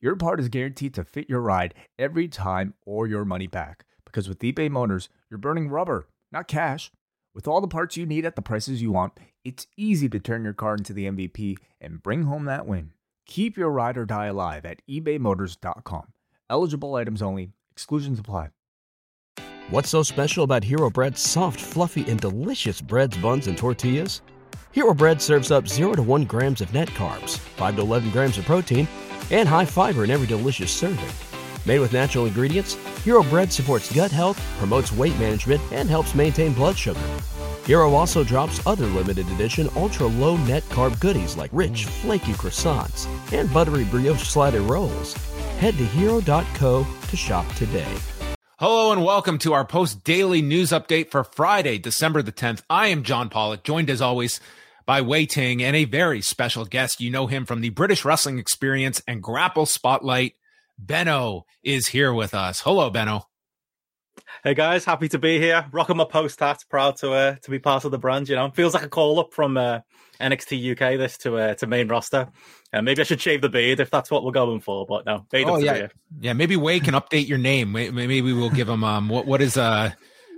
your 0.00 0.16
part 0.16 0.40
is 0.40 0.48
guaranteed 0.48 0.94
to 0.94 1.04
fit 1.04 1.28
your 1.28 1.40
ride 1.40 1.74
every 1.98 2.28
time 2.28 2.74
or 2.84 3.06
your 3.06 3.24
money 3.24 3.46
back. 3.46 3.84
Because 4.04 4.28
with 4.28 4.40
eBay 4.40 4.70
Motors, 4.70 5.08
you're 5.30 5.38
burning 5.38 5.68
rubber, 5.68 6.08
not 6.30 6.48
cash. 6.48 6.90
With 7.34 7.48
all 7.48 7.60
the 7.60 7.68
parts 7.68 7.96
you 7.96 8.06
need 8.06 8.24
at 8.24 8.36
the 8.36 8.42
prices 8.42 8.80
you 8.80 8.92
want, 8.92 9.12
it's 9.44 9.66
easy 9.76 10.08
to 10.08 10.20
turn 10.20 10.44
your 10.44 10.52
car 10.52 10.74
into 10.74 10.92
the 10.92 11.06
MVP 11.06 11.56
and 11.80 12.02
bring 12.02 12.24
home 12.24 12.44
that 12.44 12.66
win. 12.66 12.92
Keep 13.26 13.56
your 13.56 13.70
ride 13.70 13.96
or 13.96 14.04
die 14.04 14.26
alive 14.26 14.64
at 14.64 14.82
ebaymotors.com. 14.88 16.12
Eligible 16.48 16.94
items 16.94 17.22
only, 17.22 17.50
exclusions 17.72 18.18
apply. 18.18 18.50
What's 19.70 19.88
so 19.88 20.02
special 20.02 20.44
about 20.44 20.62
Hero 20.62 20.90
Bread's 20.90 21.20
soft, 21.20 21.58
fluffy, 21.58 22.08
and 22.10 22.20
delicious 22.20 22.82
breads, 22.82 23.16
buns, 23.16 23.46
and 23.46 23.56
tortillas? 23.56 24.20
Hero 24.72 24.92
Bread 24.92 25.22
serves 25.22 25.50
up 25.50 25.66
0 25.66 25.94
to 25.94 26.02
1 26.02 26.24
grams 26.24 26.60
of 26.60 26.74
net 26.74 26.88
carbs, 26.88 27.38
5 27.38 27.76
to 27.76 27.82
11 27.82 28.10
grams 28.10 28.36
of 28.36 28.44
protein, 28.44 28.86
and 29.30 29.48
high 29.48 29.64
fiber 29.64 30.04
in 30.04 30.10
every 30.10 30.26
delicious 30.26 30.72
serving. 30.72 31.08
Made 31.66 31.78
with 31.78 31.92
natural 31.92 32.26
ingredients, 32.26 32.74
Hero 33.04 33.22
Bread 33.22 33.52
supports 33.52 33.92
gut 33.92 34.10
health, 34.10 34.40
promotes 34.58 34.92
weight 34.92 35.18
management, 35.18 35.62
and 35.72 35.88
helps 35.88 36.14
maintain 36.14 36.52
blood 36.52 36.76
sugar. 36.76 37.00
Hero 37.66 37.94
also 37.94 38.22
drops 38.22 38.64
other 38.66 38.86
limited 38.86 39.26
edition 39.30 39.70
ultra 39.74 40.06
low 40.06 40.36
net 40.36 40.62
carb 40.64 41.00
goodies 41.00 41.36
like 41.36 41.50
rich, 41.52 41.86
flaky 41.86 42.32
croissants 42.32 43.06
and 43.32 43.52
buttery 43.52 43.84
brioche 43.84 44.22
slider 44.22 44.60
rolls. 44.60 45.14
Head 45.58 45.78
to 45.78 45.84
hero.co 45.84 46.86
to 47.08 47.16
shop 47.16 47.50
today. 47.54 47.94
Hello 48.58 48.92
and 48.92 49.04
welcome 49.04 49.38
to 49.38 49.52
our 49.52 49.64
post 49.64 50.04
daily 50.04 50.42
news 50.42 50.70
update 50.70 51.10
for 51.10 51.24
Friday, 51.24 51.78
December 51.78 52.22
the 52.22 52.32
10th. 52.32 52.62
I 52.68 52.88
am 52.88 53.02
John 53.02 53.28
Pollock, 53.28 53.64
joined 53.64 53.90
as 53.90 54.00
always 54.00 54.40
by 54.86 55.00
Wai 55.00 55.24
Ting 55.24 55.62
and 55.62 55.74
a 55.76 55.84
very 55.84 56.20
special 56.20 56.64
guest. 56.64 57.00
You 57.00 57.10
know 57.10 57.26
him 57.26 57.46
from 57.46 57.60
the 57.60 57.70
British 57.70 58.04
Wrestling 58.04 58.38
Experience 58.38 59.02
and 59.06 59.22
GRAPPL 59.22 59.66
Spotlight. 59.66 60.34
Benno 60.78 61.44
is 61.62 61.88
here 61.88 62.12
with 62.12 62.34
us. 62.34 62.60
Hello, 62.60 62.90
Benno. 62.90 63.28
Hey 64.42 64.54
guys, 64.54 64.84
happy 64.84 65.08
to 65.08 65.18
be 65.18 65.38
here. 65.38 65.66
Rocking 65.72 65.96
my 65.96 66.04
post 66.04 66.40
hat, 66.40 66.64
proud 66.68 66.96
to 66.96 67.12
uh, 67.12 67.36
to 67.42 67.50
be 67.50 67.58
part 67.58 67.84
of 67.84 67.90
the 67.90 67.98
brand. 67.98 68.28
You 68.28 68.36
know, 68.36 68.50
feels 68.50 68.74
like 68.74 68.82
a 68.82 68.88
call 68.88 69.18
up 69.18 69.32
from 69.32 69.56
uh, 69.56 69.80
NXT 70.20 70.72
UK 70.72 70.98
this 70.98 71.16
to 71.18 71.36
uh, 71.36 71.54
to 71.54 71.66
main 71.66 71.88
roster. 71.88 72.28
Uh, 72.72 72.82
maybe 72.82 73.00
I 73.00 73.04
should 73.04 73.20
shave 73.20 73.40
the 73.40 73.48
beard 73.48 73.80
if 73.80 73.90
that's 73.90 74.10
what 74.10 74.24
we're 74.24 74.32
going 74.32 74.60
for. 74.60 74.86
But 74.86 75.06
no, 75.06 75.26
oh 75.32 75.58
yeah, 75.58 75.88
yeah. 76.20 76.32
Maybe 76.32 76.56
Wai 76.56 76.80
can 76.80 76.94
update 76.94 77.28
your 77.28 77.38
name. 77.38 77.72
Maybe 77.72 78.20
we'll 78.20 78.50
give 78.50 78.68
him 78.68 78.84
um 78.84 79.08
what 79.08 79.26
what 79.26 79.40
is 79.40 79.56
uh 79.56 79.92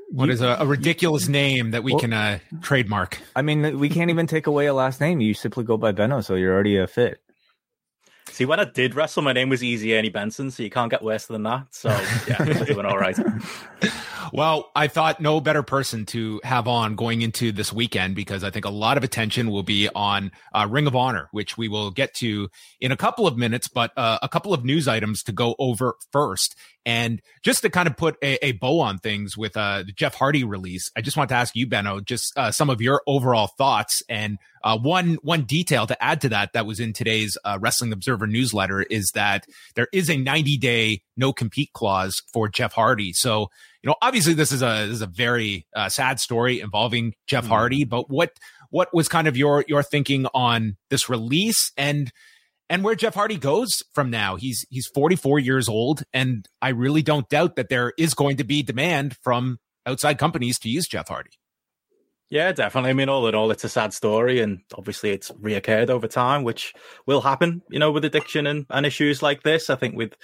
what 0.08 0.30
is 0.30 0.40
a, 0.40 0.56
a 0.60 0.66
ridiculous 0.66 1.28
name 1.28 1.72
that 1.72 1.82
we 1.82 1.92
well, 1.92 2.00
can 2.00 2.12
uh, 2.12 2.38
trademark? 2.62 3.20
I 3.34 3.42
mean, 3.42 3.78
we 3.78 3.88
can't 3.88 4.10
even 4.10 4.26
take 4.26 4.46
away 4.46 4.66
a 4.66 4.74
last 4.74 5.00
name. 5.00 5.20
You 5.20 5.34
simply 5.34 5.64
go 5.64 5.76
by 5.76 5.92
Benno, 5.92 6.20
so 6.20 6.34
you're 6.34 6.54
already 6.54 6.76
a 6.76 6.86
fit. 6.86 7.20
See, 8.28 8.44
when 8.44 8.60
I 8.60 8.64
did 8.64 8.94
wrestle, 8.94 9.22
my 9.22 9.32
name 9.32 9.48
was 9.48 9.62
Easy 9.62 9.96
Ernie 9.96 10.08
Benson, 10.08 10.50
so 10.50 10.62
you 10.62 10.70
can't 10.70 10.90
get 10.90 11.02
worse 11.02 11.26
than 11.26 11.44
that. 11.44 11.68
So 11.70 11.88
yeah, 12.28 12.36
we're 12.40 12.64
doing 12.64 12.86
all 12.86 12.98
right. 12.98 13.16
well, 14.32 14.70
I 14.74 14.88
thought 14.88 15.20
no 15.20 15.40
better 15.40 15.62
person 15.62 16.06
to 16.06 16.40
have 16.44 16.68
on 16.68 16.96
going 16.96 17.22
into 17.22 17.52
this 17.52 17.72
weekend 17.72 18.14
because 18.14 18.44
I 18.44 18.50
think 18.50 18.64
a 18.64 18.70
lot 18.70 18.96
of 18.96 19.04
attention 19.04 19.50
will 19.50 19.62
be 19.62 19.88
on 19.94 20.32
uh, 20.54 20.66
Ring 20.68 20.86
of 20.86 20.96
Honor, 20.96 21.28
which 21.32 21.56
we 21.56 21.68
will 21.68 21.90
get 21.90 22.14
to 22.14 22.48
in 22.80 22.92
a 22.92 22.96
couple 22.96 23.26
of 23.26 23.36
minutes, 23.36 23.68
but 23.68 23.92
uh, 23.96 24.18
a 24.22 24.28
couple 24.28 24.52
of 24.52 24.64
news 24.64 24.88
items 24.88 25.22
to 25.24 25.32
go 25.32 25.54
over 25.58 25.96
first. 26.12 26.56
And 26.86 27.20
just 27.42 27.62
to 27.62 27.70
kind 27.70 27.88
of 27.88 27.96
put 27.96 28.16
a, 28.22 28.44
a 28.46 28.52
bow 28.52 28.78
on 28.78 28.98
things 28.98 29.36
with 29.36 29.56
uh, 29.56 29.82
the 29.84 29.92
Jeff 29.92 30.14
Hardy 30.14 30.44
release, 30.44 30.88
I 30.96 31.00
just 31.00 31.16
want 31.16 31.28
to 31.30 31.34
ask 31.34 31.56
you, 31.56 31.66
Benno, 31.66 31.98
just 32.00 32.32
uh, 32.38 32.52
some 32.52 32.70
of 32.70 32.80
your 32.80 33.02
overall 33.08 33.48
thoughts. 33.48 34.04
And 34.08 34.38
uh, 34.62 34.78
one 34.78 35.14
one 35.22 35.42
detail 35.42 35.88
to 35.88 36.00
add 36.02 36.20
to 36.20 36.28
that 36.28 36.52
that 36.52 36.64
was 36.64 36.78
in 36.78 36.92
today's 36.92 37.36
uh, 37.44 37.58
Wrestling 37.60 37.92
Observer 37.92 38.28
newsletter 38.28 38.82
is 38.82 39.10
that 39.16 39.46
there 39.74 39.88
is 39.92 40.08
a 40.08 40.16
90 40.16 40.56
day 40.58 41.02
no 41.16 41.32
compete 41.32 41.72
clause 41.72 42.22
for 42.32 42.48
Jeff 42.48 42.72
Hardy. 42.72 43.12
So 43.12 43.48
you 43.86 43.90
know, 43.90 43.96
obviously 44.02 44.34
this 44.34 44.50
is 44.50 44.62
a 44.62 44.86
this 44.88 44.96
is 44.96 45.02
a 45.02 45.06
very 45.06 45.64
uh, 45.72 45.88
sad 45.88 46.18
story 46.18 46.60
involving 46.60 47.14
Jeff 47.28 47.44
mm. 47.44 47.50
Hardy. 47.50 47.84
But 47.84 48.10
what 48.10 48.32
what 48.70 48.92
was 48.92 49.06
kind 49.06 49.28
of 49.28 49.36
your 49.36 49.64
your 49.68 49.84
thinking 49.84 50.26
on 50.34 50.76
this 50.90 51.08
release 51.08 51.70
and 51.76 52.10
and 52.68 52.82
where 52.82 52.96
Jeff 52.96 53.14
Hardy 53.14 53.36
goes 53.36 53.84
from 53.94 54.10
now. 54.10 54.34
He's 54.34 54.66
he's 54.70 54.88
44 54.88 55.38
years 55.38 55.68
old, 55.68 56.02
and 56.12 56.48
I 56.60 56.70
really 56.70 57.02
don't 57.02 57.28
doubt 57.28 57.54
that 57.54 57.68
there 57.68 57.92
is 57.96 58.12
going 58.12 58.38
to 58.38 58.44
be 58.44 58.64
demand 58.64 59.16
from 59.22 59.58
outside 59.86 60.18
companies 60.18 60.58
to 60.60 60.68
use 60.68 60.88
Jeff 60.88 61.06
Hardy. 61.06 61.30
Yeah, 62.28 62.50
definitely. 62.50 62.90
I 62.90 62.94
mean, 62.94 63.08
all 63.08 63.28
in 63.28 63.36
all, 63.36 63.52
it's 63.52 63.62
a 63.62 63.68
sad 63.68 63.94
story, 63.94 64.40
and 64.40 64.58
obviously, 64.76 65.10
it's 65.10 65.30
reoccurred 65.30 65.90
over 65.90 66.08
time, 66.08 66.42
which 66.42 66.74
will 67.06 67.20
happen, 67.20 67.62
you 67.70 67.78
know, 67.78 67.92
with 67.92 68.04
addiction 68.04 68.48
and, 68.48 68.66
and 68.68 68.84
issues 68.84 69.22
like 69.22 69.44
this. 69.44 69.70
I 69.70 69.76
think 69.76 69.94
with 69.94 70.16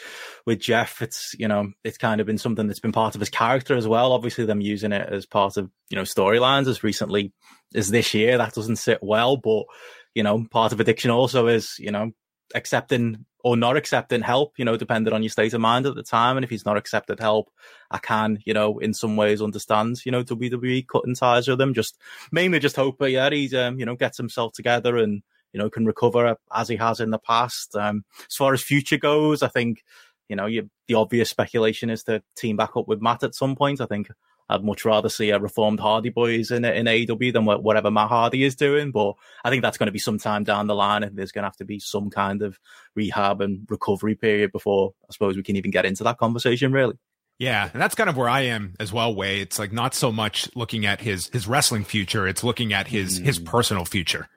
with 0.44 0.58
Jeff, 0.58 1.00
it's 1.00 1.32
you 1.38 1.46
know, 1.46 1.70
it's 1.84 1.98
kind 1.98 2.20
of 2.20 2.26
been 2.26 2.38
something 2.38 2.66
that's 2.66 2.80
been 2.80 2.90
part 2.90 3.14
of 3.14 3.20
his 3.20 3.30
character 3.30 3.76
as 3.76 3.86
well. 3.86 4.12
Obviously, 4.12 4.44
them 4.46 4.60
using 4.60 4.90
it 4.90 5.08
as 5.12 5.26
part 5.26 5.56
of 5.56 5.70
you 5.90 5.96
know 5.96 6.02
storylines 6.02 6.66
as 6.66 6.82
recently 6.82 7.32
as 7.72 7.88
this 7.90 8.14
year, 8.14 8.36
that 8.36 8.54
doesn't 8.54 8.76
sit 8.76 8.98
well. 9.00 9.36
But 9.36 9.66
you 10.12 10.24
know, 10.24 10.44
part 10.50 10.72
of 10.72 10.80
addiction 10.80 11.12
also 11.12 11.46
is 11.46 11.76
you 11.78 11.92
know 11.92 12.10
accepting 12.52 13.26
or 13.44 13.56
not 13.56 13.76
accepting 13.76 14.22
help, 14.22 14.54
you 14.56 14.64
know, 14.64 14.76
depending 14.76 15.12
on 15.12 15.22
your 15.22 15.30
state 15.30 15.52
of 15.52 15.60
mind 15.60 15.84
at 15.86 15.94
the 15.94 16.02
time. 16.02 16.36
And 16.36 16.44
if 16.44 16.50
he's 16.50 16.64
not 16.64 16.76
accepted 16.76 17.18
help, 17.18 17.50
I 17.90 17.98
can, 17.98 18.38
you 18.44 18.54
know, 18.54 18.78
in 18.78 18.94
some 18.94 19.16
ways 19.16 19.42
understand, 19.42 20.04
you 20.06 20.12
know, 20.12 20.22
WWE 20.22 20.86
cutting 20.86 21.14
ties 21.14 21.48
with 21.48 21.60
him. 21.60 21.74
Just 21.74 21.98
mainly 22.30 22.60
just 22.60 22.76
hope, 22.76 22.98
that, 22.98 23.10
yeah, 23.10 23.30
he's, 23.30 23.52
um, 23.54 23.78
you 23.78 23.86
know, 23.86 23.96
gets 23.96 24.16
himself 24.16 24.52
together 24.52 24.96
and, 24.96 25.22
you 25.52 25.58
know, 25.58 25.68
can 25.68 25.84
recover 25.84 26.36
as 26.54 26.68
he 26.68 26.76
has 26.76 27.00
in 27.00 27.10
the 27.10 27.18
past. 27.18 27.74
Um, 27.74 28.04
as 28.28 28.36
far 28.36 28.54
as 28.54 28.62
future 28.62 28.98
goes, 28.98 29.42
I 29.42 29.48
think, 29.48 29.82
you 30.28 30.36
know, 30.36 30.46
you, 30.46 30.70
the 30.86 30.94
obvious 30.94 31.28
speculation 31.28 31.90
is 31.90 32.04
to 32.04 32.22
team 32.36 32.56
back 32.56 32.76
up 32.76 32.86
with 32.86 33.02
Matt 33.02 33.24
at 33.24 33.34
some 33.34 33.56
point. 33.56 33.80
I 33.80 33.86
think 33.86 34.08
I'd 34.52 34.64
much 34.64 34.84
rather 34.84 35.08
see 35.08 35.30
a 35.30 35.38
reformed 35.38 35.80
Hardy 35.80 36.10
Boys 36.10 36.50
in 36.50 36.64
in 36.64 36.86
AEW 36.86 37.32
than 37.32 37.44
whatever 37.44 37.90
Matt 37.90 38.08
Hardy 38.08 38.44
is 38.44 38.54
doing. 38.54 38.90
But 38.90 39.14
I 39.44 39.50
think 39.50 39.62
that's 39.62 39.78
going 39.78 39.86
to 39.86 39.92
be 39.92 39.98
some 39.98 40.18
time 40.18 40.44
down 40.44 40.66
the 40.66 40.74
line, 40.74 41.02
and 41.02 41.16
there's 41.16 41.32
going 41.32 41.42
to 41.42 41.48
have 41.48 41.56
to 41.56 41.64
be 41.64 41.78
some 41.78 42.10
kind 42.10 42.42
of 42.42 42.58
rehab 42.94 43.40
and 43.40 43.66
recovery 43.68 44.14
period 44.14 44.52
before 44.52 44.94
I 45.08 45.12
suppose 45.12 45.36
we 45.36 45.42
can 45.42 45.56
even 45.56 45.70
get 45.70 45.86
into 45.86 46.04
that 46.04 46.18
conversation. 46.18 46.72
Really. 46.72 46.98
Yeah, 47.38 47.70
and 47.72 47.82
that's 47.82 47.94
kind 47.94 48.10
of 48.10 48.16
where 48.16 48.28
I 48.28 48.42
am 48.42 48.74
as 48.78 48.92
well. 48.92 49.14
Wai, 49.14 49.26
it's 49.26 49.58
like 49.58 49.72
not 49.72 49.94
so 49.94 50.12
much 50.12 50.48
looking 50.54 50.86
at 50.86 51.00
his 51.00 51.28
his 51.32 51.48
wrestling 51.48 51.84
future; 51.84 52.28
it's 52.28 52.44
looking 52.44 52.72
at 52.72 52.88
his 52.88 53.18
mm. 53.18 53.24
his 53.24 53.38
personal 53.38 53.84
future. 53.84 54.28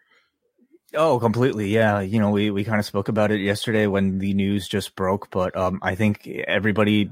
Oh, 0.96 1.20
completely. 1.20 1.70
Yeah. 1.70 2.00
You 2.00 2.20
know, 2.20 2.30
we, 2.30 2.50
we 2.52 2.64
kind 2.64 2.80
of 2.80 2.86
spoke 2.86 3.10
about 3.10 3.32
it 3.32 3.42
yesterday 3.42 3.86
when 3.88 4.20
the 4.20 4.34
news 4.34 4.68
just 4.68 4.96
broke, 4.96 5.30
but 5.30 5.56
um, 5.56 5.80
I 5.82 5.96
think 5.96 6.28
everybody, 6.28 7.10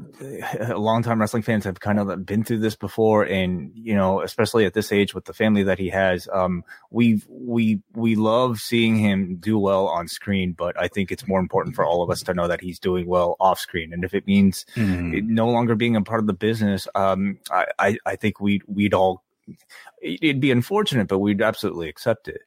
longtime 0.70 1.20
wrestling 1.20 1.44
fans 1.44 1.66
have 1.66 1.80
kind 1.80 2.00
of 2.00 2.26
been 2.26 2.44
through 2.44 2.60
this 2.60 2.76
before. 2.76 3.24
And, 3.24 3.72
you 3.76 3.96
know, 3.96 4.22
especially 4.22 4.66
at 4.66 4.74
this 4.74 4.92
age 4.92 5.14
with 5.14 5.26
the 5.26 5.34
family 5.34 5.64
that 5.64 5.80
he 5.80 5.90
has, 5.90 6.28
um, 6.32 6.64
we, 6.92 7.22
we, 7.28 7.82
we 7.94 8.16
love 8.16 8.60
seeing 8.60 8.96
him 8.96 9.36
do 9.38 9.60
well 9.60 9.88
on 9.88 10.08
screen, 10.08 10.54
but 10.54 10.80
I 10.80 10.88
think 10.88 11.12
it's 11.12 11.28
more 11.28 11.40
important 11.40 11.76
for 11.76 11.86
all 11.86 12.02
of 12.02 12.10
us 12.10 12.24
to 12.24 12.34
know 12.34 12.48
that 12.48 12.62
he's 12.62 12.80
doing 12.80 13.06
well 13.06 13.36
off 13.40 13.60
screen. 13.60 13.92
And 13.92 14.04
if 14.04 14.14
it 14.14 14.26
means 14.26 14.66
mm. 14.76 15.24
no 15.24 15.50
longer 15.50 15.76
being 15.76 15.96
a 15.96 16.02
part 16.02 16.20
of 16.20 16.28
the 16.28 16.34
business, 16.34 16.88
um, 16.96 17.40
I, 17.52 17.66
I, 17.78 17.98
I 18.06 18.16
think 18.16 18.40
we'd, 18.40 18.64
we'd 18.68 18.94
all, 18.94 19.24
it'd 20.02 20.40
be 20.40 20.52
unfortunate, 20.52 21.08
but 21.08 21.20
we'd 21.20 21.42
absolutely 21.42 21.90
accept 21.90 22.28
it. 22.28 22.42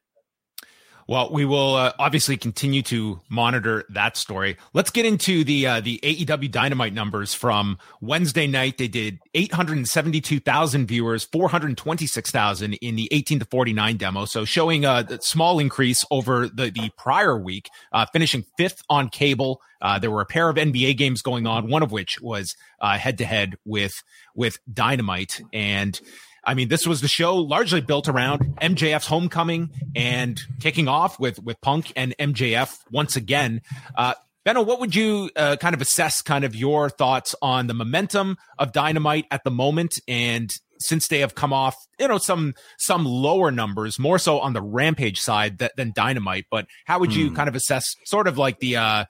Well, 1.08 1.31
we 1.31 1.44
will 1.44 1.76
uh, 1.76 1.93
obviously 2.00 2.37
continue 2.37 2.82
to 2.82 3.20
monitor 3.29 3.85
that 3.91 4.17
story. 4.17 4.56
Let's 4.73 4.91
get 4.91 5.06
into 5.06 5.44
the 5.44 5.67
uh, 5.67 5.81
the 5.81 6.00
AEW 6.03 6.50
Dynamite 6.50 6.93
numbers 6.94 7.32
from 7.32 7.79
Wednesday 8.00 8.49
night. 8.49 8.79
They 8.79 8.88
did 8.88 9.20
872,000 9.32 10.87
viewers, 10.87 11.25
426,000 11.26 12.75
in 12.75 12.97
the 12.97 13.08
18 13.12 13.38
to 13.38 13.44
49 13.44 13.97
demo, 13.97 14.25
so 14.25 14.44
showing 14.44 14.85
a 14.85 15.06
small 15.20 15.61
increase 15.61 16.05
over 16.11 16.49
the 16.49 16.70
the 16.70 16.91
prior 16.97 17.38
week, 17.38 17.70
uh, 17.93 18.06
finishing 18.12 18.44
fifth 18.56 18.82
on 18.91 19.09
cable. 19.09 19.61
Uh, 19.81 20.00
there 20.00 20.11
were 20.11 20.23
a 20.23 20.26
pair 20.26 20.49
of 20.49 20.56
NBA 20.56 20.97
games 20.97 21.23
going 21.23 21.47
on, 21.47 21.69
one 21.69 21.85
of 21.85 21.93
which 21.93 22.20
was 22.20 22.56
head 22.81 23.19
to 23.19 23.25
head 23.25 23.56
with 23.64 24.02
with 24.35 24.59
Dynamite 24.73 25.41
and. 25.52 26.00
I 26.46 26.54
mean, 26.54 26.69
this 26.69 26.87
was 26.87 27.00
the 27.00 27.08
show 27.08 27.34
largely 27.34 27.81
built 27.81 28.08
around 28.08 28.56
MJF's 28.62 29.06
homecoming 29.06 29.70
and 29.96 30.40
kicking 30.60 30.87
off 30.87 31.19
with 31.19 31.43
with 31.43 31.60
Punk 31.60 31.93
and 31.96 32.14
MJF 32.19 32.78
once 32.90 33.16
again. 33.16 33.60
Uh, 33.96 34.14
Benno, 34.44 34.62
what 34.62 34.78
would 34.78 34.94
you 34.94 35.28
uh, 35.34 35.56
kind 35.56 35.75
of 35.75 35.81
assess 35.81 36.22
kind 36.22 36.44
of 36.44 36.54
your 36.54 36.88
thoughts 36.88 37.34
on 37.43 37.66
the 37.66 37.75
momentum 37.75 38.37
of 38.60 38.72
Dynamite 38.72 39.26
at 39.32 39.43
the 39.43 39.50
moment 39.50 39.98
and 40.06 40.54
since 40.78 41.08
they 41.08 41.20
have 41.20 41.34
come 41.34 41.52
off, 41.52 41.75
you 41.98 42.06
know, 42.06 42.19
some 42.19 42.54
some 42.78 43.04
lower 43.04 43.50
numbers, 43.50 43.99
more 43.99 44.19
so 44.19 44.38
on 44.38 44.52
the 44.52 44.62
Rampage 44.62 45.19
side 45.19 45.58
that, 45.58 45.75
than 45.76 45.92
Dynamite. 45.96 46.46
But 46.50 46.66
how 46.84 47.00
would 47.00 47.14
you 47.14 47.31
mm. 47.31 47.37
kind 47.37 47.49
of 47.49 47.56
assess 47.56 47.96
sort 48.04 48.28
of 48.28 48.38
like 48.38 48.60
the 48.60 48.76
uh 48.76 49.04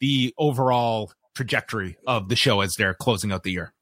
the 0.00 0.34
overall 0.36 1.12
trajectory 1.34 1.96
of 2.06 2.28
the 2.28 2.36
show 2.36 2.60
as 2.60 2.74
they're 2.76 2.94
closing 2.94 3.32
out 3.32 3.44
the 3.44 3.52
year? 3.52 3.72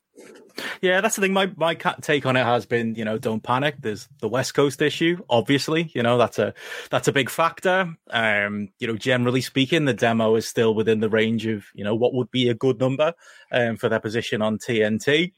Yeah, 0.81 1.01
that's 1.01 1.17
the 1.17 1.23
thing. 1.23 1.33
My 1.33 1.51
my 1.57 1.75
take 1.75 2.27
on 2.27 2.37
it 2.37 2.45
has 2.45 2.67
been, 2.67 2.95
you 2.95 3.05
know, 3.05 3.19
don't 3.19 3.43
panic. 3.43 3.77
There's 3.81 4.09
the 4.21 4.29
West 4.29 4.55
Coast 4.55 4.83
issue, 4.83 5.23
obviously. 5.29 5.91
You 5.95 6.03
know, 6.03 6.19
that's 6.19 6.39
a 6.39 6.55
that's 6.91 7.09
a 7.09 7.13
big 7.13 7.31
factor. 7.31 7.95
Um, 8.11 8.69
you 8.79 8.87
know, 8.87 8.97
generally 8.97 9.41
speaking, 9.41 9.85
the 9.85 9.95
demo 9.95 10.37
is 10.37 10.47
still 10.49 10.75
within 10.75 11.01
the 11.01 11.09
range 11.11 11.47
of, 11.47 11.65
you 11.75 11.85
know, 11.85 11.95
what 11.95 12.15
would 12.15 12.31
be 12.31 12.49
a 12.49 12.55
good 12.55 12.81
number 12.81 13.15
um, 13.53 13.77
for 13.77 13.89
their 13.89 14.01
position 14.01 14.43
on 14.43 14.59
TNT. 14.59 15.33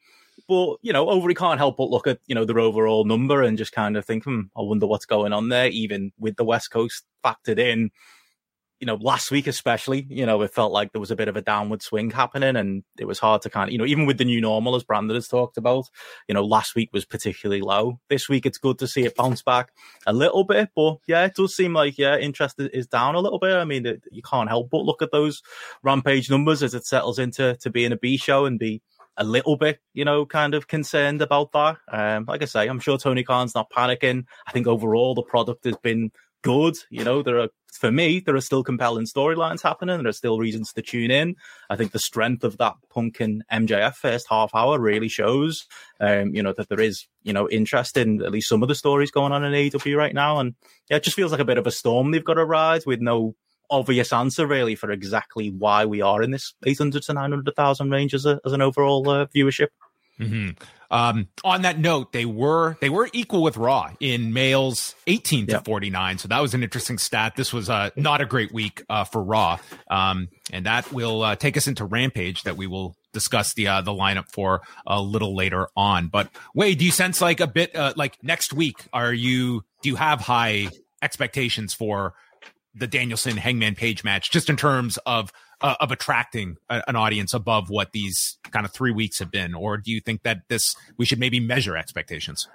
But 0.49 0.77
you 0.83 0.93
know, 0.93 1.09
over 1.09 1.33
can't 1.35 1.59
help 1.59 1.77
but 1.77 1.91
look 1.91 2.07
at 2.07 2.19
you 2.27 2.35
know 2.35 2.45
their 2.45 2.59
overall 2.59 3.05
number 3.05 3.43
and 3.43 3.59
just 3.59 3.73
kind 3.73 3.97
of 3.97 4.05
think, 4.05 4.25
hmm, 4.25 4.43
I 4.57 4.63
wonder 4.63 4.87
what's 4.87 5.07
going 5.07 5.33
on 5.33 5.49
there. 5.49 5.69
Even 5.69 6.13
with 6.19 6.37
the 6.37 6.45
West 6.45 6.71
Coast 6.71 7.05
factored 7.25 7.59
in, 7.59 7.91
you 8.83 8.87
know, 8.87 8.97
last 8.97 9.31
week 9.31 9.47
especially, 9.47 10.05
you 10.11 10.27
know, 10.27 10.43
it 10.43 10.53
felt 10.53 10.73
like 10.73 10.91
there 10.91 11.01
was 11.01 11.13
a 11.13 11.17
bit 11.17 11.29
of 11.29 11.37
a 11.37 11.41
downward 11.41 11.83
swing 11.83 12.11
happening 12.11 12.57
and 12.57 12.83
it 12.99 13.05
was 13.05 13.21
hard 13.21 13.41
to 13.43 13.49
kind 13.49 13.69
of, 13.69 13.73
you 13.73 13.79
know, 13.79 13.87
even 13.87 14.07
with 14.07 14.19
the 14.19 14.25
new 14.25 14.41
normal, 14.41 14.75
as 14.75 14.83
Brandon 14.83 15.15
has 15.15 15.29
talked 15.29 15.57
about, 15.57 15.89
you 16.27 16.35
know, 16.35 16.45
last 16.45 16.75
week 16.75 16.91
was 16.93 17.05
particularly 17.05 17.63
low. 17.63 18.01
This 18.09 18.29
week, 18.29 18.45
it's 18.45 18.59
good 18.59 18.81
to 18.81 18.89
see 18.89 19.05
it 19.05 19.15
bounce 19.15 19.41
back 19.41 19.71
a 20.05 20.13
little 20.13 20.43
bit, 20.43 20.71
but 20.75 20.97
yeah, 21.07 21.25
it 21.25 21.37
does 21.37 21.55
seem 21.55 21.75
like, 21.75 21.97
yeah, 21.97 22.17
interest 22.17 22.57
is 22.59 22.89
down 22.89 23.15
a 23.15 23.21
little 23.21 23.39
bit. 23.39 23.55
I 23.55 23.65
mean, 23.65 23.87
it, 23.87 24.03
you 24.11 24.21
can't 24.21 24.49
help 24.49 24.71
but 24.71 24.83
look 24.83 25.01
at 25.01 25.13
those 25.13 25.45
rampage 25.85 26.29
numbers 26.29 26.61
as 26.61 26.75
it 26.75 26.85
settles 26.85 27.21
into 27.21 27.55
to 27.61 27.71
being 27.71 27.93
a 27.93 27.97
B 27.97 28.17
show 28.17 28.47
and 28.47 28.59
be 28.59 28.83
a 29.17 29.23
little 29.23 29.57
bit, 29.57 29.79
you 29.95 30.05
know, 30.05 30.27
kind 30.27 30.55
of 30.55 30.67
concerned 30.67 31.23
about 31.23 31.53
that. 31.53 31.77
Um, 31.87 32.25
like 32.27 32.43
I 32.43 32.47
say, 32.47 32.67
I'm 32.67 32.81
sure 32.81 32.99
Tony 32.99 33.23
Khan's 33.23 33.55
not 33.55 33.71
panicking. 33.71 34.25
I 34.45 34.51
think 34.51 34.67
overall 34.67 35.15
the 35.15 35.23
product 35.23 35.67
has 35.67 35.77
been 35.77 36.11
good. 36.43 36.77
You 36.91 37.05
know, 37.05 37.23
there 37.23 37.41
are 37.41 37.49
for 37.73 37.91
me, 37.91 38.21
there 38.21 38.37
are 38.37 38.41
still 38.41 38.63
compelling 38.63 39.07
storylines 39.07 39.63
happening. 39.63 39.99
There 39.99 40.09
are 40.09 40.13
still 40.13 40.39
reasons 40.39 40.73
to 40.75 40.83
tune 40.83 41.11
in. 41.11 41.37
I 41.71 41.77
think 41.77 41.93
the 41.93 41.99
strength 41.99 42.45
of 42.45 42.59
that 42.59 42.75
Punk 42.91 43.19
and 43.21 43.43
MJF 43.51 43.95
first 43.95 44.27
half 44.29 44.55
hour 44.55 44.79
really 44.79 45.09
shows, 45.09 45.67
um, 45.99 46.35
you 46.35 46.43
know, 46.43 46.53
that 46.57 46.69
there 46.69 46.81
is, 46.81 47.07
you 47.23 47.33
know, 47.33 47.49
interest 47.49 47.97
in 47.97 48.23
at 48.23 48.31
least 48.31 48.49
some 48.49 48.63
of 48.63 48.69
the 48.69 48.75
stories 48.75 49.11
going 49.11 49.33
on 49.33 49.43
in 49.45 49.53
AEW 49.53 49.97
right 49.97 50.15
now. 50.15 50.39
And 50.39 50.55
yeah, 50.91 50.99
it 50.99 51.03
just 51.03 51.17
feels 51.17 51.33
like 51.33 51.41
a 51.41 51.47
bit 51.47 51.59
of 51.59 51.67
a 51.67 51.71
storm 51.71 52.11
they've 52.11 52.25
got 52.25 52.35
to 52.35 52.45
ride 52.45 52.83
with 52.87 53.01
no 53.01 53.35
obvious 53.71 54.13
answer 54.13 54.47
really 54.47 54.75
for 54.75 54.91
exactly 54.91 55.49
why 55.49 55.87
we 55.87 56.03
are 56.03 56.23
in 56.23 56.31
this 56.31 56.53
800 56.67 57.03
to 57.05 57.15
900,000 57.15 57.91
range 57.91 58.13
as, 58.13 58.27
a, 58.27 58.39
as 58.45 58.53
an 58.53 58.61
overall 58.61 59.09
uh, 59.09 59.27
viewership. 59.27 59.69
Mm-hmm. 60.21 60.63
Um, 60.91 61.29
on 61.43 61.63
that 61.63 61.79
note, 61.79 62.13
they 62.13 62.27
were 62.27 62.77
they 62.81 62.91
were 62.91 63.09
equal 63.15 63.43
with 63.43 63.57
Raw 63.57 63.93
in 63.99 64.35
males 64.35 64.95
18 65.07 65.47
to 65.47 65.53
yep. 65.53 65.65
49. 65.65 66.19
So 66.19 66.29
that 66.29 66.41
was 66.41 66.53
an 66.53 66.63
interesting 66.63 66.99
stat. 66.99 67.35
This 67.35 67.53
was 67.53 67.71
uh, 67.71 67.91
not 67.97 68.21
a 68.21 68.27
great 68.27 68.53
week 68.53 68.85
uh, 68.91 69.05
for 69.05 69.23
Raw, 69.23 69.59
um, 69.91 70.29
and 70.53 70.67
that 70.67 70.93
will 70.93 71.23
uh, 71.23 71.37
take 71.37 71.57
us 71.57 71.67
into 71.67 71.87
Rampage 71.87 72.43
that 72.43 72.59
we 72.59 72.67
will 72.67 72.95
discuss 73.15 73.55
the 73.55 73.69
uh, 73.69 73.81
the 73.81 73.91
lineup 73.91 74.31
for 74.31 74.61
a 74.87 75.01
little 75.01 75.35
later 75.35 75.69
on. 75.77 76.09
But 76.09 76.29
Wai, 76.55 76.75
do 76.75 76.85
you 76.85 76.91
sense 76.91 77.23
like 77.23 77.41
a 77.41 77.47
bit 77.47 77.75
uh, 77.75 77.95
like 77.97 78.23
next 78.23 78.53
week? 78.53 78.85
Are 78.93 79.15
you 79.15 79.65
do 79.83 79.89
you 79.89 79.97
have 79.97 80.21
high 80.21 80.69
expectations 81.01 81.73
for 81.73 82.13
the 82.75 82.87
Danielson 82.87 83.37
Hangman 83.37 83.75
Page 83.75 84.05
match, 84.05 84.31
just 84.31 84.51
in 84.51 84.57
terms 84.57 84.99
of 85.07 85.33
uh, 85.63 85.77
of 85.81 85.91
attracting 85.91 86.57
a, 86.69 86.83
an 86.89 86.97
audience 86.97 87.35
above 87.35 87.71
what 87.71 87.93
these 87.93 88.39
kind 88.51 88.67
of 88.67 88.73
three 88.73 88.93
weeks 88.93 89.19
have 89.19 89.31
been, 89.31 89.55
or 89.55 89.77
do 89.77 89.91
you 89.91 90.01
think 90.01 90.23
that 90.23 90.49
this 90.49 90.75
we 90.97 91.05
should 91.05 91.19
maybe 91.19 91.41
measure 91.41 91.77
expectations? 91.77 92.49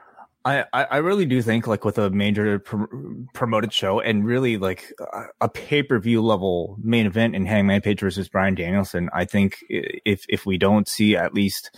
I, 0.46 0.66
I 0.72 0.98
really 0.98 1.26
do 1.26 1.42
think 1.42 1.68
like 1.68 1.84
with 1.84 1.98
a 1.98 2.10
major 2.10 2.60
pr- 2.60 2.86
promoted 3.34 3.74
show 3.74 4.00
and 4.00 4.26
really 4.26 4.58
like 4.58 4.94
a, 5.00 5.24
a 5.42 5.50
pay 5.50 5.84
per 5.84 6.00
view 6.00 6.22
level 6.22 6.78
main 6.82 7.06
event 7.06 7.36
in 7.36 7.46
Hangman 7.46 7.82
Page 7.82 8.00
versus 8.00 8.30
Bryan 8.30 8.56
Danielson, 8.56 9.10
I 9.14 9.26
think 9.26 9.58
if 9.70 10.26
if 10.30 10.46
we 10.46 10.58
don't 10.58 10.88
see 10.88 11.18
at 11.18 11.34
least 11.34 11.76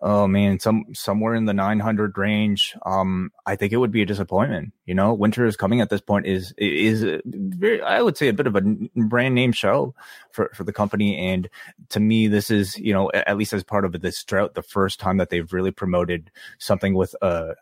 oh 0.00 0.26
man, 0.26 0.60
some 0.60 0.86
somewhere 0.94 1.34
in 1.34 1.44
the 1.44 1.54
900 1.54 2.16
range. 2.16 2.76
Um, 2.84 3.32
I 3.46 3.56
think 3.56 3.72
it 3.72 3.78
would 3.78 3.90
be 3.90 4.02
a 4.02 4.06
disappointment. 4.06 4.72
You 4.86 4.94
know, 4.94 5.12
Winter 5.12 5.44
is 5.46 5.56
coming 5.56 5.80
at 5.80 5.90
this 5.90 6.00
point 6.00 6.26
is 6.26 6.54
is 6.56 7.20
very, 7.24 7.82
I 7.82 8.02
would 8.02 8.16
say, 8.16 8.28
a 8.28 8.32
bit 8.32 8.46
of 8.46 8.56
a 8.56 8.62
brand 8.94 9.34
name 9.34 9.52
show 9.52 9.94
for 10.30 10.50
for 10.54 10.64
the 10.64 10.72
company. 10.72 11.16
And 11.18 11.48
to 11.90 12.00
me, 12.00 12.28
this 12.28 12.50
is 12.50 12.78
you 12.78 12.92
know 12.92 13.10
at 13.12 13.36
least 13.36 13.52
as 13.52 13.64
part 13.64 13.84
of 13.84 13.92
this 14.00 14.22
drought, 14.24 14.54
the 14.54 14.62
first 14.62 15.00
time 15.00 15.16
that 15.18 15.30
they've 15.30 15.52
really 15.52 15.72
promoted 15.72 16.30
something 16.58 16.94
with 16.94 17.14
a 17.22 17.54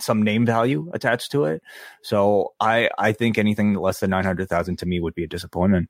some 0.00 0.22
name 0.22 0.44
value 0.46 0.90
attached 0.92 1.32
to 1.32 1.44
it. 1.44 1.62
So 2.02 2.54
I 2.60 2.90
I 2.98 3.12
think 3.12 3.38
anything 3.38 3.74
less 3.74 4.00
than 4.00 4.10
900,000 4.10 4.76
to 4.78 4.86
me 4.86 5.00
would 5.00 5.14
be 5.14 5.24
a 5.24 5.28
disappointment. 5.28 5.88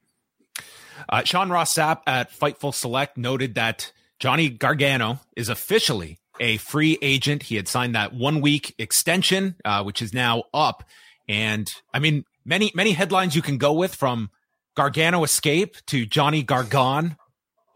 Uh, 1.08 1.22
Sean 1.24 1.50
Ross 1.50 1.74
Sapp 1.74 2.00
at 2.06 2.30
Fightful 2.30 2.72
Select 2.72 3.16
noted 3.18 3.56
that 3.56 3.92
Johnny 4.18 4.48
Gargano 4.48 5.20
is 5.36 5.48
officially 5.48 6.18
a 6.40 6.56
free 6.58 6.98
agent. 7.02 7.44
He 7.44 7.56
had 7.56 7.68
signed 7.68 7.94
that 7.94 8.12
one 8.12 8.40
week 8.40 8.74
extension, 8.78 9.56
uh, 9.64 9.82
which 9.82 10.02
is 10.02 10.12
now 10.12 10.44
up. 10.52 10.84
And 11.28 11.68
I 11.92 11.98
mean, 11.98 12.24
many, 12.44 12.72
many 12.74 12.92
headlines 12.92 13.34
you 13.34 13.42
can 13.42 13.58
go 13.58 13.72
with 13.72 13.94
from 13.94 14.30
Gargano 14.76 15.24
escape 15.24 15.76
to 15.86 16.06
Johnny 16.06 16.44
Gargan. 16.44 17.16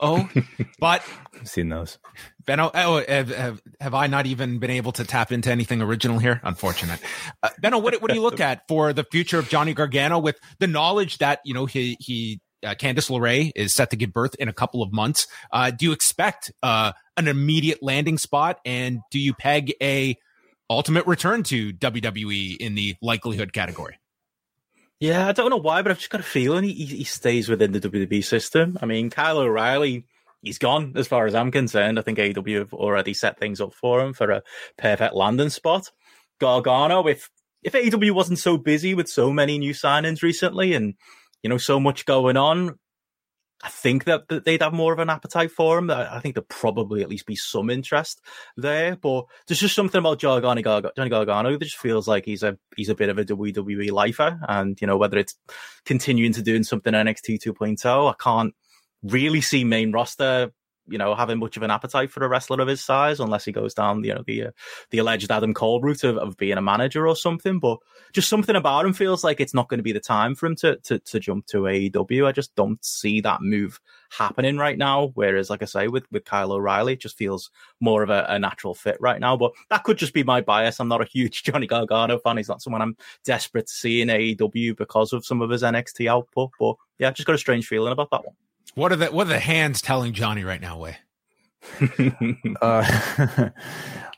Oh, 0.01 0.29
but 0.79 1.03
I've 1.35 1.49
seen 1.49 1.69
those. 1.69 1.99
Benno, 2.47 2.71
oh, 2.73 3.05
have, 3.07 3.29
have, 3.29 3.61
have, 3.81 3.95
I 3.95 4.07
not 4.07 4.27
even 4.27 4.59
been 4.59 4.71
able 4.71 4.93
to 4.93 5.05
tap 5.05 5.33
into 5.33 5.51
anything 5.51 5.83
original 5.83 6.19
here? 6.19 6.41
Unfortunate. 6.45 7.01
Uh, 7.43 7.51
Benno, 7.61 7.79
what, 7.79 8.01
what 8.01 8.09
do 8.09 8.15
you 8.15 8.23
look 8.23 8.41
at 8.41 8.63
for 8.69 8.93
the 8.93 9.05
future 9.05 9.39
of 9.39 9.49
Johnny 9.49 9.75
Gargano 9.75 10.19
with 10.19 10.39
the 10.61 10.67
knowledge 10.67 11.19
that, 11.19 11.41
you 11.45 11.53
know, 11.53 11.67
he, 11.67 11.97
he 12.01 12.41
uh, 12.65 12.75
Candice 12.75 13.11
LeRae 13.11 13.53
is 13.55 13.75
set 13.75 13.91
to 13.91 13.97
give 13.97 14.13
birth 14.13 14.35
in 14.39 14.49
a 14.49 14.53
couple 14.53 14.83
of 14.83 14.93
months. 14.93 15.27
Uh, 15.53 15.71
do 15.71 15.87
you 15.87 15.93
expect 15.93 16.51
uh, 16.63 16.93
an 17.17 17.29
immediate 17.29 17.83
landing 17.83 18.19
spot, 18.19 18.61
and 18.65 19.01
do 19.11 19.19
you 19.19 19.35
peg 19.35 19.73
a 19.83 20.17
ultimate 20.71 21.07
return 21.07 21.43
to 21.45 21.73
WWE 21.73 22.57
in 22.57 22.75
the 22.75 22.97
likelihood 23.01 23.53
category? 23.53 23.99
Yeah, 25.01 25.29
I 25.29 25.33
don't 25.33 25.51
know 25.51 25.57
why, 25.57 25.83
but 25.83 25.93
I've 25.93 25.99
just 25.99 26.11
got 26.11 26.21
a 26.21 26.25
feeling 26.25 26.65
he, 26.65 26.73
he 26.73 27.05
stays 27.05 27.49
within 27.49 27.73
the 27.73 27.81
WWE 27.81 28.25
system. 28.25 28.77
I 28.83 28.87
mean, 28.87 29.11
Kyle 29.11 29.39
O'Reilly, 29.39 30.05
he's 30.43 30.59
gone 30.59 30.95
as 30.97 31.07
far 31.07 31.27
as 31.27 31.37
I'm 31.37 31.53
concerned. 31.53 31.99
I 31.99 32.03
think 32.03 32.19
AEW 32.19 32.59
have 32.59 32.75
already 32.75 33.15
set 33.15 33.39
things 33.39 33.61
up 33.61 33.75
for 33.75 34.01
him 34.01 34.13
for 34.13 34.31
a 34.31 34.43
perfect 34.77 35.15
landing 35.15 35.51
spot. 35.51 35.91
Gargano, 36.41 37.07
if 37.07 37.31
if 37.63 37.73
AEW 37.73 38.13
wasn't 38.13 38.39
so 38.39 38.57
busy 38.57 38.95
with 38.95 39.09
so 39.09 39.33
many 39.33 39.59
new 39.59 39.73
signings 39.73 40.23
recently 40.23 40.75
and 40.75 40.95
you 41.43 41.51
know, 41.51 41.59
so 41.59 41.79
much 41.81 42.05
going 42.05 42.37
on. 42.37 42.79
I 43.63 43.71
think 43.71 44.05
that, 44.05 44.29
that 44.29 44.45
they'd 44.45 44.63
have 44.63 44.73
more 44.73 44.93
of 44.93 45.01
an 45.01 45.11
appetite 45.11 45.51
for 45.51 45.79
him. 45.79 45.91
I, 45.91 46.21
think 46.21 46.37
there'd 46.37 46.49
probably 46.49 47.03
at 47.03 47.09
least 47.09 47.27
be 47.27 47.35
some 47.35 47.71
interest 47.71 48.21
there. 48.57 48.95
But 48.95 49.25
there's 49.47 49.59
just 49.59 49.75
something 49.75 49.99
about 49.99 50.21
Johnny 50.21 50.63
Gargano, 50.63 50.93
Johnny 50.97 51.11
Gargano 51.11 51.51
that 51.51 51.65
just 51.65 51.77
feels 51.77 52.07
like 52.07 52.25
he's 52.25 52.45
a 52.45 52.57
he's 52.77 52.89
a 52.89 52.95
bit 52.95 53.09
of 53.09 53.19
a 53.19 53.25
WWE 53.25 53.91
lifer. 53.91 54.39
And 54.49 54.81
you 54.81 54.87
know 54.87 54.97
whether 54.97 55.19
it's 55.19 55.35
continuing 55.85 56.33
to 56.35 56.43
doing 56.43 56.63
something 56.63 56.93
NXT 56.93 57.43
2.0, 57.43 58.11
I 58.11 58.15
can't 58.23 58.55
really 59.03 59.41
see 59.41 59.65
main 59.65 59.91
roster 59.91 60.53
you 60.89 60.99
know, 60.99 61.15
having 61.15 61.39
much 61.39 61.57
of 61.57 61.63
an 61.63 61.71
appetite 61.71 62.11
for 62.11 62.25
a 62.25 62.29
wrestler 62.29 62.61
of 62.61 62.69
his 62.69 62.83
size 62.83 63.21
unless 63.21 63.45
he 63.45 63.53
goes 63.53 63.75
down, 63.75 64.05
you 64.05 64.15
know, 64.15 64.23
the 64.27 64.47
uh, 64.47 64.51
the 64.91 64.99
alleged 64.99 65.31
Adam 65.31 65.55
Cole 65.55 65.81
route 65.81 66.05
of, 66.05 66.17
of 66.17 66.37
being 66.37 66.59
a 66.59 66.63
manager 66.63 67.07
or 67.07 67.17
something. 67.17 67.59
But 67.59 67.79
just 68.13 68.29
something 68.29 68.57
about 68.57 68.85
him 68.85 68.93
feels 68.93 69.25
like 69.25 69.41
it's 69.41 69.55
not 69.55 69.69
going 69.69 69.79
to 69.79 69.85
be 69.85 69.93
the 69.93 70.01
time 70.01 70.35
for 70.35 70.47
him 70.47 70.57
to, 70.57 70.77
to 70.85 70.99
to 70.99 71.21
jump 71.21 71.47
to 71.47 71.63
AEW. 71.63 72.27
I 72.27 72.33
just 72.33 72.55
don't 72.55 72.83
see 72.85 73.21
that 73.23 73.43
move 73.43 73.81
happening 74.11 74.57
right 74.57 74.79
now. 74.79 75.11
Whereas, 75.15 75.51
like 75.51 75.63
I 75.63 75.67
say, 75.67 75.89
with 75.89 76.05
with 76.11 76.25
Kyle 76.25 76.53
O'Reilly, 76.53 76.95
it 76.95 77.01
just 77.01 77.17
feels 77.17 77.51
more 77.81 78.03
of 78.03 78.11
a, 78.11 78.27
a 78.29 78.39
natural 78.39 78.75
fit 78.75 78.97
right 79.01 79.21
now. 79.21 79.37
But 79.37 79.53
that 79.71 79.85
could 79.85 79.99
just 79.99 80.15
be 80.15 80.25
my 80.25 80.41
bias. 80.41 80.81
I'm 80.81 80.89
not 80.89 81.03
a 81.03 81.07
huge 81.07 81.43
Johnny 81.45 81.67
Gargano 81.67 82.19
fan. 82.19 82.37
He's 82.37 82.49
not 82.49 82.63
someone 82.63 82.83
I'm 82.83 82.97
desperate 83.25 83.67
to 83.67 83.73
see 83.73 84.01
in 84.01 84.09
AEW 84.09 84.77
because 84.77 85.13
of 85.13 85.27
some 85.27 85.43
of 85.43 85.51
his 85.51 85.63
NXT 85.63 86.11
output. 86.11 86.51
But 86.59 86.77
yeah, 86.99 87.11
just 87.11 87.27
got 87.27 87.35
a 87.35 87.39
strange 87.39 87.67
feeling 87.67 87.93
about 87.93 88.11
that 88.11 88.25
one. 88.25 88.35
What 88.79 88.93
are 88.93 88.97
the 88.97 89.07
what 89.07 89.27
are 89.27 89.31
the 89.31 89.41
hands 89.41 89.83
telling 89.83 90.13
Johnny 90.13 90.45
right 90.45 90.61
now, 90.61 90.79
Wai? 90.79 90.99
uh, 92.63 92.63
uh, 92.63 93.51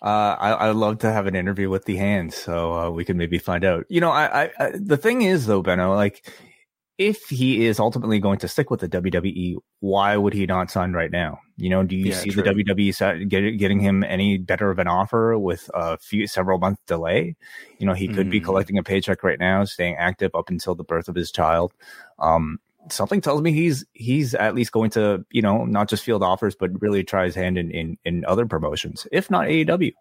I, 0.03 0.69
I'd 0.69 0.77
love 0.77 0.99
to 0.99 1.11
have 1.11 1.27
an 1.27 1.35
interview 1.35 1.71
with 1.71 1.87
the 1.87 1.97
hands, 1.97 2.37
so 2.37 2.75
uh, 2.79 2.91
we 2.91 3.07
can 3.07 3.17
maybe 3.17 3.39
find 3.39 3.65
out. 3.65 3.87
You 3.89 4.03
know, 4.03 4.11
I, 4.11 4.43
I, 4.43 4.51
I, 4.59 4.73
the 4.75 4.99
thing 4.99 5.23
is 5.23 5.47
though, 5.47 5.63
Benno, 5.63 5.95
like 5.95 6.31
if 6.99 7.31
he 7.31 7.65
is 7.65 7.81
ultimately 7.81 8.19
going 8.19 8.39
to 8.41 8.49
stick 8.49 8.69
with 8.69 8.81
the 8.81 8.89
WWE, 8.91 9.57
why 9.79 10.19
would 10.19 10.35
he 10.35 10.45
not 10.45 10.71
sign 10.71 10.93
right 10.93 11.11
now? 11.11 11.39
You 11.57 11.71
know, 11.71 11.83
do 11.83 11.97
you 11.97 12.11
yeah, 12.11 12.17
see 12.17 12.29
true. 12.29 12.43
the 12.43 12.51
WWE 12.51 13.31
get, 13.31 13.57
getting 13.57 13.81
him 13.81 14.05
any 14.05 14.37
better 14.37 14.71
of 14.71 14.79
an 14.79 14.89
offer 14.89 15.39
with 15.39 15.71
a 15.73 15.97
few 15.97 16.27
several 16.27 16.59
month 16.59 16.81
delay? 16.87 17.35
You 17.79 17.87
know, 17.87 17.95
he 17.95 18.09
could 18.09 18.27
mm. 18.27 18.33
be 18.33 18.41
collecting 18.41 18.77
a 18.77 18.83
paycheck 18.83 19.25
right 19.25 19.39
now, 19.39 19.65
staying 19.65 19.97
active 19.97 20.33
up 20.35 20.51
until 20.51 20.75
the 20.75 20.85
birth 20.85 21.09
of 21.09 21.15
his 21.15 21.33
child. 21.33 21.73
Um, 22.19 22.59
something 22.91 23.21
tells 23.21 23.43
me 23.43 23.53
he's 23.53 23.85
he's 23.93 24.35
at 24.35 24.55
least 24.55 24.73
going 24.73 24.91
to 24.91 25.25
you 25.31 25.43
know 25.43 25.65
not 25.65 25.89
just 25.89 26.03
field 26.03 26.23
offers 26.23 26.55
but 26.55 26.71
really 26.81 27.05
try 27.05 27.25
his 27.25 27.35
hand 27.35 27.59
in 27.59 27.71
in, 27.71 27.99
in 28.05 28.25
other 28.25 28.47
promotions 28.47 29.07
if 29.13 29.31
not 29.31 29.47
AEW. 29.47 29.93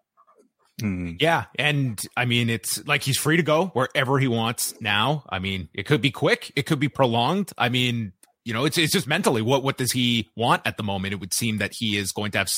Mm. 0.80 1.16
Yeah, 1.20 1.44
and 1.58 2.00
I 2.16 2.24
mean 2.24 2.48
it's 2.48 2.86
like 2.86 3.02
he's 3.02 3.18
free 3.18 3.36
to 3.36 3.42
go 3.42 3.66
wherever 3.66 4.18
he 4.18 4.28
wants 4.28 4.74
now. 4.80 5.24
I 5.28 5.38
mean, 5.38 5.68
it 5.74 5.84
could 5.84 6.00
be 6.00 6.10
quick, 6.10 6.52
it 6.56 6.64
could 6.64 6.80
be 6.80 6.88
prolonged. 6.88 7.52
I 7.58 7.68
mean, 7.68 8.12
you 8.44 8.54
know, 8.54 8.64
it's 8.64 8.78
it's 8.78 8.92
just 8.92 9.06
mentally 9.06 9.42
what 9.42 9.62
what 9.62 9.76
does 9.76 9.92
he 9.92 10.30
want 10.36 10.62
at 10.64 10.76
the 10.76 10.82
moment? 10.82 11.12
It 11.12 11.20
would 11.20 11.34
seem 11.34 11.58
that 11.58 11.72
he 11.74 11.96
is 11.98 12.12
going 12.12 12.30
to 12.32 12.38
have 12.38 12.50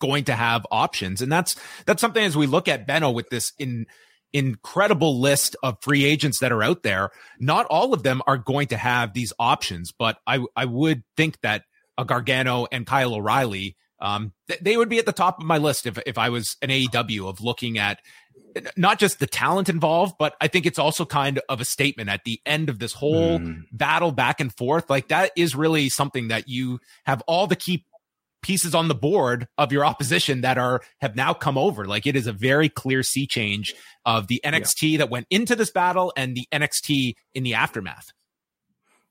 going 0.00 0.24
to 0.24 0.34
have 0.34 0.66
options, 0.70 1.22
and 1.22 1.30
that's 1.30 1.56
that's 1.86 2.00
something 2.00 2.24
as 2.24 2.36
we 2.36 2.46
look 2.46 2.68
at 2.68 2.86
Benno 2.86 3.10
with 3.10 3.28
this 3.30 3.52
in 3.58 3.86
incredible 4.32 5.20
list 5.20 5.56
of 5.62 5.78
free 5.80 6.04
agents 6.04 6.40
that 6.40 6.52
are 6.52 6.62
out 6.62 6.82
there. 6.82 7.10
Not 7.38 7.66
all 7.66 7.94
of 7.94 8.02
them 8.02 8.22
are 8.26 8.38
going 8.38 8.68
to 8.68 8.76
have 8.76 9.12
these 9.12 9.32
options, 9.38 9.92
but 9.92 10.18
I 10.26 10.44
I 10.56 10.64
would 10.64 11.02
think 11.16 11.40
that 11.42 11.64
a 11.96 12.04
Gargano 12.04 12.66
and 12.70 12.86
Kyle 12.86 13.14
O'Reilly, 13.14 13.76
um, 14.00 14.32
th- 14.48 14.60
they 14.60 14.76
would 14.76 14.88
be 14.88 14.98
at 14.98 15.06
the 15.06 15.12
top 15.12 15.40
of 15.40 15.46
my 15.46 15.58
list 15.58 15.86
if 15.86 15.98
if 16.06 16.18
I 16.18 16.28
was 16.28 16.56
an 16.62 16.70
AEW 16.70 17.28
of 17.28 17.40
looking 17.40 17.78
at 17.78 18.00
not 18.76 18.98
just 18.98 19.18
the 19.18 19.26
talent 19.26 19.68
involved, 19.68 20.14
but 20.18 20.34
I 20.40 20.48
think 20.48 20.66
it's 20.66 20.78
also 20.78 21.04
kind 21.04 21.40
of 21.48 21.60
a 21.60 21.64
statement 21.64 22.08
at 22.08 22.24
the 22.24 22.40
end 22.46 22.68
of 22.68 22.78
this 22.78 22.92
whole 22.92 23.38
mm. 23.38 23.62
battle 23.72 24.12
back 24.12 24.40
and 24.40 24.54
forth. 24.56 24.88
Like 24.88 25.08
that 25.08 25.32
is 25.36 25.54
really 25.54 25.88
something 25.88 26.28
that 26.28 26.48
you 26.48 26.80
have 27.04 27.22
all 27.26 27.46
the 27.46 27.56
key 27.56 27.84
pieces 28.42 28.74
on 28.74 28.88
the 28.88 28.94
board 28.94 29.48
of 29.56 29.72
your 29.72 29.84
opposition 29.84 30.42
that 30.42 30.58
are 30.58 30.80
have 31.00 31.16
now 31.16 31.34
come 31.34 31.58
over. 31.58 31.84
Like 31.84 32.06
it 32.06 32.16
is 32.16 32.26
a 32.26 32.32
very 32.32 32.68
clear 32.68 33.02
sea 33.02 33.26
change 33.26 33.74
of 34.04 34.28
the 34.28 34.40
NXT 34.44 34.92
yeah. 34.92 34.98
that 34.98 35.10
went 35.10 35.26
into 35.30 35.56
this 35.56 35.70
battle 35.70 36.12
and 36.16 36.36
the 36.36 36.46
NXT 36.52 37.14
in 37.34 37.42
the 37.42 37.54
aftermath. 37.54 38.12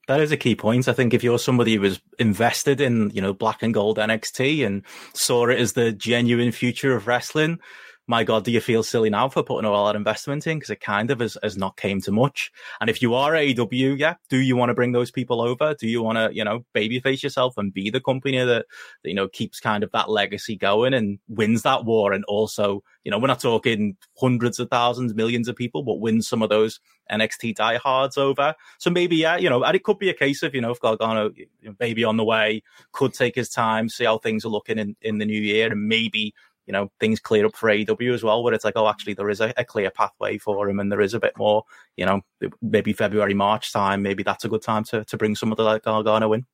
That 0.08 0.22
is 0.22 0.32
a 0.32 0.38
key 0.38 0.56
point. 0.56 0.88
I 0.88 0.94
think 0.94 1.14
if 1.14 1.22
you're 1.24 1.38
somebody 1.38 1.76
who 1.76 1.82
was 1.82 2.00
invested 2.18 2.80
in, 2.80 3.10
you 3.10 3.22
know, 3.22 3.34
black 3.34 3.62
and 3.62 3.74
gold 3.74 3.98
NXT 3.98 4.66
and 4.66 4.84
saw 5.14 5.48
it 5.48 5.60
as 5.60 5.74
the 5.74 5.92
genuine 5.92 6.54
future 6.54 6.96
of 6.96 7.08
wrestling, 7.08 7.60
my 8.10 8.24
God, 8.24 8.46
do 8.46 8.52
you 8.52 8.62
feel 8.62 8.84
silly 8.84 9.10
now 9.10 9.28
for 9.28 9.44
putting 9.44 9.66
all 9.70 9.86
that 9.86 9.96
investment 9.98 10.48
in? 10.48 10.58
Because 10.58 10.70
it 10.70 10.80
kind 10.80 11.12
of 11.12 11.20
has, 11.20 11.38
has 11.44 11.58
not 11.58 11.76
came 11.76 12.00
to 12.02 12.12
much. 12.12 12.52
And 12.80 12.90
if 12.90 13.02
you 13.02 13.14
are 13.14 13.36
AW, 13.36 13.68
yeah, 13.70 14.16
do 14.30 14.38
you 14.38 14.56
want 14.56 14.70
to 14.70 14.74
bring 14.74 14.94
those 14.94 15.12
people 15.12 15.42
over? 15.42 15.74
Do 15.74 15.88
you 15.88 16.02
want 16.02 16.18
to, 16.18 16.34
you 16.34 16.46
know, 16.46 16.66
babyface 16.74 17.22
yourself 17.22 17.58
and 17.58 17.74
be 17.74 17.90
the 17.90 18.00
company 18.00 18.38
that, 18.38 18.66
that, 19.04 19.10
you 19.10 19.14
know, 19.14 19.28
keeps 19.28 19.60
kind 19.60 19.84
of 19.84 19.92
that 19.92 20.10
legacy 20.10 20.56
going 20.56 20.94
and 20.94 21.20
wins 21.28 21.64
that 21.64 21.84
war? 21.84 22.14
And 22.14 22.24
also, 22.26 22.82
you 23.04 23.12
know, 23.12 23.20
we're 23.20 23.28
not 23.28 23.42
talking 23.42 23.98
hundreds 24.18 24.58
of 24.60 24.70
thousands, 24.70 25.14
millions 25.14 25.50
of 25.50 25.58
people, 25.58 25.84
but 25.84 26.00
wins 26.00 26.30
some 26.30 26.42
of 26.42 26.50
those 26.50 26.80
NXT 27.12 27.56
diehards 27.56 28.18
over. 28.18 28.56
So 28.78 28.90
maybe, 28.90 29.18
yeah, 29.18 29.36
you 29.36 29.50
know, 29.50 29.64
and 29.64 29.76
it 29.76 29.84
could 29.84 30.00
be 30.00 30.10
a 30.10 30.14
case 30.14 30.44
of, 30.44 30.56
you 30.56 30.62
know, 30.62 30.72
if 30.72 30.80
Gargano, 30.80 31.32
maybe 31.80 32.06
on 32.06 32.16
the 32.16 32.24
way, 32.24 32.64
could 32.94 33.14
take 33.14 33.36
his 33.36 33.50
time, 33.50 33.90
see 33.90 34.06
how 34.06 34.18
things 34.18 34.46
are 34.46 34.50
looking 34.50 34.80
in, 34.80 34.96
in 35.02 35.18
the 35.18 35.26
new 35.26 35.42
year 35.42 35.70
and 35.70 35.90
maybe 35.90 36.34
you 36.68 36.74
know, 36.74 36.92
things 37.00 37.20
clear 37.20 37.46
up 37.46 37.56
for 37.56 37.70
AEW 37.70 38.14
as 38.14 38.24
well, 38.24 38.44
where 38.44 38.54
it's 38.54 38.66
like, 38.66 38.76
oh, 38.76 38.88
actually, 38.88 39.14
there 39.14 39.30
is 39.30 39.42
a, 39.42 39.54
a, 39.58 39.66
clear 39.66 39.90
pathway 39.90 40.38
for 40.38 40.70
him 40.70 40.80
and 40.80 40.92
there 40.92 41.02
is 41.02 41.14
a 41.14 41.20
bit 41.20 41.38
more, 41.38 41.64
you 41.96 42.06
know, 42.06 42.22
maybe 42.62 42.94
February, 42.94 43.34
March 43.34 43.72
time, 43.72 44.02
maybe 44.02 44.22
that's 44.22 44.46
a 44.46 44.50
good 44.50 44.62
time 44.62 44.84
to, 44.84 45.04
to 45.06 45.18
bring 45.18 45.36
some 45.36 45.52
of 45.52 45.58
the 45.58 45.64
like 45.64 45.84
Gargano 45.84 46.34
in. 46.34 46.46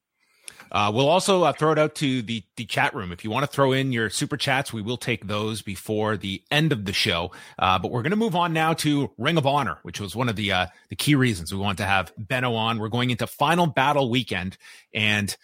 Uh, 0.71 0.91
we'll 0.93 1.09
also 1.09 1.43
uh, 1.43 1.53
throw 1.53 1.71
it 1.71 1.77
out 1.77 1.93
to 1.93 2.23
the 2.23 2.43
the 2.57 2.65
chat 2.65 2.95
room. 2.95 3.11
If 3.11 3.23
you 3.23 3.29
want 3.29 3.43
to 3.43 3.51
throw 3.51 3.73
in 3.73 3.91
your 3.91 4.09
super 4.09 4.37
chats, 4.37 4.73
we 4.73 4.81
will 4.81 4.97
take 4.97 5.27
those 5.27 5.61
before 5.61 6.17
the 6.17 6.43
end 6.49 6.71
of 6.71 6.85
the 6.85 6.93
show. 6.93 7.31
Uh, 7.59 7.77
but 7.77 7.91
we're 7.91 8.01
going 8.01 8.11
to 8.11 8.17
move 8.17 8.35
on 8.35 8.53
now 8.53 8.73
to 8.75 9.11
Ring 9.17 9.37
of 9.37 9.45
Honor, 9.45 9.77
which 9.83 9.99
was 9.99 10.15
one 10.15 10.29
of 10.29 10.35
the 10.35 10.51
uh, 10.51 10.65
the 10.89 10.95
key 10.95 11.13
reasons 11.13 11.53
we 11.53 11.59
want 11.59 11.77
to 11.77 11.85
have 11.85 12.11
Benno 12.17 12.55
on. 12.55 12.79
We're 12.79 12.89
going 12.89 13.11
into 13.11 13.27
Final 13.27 13.67
Battle 13.67 14.09
weekend, 14.09 14.57
and 14.93 15.35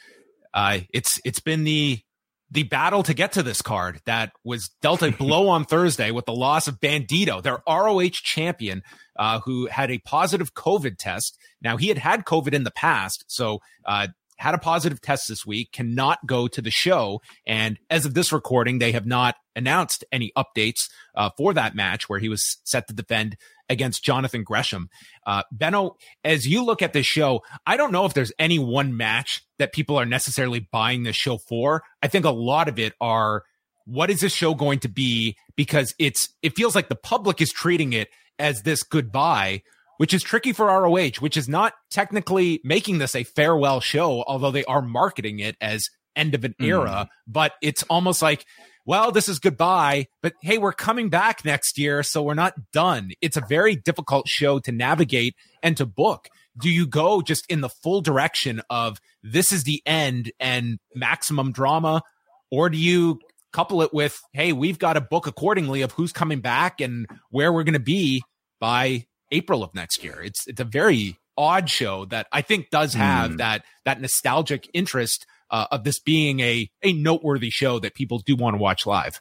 uh, 0.53 0.79
it's 0.91 1.19
it's 1.23 1.39
been 1.39 1.63
the 1.63 2.01
the 2.51 2.63
battle 2.63 3.03
to 3.03 3.13
get 3.13 3.33
to 3.33 3.43
this 3.43 3.61
card 3.61 4.01
that 4.05 4.31
was 4.43 4.69
dealt 4.81 5.01
a 5.03 5.11
blow 5.17 5.49
on 5.49 5.65
Thursday 5.65 6.11
with 6.11 6.25
the 6.25 6.33
loss 6.33 6.67
of 6.67 6.79
Bandido, 6.79 7.41
their 7.41 7.61
ROH 7.67 8.09
champion, 8.11 8.83
uh, 9.17 9.39
who 9.41 9.67
had 9.67 9.91
a 9.91 9.99
positive 9.99 10.53
COVID 10.53 10.97
test. 10.97 11.37
Now 11.61 11.77
he 11.77 11.87
had 11.87 11.97
had 11.97 12.25
COVID 12.25 12.53
in 12.53 12.63
the 12.63 12.71
past, 12.71 13.25
so 13.27 13.59
uh, 13.85 14.07
had 14.37 14.55
a 14.55 14.59
positive 14.59 15.01
test 15.01 15.27
this 15.27 15.45
week, 15.45 15.71
cannot 15.73 16.25
go 16.25 16.47
to 16.47 16.61
the 16.61 16.71
show. 16.71 17.21
And 17.45 17.77
as 17.89 18.05
of 18.05 18.13
this 18.13 18.31
recording, 18.31 18.79
they 18.79 18.93
have 18.93 19.05
not 19.05 19.35
announced 19.55 20.05
any 20.13 20.31
updates 20.37 20.89
uh, 21.13 21.29
for 21.37 21.53
that 21.53 21.75
match 21.75 22.07
where 22.07 22.19
he 22.19 22.29
was 22.29 22.57
set 22.63 22.87
to 22.87 22.93
defend 22.93 23.35
against 23.69 24.03
Jonathan 24.03 24.43
Gresham. 24.43 24.89
Uh, 25.25 25.43
Benno, 25.51 25.95
as 26.23 26.47
you 26.47 26.63
look 26.63 26.81
at 26.81 26.93
this 26.93 27.05
show, 27.05 27.41
I 27.65 27.77
don't 27.77 27.91
know 27.91 28.05
if 28.05 28.13
there's 28.13 28.33
any 28.39 28.59
one 28.59 28.97
match 28.97 29.43
that 29.59 29.73
people 29.73 29.97
are 29.97 30.05
necessarily 30.05 30.67
buying 30.71 31.03
this 31.03 31.15
show 31.15 31.37
for. 31.37 31.83
I 32.01 32.07
think 32.07 32.25
a 32.25 32.31
lot 32.31 32.67
of 32.67 32.79
it 32.79 32.93
are 32.99 33.43
what 33.85 34.09
is 34.09 34.21
this 34.21 34.33
show 34.33 34.53
going 34.53 34.79
to 34.79 34.89
be? 34.89 35.35
Because 35.55 35.93
it's 35.99 36.29
it 36.41 36.55
feels 36.55 36.75
like 36.75 36.89
the 36.89 36.95
public 36.95 37.41
is 37.41 37.51
treating 37.51 37.93
it 37.93 38.09
as 38.37 38.61
this 38.61 38.83
goodbye, 38.83 39.63
which 39.97 40.13
is 40.13 40.23
tricky 40.23 40.53
for 40.53 40.67
ROH, 40.67 41.19
which 41.19 41.37
is 41.37 41.49
not 41.49 41.73
technically 41.89 42.61
making 42.63 42.99
this 42.99 43.15
a 43.15 43.23
farewell 43.23 43.81
show, 43.81 44.23
although 44.27 44.51
they 44.51 44.65
are 44.65 44.81
marketing 44.81 45.39
it 45.39 45.55
as 45.59 45.89
end 46.15 46.35
of 46.35 46.43
an 46.43 46.55
era. 46.59 47.07
Mm. 47.07 47.07
But 47.27 47.53
it's 47.61 47.83
almost 47.83 48.21
like 48.21 48.45
well, 48.89 49.11
this 49.11 49.29
is 49.29 49.37
goodbye, 49.37 50.07
but 50.23 50.33
hey, 50.41 50.57
we're 50.57 50.73
coming 50.73 51.09
back 51.09 51.45
next 51.45 51.77
year, 51.77 52.01
so 52.01 52.23
we're 52.23 52.33
not 52.33 52.55
done. 52.73 53.11
It's 53.21 53.37
a 53.37 53.43
very 53.47 53.75
difficult 53.75 54.27
show 54.27 54.57
to 54.61 54.71
navigate 54.71 55.35
and 55.61 55.77
to 55.77 55.85
book. 55.85 56.27
Do 56.57 56.71
you 56.71 56.87
go 56.87 57.21
just 57.21 57.45
in 57.51 57.61
the 57.61 57.69
full 57.69 58.01
direction 58.01 58.63
of 58.67 58.99
this 59.21 59.51
is 59.51 59.63
the 59.63 59.83
end 59.85 60.31
and 60.39 60.79
maximum 60.95 61.51
drama, 61.51 62.01
or 62.49 62.71
do 62.71 62.79
you 62.79 63.19
couple 63.53 63.83
it 63.83 63.93
with, 63.93 64.19
hey, 64.33 64.53
we've 64.53 64.79
got 64.79 64.93
to 64.93 65.01
book 65.01 65.27
accordingly 65.27 65.83
of 65.83 65.91
who's 65.91 66.11
coming 66.11 66.39
back 66.39 66.81
and 66.81 67.05
where 67.29 67.53
we're 67.53 67.63
going 67.63 67.73
to 67.73 67.79
be 67.79 68.23
by 68.59 69.05
April 69.31 69.63
of 69.63 69.75
next 69.75 70.03
year? 70.03 70.19
It's 70.19 70.47
it's 70.47 70.59
a 70.59 70.65
very 70.65 71.15
odd 71.37 71.69
show 71.69 72.05
that 72.05 72.25
I 72.31 72.41
think 72.41 72.71
does 72.71 72.95
have 72.95 73.31
mm. 73.33 73.37
that 73.37 73.63
that 73.85 74.01
nostalgic 74.01 74.67
interest 74.73 75.27
uh, 75.51 75.67
of 75.71 75.83
this 75.83 75.99
being 75.99 76.39
a 76.39 76.69
a 76.83 76.93
noteworthy 76.93 77.49
show 77.49 77.79
that 77.79 77.93
people 77.95 78.19
do 78.19 78.35
want 78.35 78.55
to 78.55 78.57
watch 78.57 78.85
live. 78.85 79.19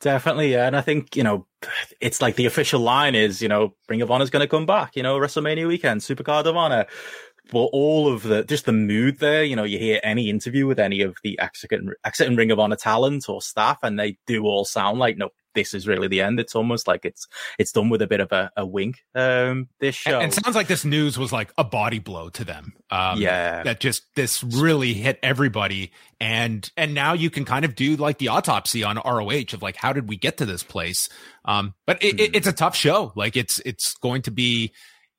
Definitely, 0.00 0.52
yeah. 0.52 0.66
And 0.66 0.74
I 0.74 0.80
think, 0.80 1.14
you 1.14 1.22
know, 1.22 1.46
it's 2.00 2.22
like 2.22 2.36
the 2.36 2.46
official 2.46 2.80
line 2.80 3.14
is, 3.14 3.42
you 3.42 3.48
know, 3.48 3.74
Ring 3.86 4.00
of 4.00 4.10
Honor 4.10 4.24
is 4.24 4.30
going 4.30 4.40
to 4.40 4.48
come 4.48 4.64
back, 4.64 4.96
you 4.96 5.02
know, 5.02 5.18
WrestleMania 5.18 5.68
weekend, 5.68 6.00
Supercard 6.00 6.46
of 6.46 6.56
Honor. 6.56 6.86
But 7.50 7.68
all 7.72 8.12
of 8.12 8.22
the, 8.22 8.44
just 8.44 8.66
the 8.66 8.72
mood 8.72 9.18
there, 9.18 9.42
you 9.42 9.56
know, 9.56 9.64
you 9.64 9.78
hear 9.78 10.00
any 10.02 10.30
interview 10.30 10.66
with 10.66 10.78
any 10.78 11.00
of 11.02 11.16
the 11.22 11.38
Exit 11.38 11.72
and 11.72 12.38
Ring 12.38 12.50
of 12.50 12.58
Honor 12.58 12.76
talent 12.76 13.28
or 13.28 13.42
staff, 13.42 13.78
and 13.82 13.98
they 13.98 14.18
do 14.26 14.44
all 14.44 14.64
sound 14.64 14.98
like, 14.98 15.16
no, 15.16 15.30
this 15.54 15.74
is 15.74 15.86
really 15.86 16.08
the 16.08 16.20
end. 16.20 16.38
It's 16.38 16.54
almost 16.54 16.86
like 16.86 17.04
it's 17.04 17.26
it's 17.58 17.72
done 17.72 17.88
with 17.88 18.02
a 18.02 18.06
bit 18.06 18.20
of 18.20 18.32
a, 18.32 18.50
a 18.56 18.64
wink. 18.64 19.02
Um, 19.14 19.68
this 19.80 19.94
show. 19.94 20.14
And, 20.14 20.24
and 20.24 20.34
sounds 20.34 20.56
like 20.56 20.68
this 20.68 20.84
news 20.84 21.18
was 21.18 21.32
like 21.32 21.52
a 21.58 21.64
body 21.64 21.98
blow 21.98 22.28
to 22.30 22.44
them. 22.44 22.74
Um, 22.90 23.20
yeah, 23.20 23.62
that 23.64 23.80
just 23.80 24.04
this 24.14 24.42
really 24.42 24.94
hit 24.94 25.18
everybody, 25.22 25.92
and 26.20 26.70
and 26.76 26.94
now 26.94 27.12
you 27.14 27.30
can 27.30 27.44
kind 27.44 27.64
of 27.64 27.74
do 27.74 27.96
like 27.96 28.18
the 28.18 28.28
autopsy 28.28 28.84
on 28.84 28.96
ROH 28.96 29.52
of 29.52 29.62
like 29.62 29.76
how 29.76 29.92
did 29.92 30.08
we 30.08 30.16
get 30.16 30.36
to 30.38 30.46
this 30.46 30.62
place? 30.62 31.08
Um, 31.44 31.74
but 31.86 32.02
it, 32.02 32.16
mm. 32.16 32.20
it, 32.20 32.36
it's 32.36 32.46
a 32.46 32.52
tough 32.52 32.76
show. 32.76 33.12
Like 33.16 33.36
it's 33.36 33.60
it's 33.64 33.94
going 33.94 34.22
to 34.22 34.30
be 34.30 34.72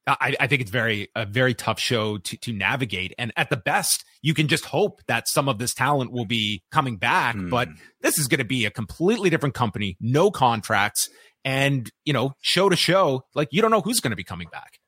I, 0.08 0.36
I, 0.40 0.48
think 0.48 0.62
it's 0.62 0.72
very 0.72 1.10
a 1.16 1.26
very 1.26 1.54
tough 1.54 1.80
show 1.80 2.18
to 2.18 2.38
to 2.38 2.52
navigate. 2.52 3.14
And 3.20 3.32
at 3.38 3.50
the 3.50 3.58
best, 3.58 4.04
you 4.22 4.34
can 4.34 4.48
just 4.48 4.66
hope 4.66 5.02
that 5.08 5.28
some 5.28 5.48
of 5.48 5.60
this 5.60 5.74
talent 5.74 6.12
will 6.12 6.26
be 6.26 6.64
coming 6.72 6.98
back. 6.98 7.36
Mm. 7.36 7.52
But 7.52 7.70
this 8.02 8.18
is 8.18 8.28
going 8.28 8.40
to 8.40 8.46
be 8.46 8.66
a 8.66 8.72
completely 8.72 9.30
different 9.30 9.54
company, 9.54 9.98
no 10.00 10.32
contracts, 10.32 11.10
and 11.46 11.90
you 12.04 12.14
know, 12.14 12.34
show 12.42 12.68
to 12.70 12.76
show, 12.76 13.26
like 13.36 13.50
you 13.52 13.62
don't 13.62 13.72
know 13.72 13.82
who's 13.82 14.00
going 14.00 14.12
to 14.12 14.18
be 14.18 14.24
coming 14.24 14.48
back. 14.52 14.80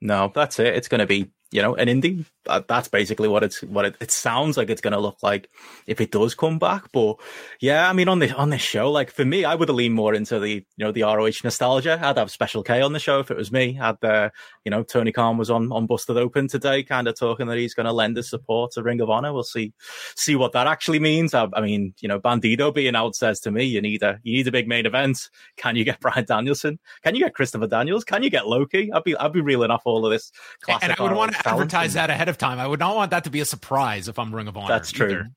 No, 0.00 0.32
that's 0.34 0.58
it. 0.58 0.74
It's 0.74 0.88
going 0.88 1.00
to 1.00 1.06
be 1.06 1.30
you 1.54 1.62
know, 1.62 1.76
an 1.76 1.86
indie. 1.86 2.26
That's 2.44 2.88
basically 2.88 3.28
what 3.28 3.42
it's 3.42 3.62
what 3.62 3.84
it, 3.84 3.96
it 4.00 4.10
sounds 4.10 4.56
like 4.56 4.70
it's 4.70 4.80
going 4.80 4.92
to 4.92 5.00
look 5.00 5.22
like 5.22 5.50
if 5.86 6.00
it 6.00 6.10
does 6.10 6.34
come 6.34 6.58
back. 6.58 6.90
But 6.92 7.16
yeah, 7.60 7.88
I 7.88 7.92
mean, 7.92 8.08
on 8.08 8.18
the 8.18 8.34
on 8.34 8.50
this 8.50 8.62
show, 8.62 8.90
like 8.90 9.10
for 9.10 9.24
me, 9.24 9.44
I 9.44 9.54
would 9.54 9.68
have 9.68 9.76
leaned 9.76 9.94
more 9.94 10.14
into 10.14 10.38
the 10.38 10.50
you 10.50 10.64
know 10.78 10.92
the 10.92 11.02
ROH 11.02 11.42
nostalgia. 11.42 11.98
I'd 12.02 12.18
have 12.18 12.30
Special 12.30 12.62
K 12.62 12.80
on 12.82 12.92
the 12.92 12.98
show 12.98 13.20
if 13.20 13.30
it 13.30 13.36
was 13.36 13.52
me. 13.52 13.78
I'd 13.80 14.02
uh, 14.04 14.30
you 14.64 14.70
know 14.70 14.82
Tony 14.82 15.12
Khan 15.12 15.38
was 15.38 15.50
on 15.50 15.72
on 15.72 15.86
Busted 15.86 16.16
Open 16.16 16.48
today, 16.48 16.82
kind 16.82 17.08
of 17.08 17.18
talking 17.18 17.46
that 17.46 17.58
he's 17.58 17.74
going 17.74 17.86
to 17.86 17.92
lend 17.92 18.16
his 18.16 18.28
support 18.28 18.72
to 18.72 18.82
Ring 18.82 19.00
of 19.00 19.10
Honor. 19.10 19.32
We'll 19.32 19.44
see 19.44 19.72
see 20.16 20.36
what 20.36 20.52
that 20.52 20.66
actually 20.66 21.00
means. 21.00 21.34
I, 21.34 21.48
I 21.52 21.60
mean, 21.60 21.94
you 22.00 22.08
know, 22.08 22.20
Bandido 22.20 22.74
being 22.74 22.94
out 22.96 23.16
says 23.16 23.40
to 23.40 23.50
me, 23.50 23.64
you 23.64 23.80
need 23.80 24.02
a 24.02 24.20
you 24.22 24.34
need 24.34 24.48
a 24.48 24.52
big 24.52 24.68
main 24.68 24.86
event. 24.86 25.30
Can 25.56 25.76
you 25.76 25.84
get 25.84 26.00
Bryan 26.04 26.24
Danielson? 26.24 26.78
Can 27.02 27.14
you 27.14 27.24
get 27.24 27.34
Christopher 27.34 27.66
Daniels? 27.66 28.04
Can 28.04 28.22
you 28.22 28.30
get 28.30 28.46
Low 28.46 28.66
Ki? 28.66 28.90
I'd 28.92 29.04
be 29.04 29.16
I'd 29.16 29.32
be 29.32 29.40
reeling 29.40 29.70
off 29.70 29.82
all 29.84 30.04
of 30.04 30.12
this 30.12 30.32
classic. 30.60 30.90
And 30.90 30.98
I 30.98 31.02
would 31.02 31.16
want 31.16 31.32
to 31.32 31.48
advertise 31.48 31.94
that 31.94 32.10
ahead 32.10 32.28
of 32.28 32.33
time. 32.38 32.58
I 32.58 32.66
would 32.66 32.80
not 32.80 32.96
want 32.96 33.10
that 33.10 33.24
to 33.24 33.30
be 33.30 33.40
a 33.40 33.44
surprise 33.44 34.08
if 34.08 34.18
I'm 34.18 34.34
Ring 34.34 34.48
of 34.48 34.56
Honor. 34.56 34.68
That's 34.68 34.90
true. 34.90 35.06
Either. 35.06 35.30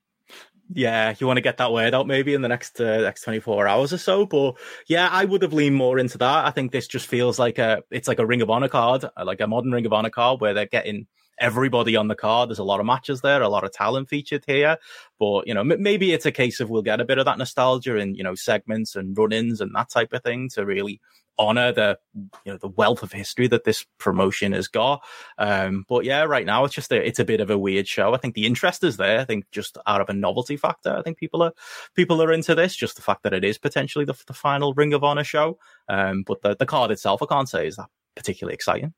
Yeah, 0.70 1.14
you 1.18 1.26
want 1.26 1.38
to 1.38 1.42
get 1.42 1.56
that 1.58 1.72
word 1.72 1.94
out 1.94 2.06
maybe 2.06 2.34
in 2.34 2.42
the 2.42 2.48
next 2.48 2.78
uh, 2.78 3.00
next 3.00 3.22
24 3.22 3.66
hours 3.66 3.92
or 3.92 3.98
so. 3.98 4.26
But 4.26 4.56
yeah, 4.86 5.08
I 5.10 5.24
would 5.24 5.42
have 5.42 5.54
leaned 5.54 5.76
more 5.76 5.98
into 5.98 6.18
that. 6.18 6.46
I 6.46 6.50
think 6.50 6.72
this 6.72 6.86
just 6.86 7.06
feels 7.06 7.38
like 7.38 7.58
a 7.58 7.82
it's 7.90 8.06
like 8.08 8.18
a 8.18 8.26
Ring 8.26 8.42
of 8.42 8.50
Honor 8.50 8.68
card, 8.68 9.06
like 9.24 9.40
a 9.40 9.46
modern 9.46 9.72
Ring 9.72 9.86
of 9.86 9.92
Honor 9.94 10.10
card 10.10 10.40
where 10.40 10.52
they're 10.52 10.66
getting 10.66 11.06
everybody 11.40 11.96
on 11.96 12.08
the 12.08 12.14
card. 12.14 12.50
There's 12.50 12.58
a 12.58 12.64
lot 12.64 12.80
of 12.80 12.86
matches 12.86 13.20
there, 13.20 13.42
a 13.42 13.48
lot 13.48 13.64
of 13.64 13.72
talent 13.72 14.08
featured 14.08 14.44
here. 14.46 14.76
But, 15.18 15.46
you 15.46 15.54
know, 15.54 15.60
m- 15.60 15.82
maybe 15.82 16.12
it's 16.12 16.26
a 16.26 16.32
case 16.32 16.60
of 16.60 16.70
we'll 16.70 16.82
get 16.82 17.00
a 17.00 17.04
bit 17.04 17.18
of 17.18 17.24
that 17.24 17.38
nostalgia 17.38 17.96
in, 17.96 18.14
you 18.14 18.22
know, 18.22 18.34
segments 18.34 18.96
and 18.96 19.16
run 19.16 19.32
ins 19.32 19.60
and 19.60 19.74
that 19.74 19.90
type 19.90 20.12
of 20.12 20.22
thing 20.22 20.48
to 20.50 20.64
really 20.64 21.00
honor 21.38 21.72
the 21.72 21.98
you 22.44 22.52
know 22.52 22.58
the 22.58 22.68
wealth 22.68 23.02
of 23.02 23.12
history 23.12 23.46
that 23.46 23.64
this 23.64 23.86
promotion 23.98 24.52
has 24.52 24.68
got. 24.68 25.02
Um, 25.38 25.84
but 25.88 26.04
yeah, 26.04 26.22
right 26.24 26.44
now 26.44 26.64
it's 26.64 26.74
just 26.74 26.92
a, 26.92 27.06
it's 27.06 27.18
a 27.18 27.24
bit 27.24 27.40
of 27.40 27.50
a 27.50 27.58
weird 27.58 27.86
show. 27.86 28.14
I 28.14 28.18
think 28.18 28.34
the 28.34 28.46
interest 28.46 28.84
is 28.84 28.96
there. 28.96 29.20
I 29.20 29.24
think 29.24 29.44
just 29.50 29.78
out 29.86 30.00
of 30.00 30.08
a 30.08 30.12
novelty 30.14 30.56
factor, 30.56 30.96
I 30.96 31.02
think 31.02 31.18
people 31.18 31.42
are 31.42 31.52
people 31.94 32.22
are 32.22 32.32
into 32.32 32.54
this. 32.54 32.74
Just 32.74 32.96
the 32.96 33.02
fact 33.02 33.22
that 33.22 33.32
it 33.32 33.44
is 33.44 33.58
potentially 33.58 34.04
the, 34.04 34.20
the 34.26 34.34
final 34.34 34.74
Ring 34.74 34.92
of 34.92 35.04
Honor 35.04 35.24
show. 35.24 35.58
Um, 35.88 36.22
but 36.26 36.42
the 36.42 36.56
the 36.56 36.66
card 36.66 36.90
itself, 36.90 37.22
I 37.22 37.26
can't 37.26 37.48
say 37.48 37.66
is 37.66 37.76
that 37.76 37.88
particularly 38.16 38.54
exciting. 38.54 38.94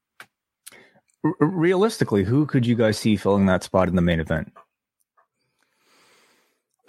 R- 1.24 1.34
realistically, 1.40 2.24
who 2.24 2.46
could 2.46 2.66
you 2.66 2.74
guys 2.74 2.98
see 2.98 3.16
filling 3.16 3.46
that 3.46 3.62
spot 3.62 3.88
in 3.88 3.96
the 3.96 4.02
main 4.02 4.20
event? 4.20 4.52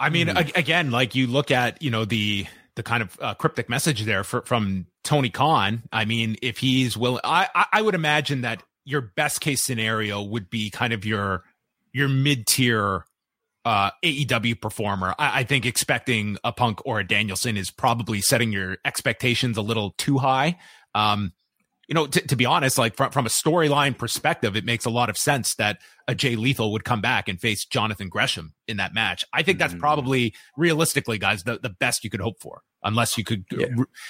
I 0.00 0.10
mean, 0.10 0.28
mm. 0.28 0.56
again, 0.56 0.90
like 0.90 1.14
you 1.14 1.26
look 1.26 1.50
at, 1.50 1.80
you 1.80 1.90
know, 1.90 2.04
the 2.04 2.46
the 2.74 2.82
kind 2.82 3.02
of 3.02 3.18
uh, 3.20 3.34
cryptic 3.34 3.68
message 3.68 4.02
there 4.04 4.24
for, 4.24 4.42
from 4.42 4.86
Tony 5.04 5.28
Khan. 5.28 5.82
I 5.92 6.06
mean, 6.06 6.36
if 6.40 6.58
he's 6.58 6.96
willing, 6.96 7.20
I, 7.22 7.66
I 7.70 7.82
would 7.82 7.94
imagine 7.94 8.40
that 8.40 8.62
your 8.84 9.02
best 9.02 9.40
case 9.40 9.62
scenario 9.62 10.22
would 10.22 10.48
be 10.48 10.70
kind 10.70 10.92
of 10.92 11.04
your 11.04 11.44
your 11.92 12.08
mid 12.08 12.46
tier 12.46 13.04
uh, 13.64 13.90
AEW 14.02 14.60
performer. 14.60 15.14
I, 15.18 15.40
I, 15.40 15.44
think 15.44 15.66
expecting 15.66 16.36
a 16.42 16.50
Punk 16.52 16.80
or 16.84 16.98
a 16.98 17.06
Danielson 17.06 17.56
is 17.56 17.70
probably 17.70 18.20
setting 18.20 18.50
your 18.50 18.78
expectations 18.84 19.56
a 19.56 19.62
little 19.62 19.94
too 19.98 20.18
high. 20.18 20.58
Um, 20.94 21.32
you 21.88 21.94
know, 21.94 22.06
t- 22.06 22.20
to 22.20 22.36
be 22.36 22.46
honest, 22.46 22.78
like 22.78 22.96
from, 22.96 23.10
from 23.10 23.26
a 23.26 23.28
storyline 23.28 23.96
perspective, 23.96 24.56
it 24.56 24.64
makes 24.64 24.84
a 24.84 24.90
lot 24.90 25.10
of 25.10 25.18
sense 25.18 25.54
that 25.56 25.78
a 26.06 26.14
Jay 26.14 26.36
Lethal 26.36 26.72
would 26.72 26.84
come 26.84 27.00
back 27.00 27.28
and 27.28 27.40
face 27.40 27.64
Jonathan 27.64 28.08
Gresham 28.08 28.54
in 28.68 28.76
that 28.76 28.94
match. 28.94 29.24
I 29.32 29.42
think 29.42 29.58
that's 29.58 29.72
mm-hmm. 29.72 29.80
probably 29.80 30.34
realistically, 30.56 31.18
guys, 31.18 31.44
the, 31.44 31.58
the 31.58 31.70
best 31.70 32.04
you 32.04 32.10
could 32.10 32.20
hope 32.20 32.40
for, 32.40 32.62
unless 32.82 33.18
you 33.18 33.24
could, 33.24 33.44
yeah. 33.50 33.66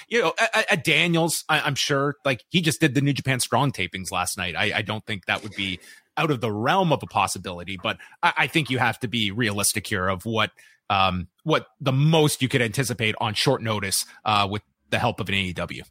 you 0.07 0.21
know, 0.21 0.33
a, 0.53 0.63
a 0.71 0.77
Daniels, 0.77 1.43
I, 1.49 1.67
am 1.67 1.75
sure, 1.75 2.15
like 2.23 2.43
he 2.49 2.61
just 2.61 2.79
did 2.79 2.95
the 2.95 3.01
New 3.01 3.13
Japan 3.13 3.39
Strong 3.39 3.71
tapings 3.73 4.11
last 4.11 4.37
night. 4.37 4.55
I, 4.55 4.77
I 4.77 4.81
don't 4.81 5.05
think 5.05 5.25
that 5.25 5.43
would 5.43 5.55
be 5.55 5.79
out 6.15 6.31
of 6.31 6.41
the 6.41 6.51
realm 6.51 6.93
of 6.93 7.01
a 7.01 7.07
possibility, 7.07 7.77
but 7.81 7.97
I, 8.21 8.33
I 8.37 8.47
think 8.47 8.69
you 8.69 8.77
have 8.77 8.99
to 8.99 9.07
be 9.07 9.31
realistic 9.31 9.87
here 9.87 10.07
of 10.07 10.25
what 10.25 10.51
um, 10.89 11.27
what 11.43 11.67
the 11.79 11.93
most 11.93 12.41
you 12.41 12.49
could 12.49 12.61
anticipate 12.61 13.15
on 13.19 13.33
short 13.33 13.63
notice 13.63 14.05
uh, 14.25 14.47
with 14.49 14.61
the 14.89 14.99
help 14.99 15.19
of 15.19 15.29
an 15.29 15.35
AEW. 15.35 15.81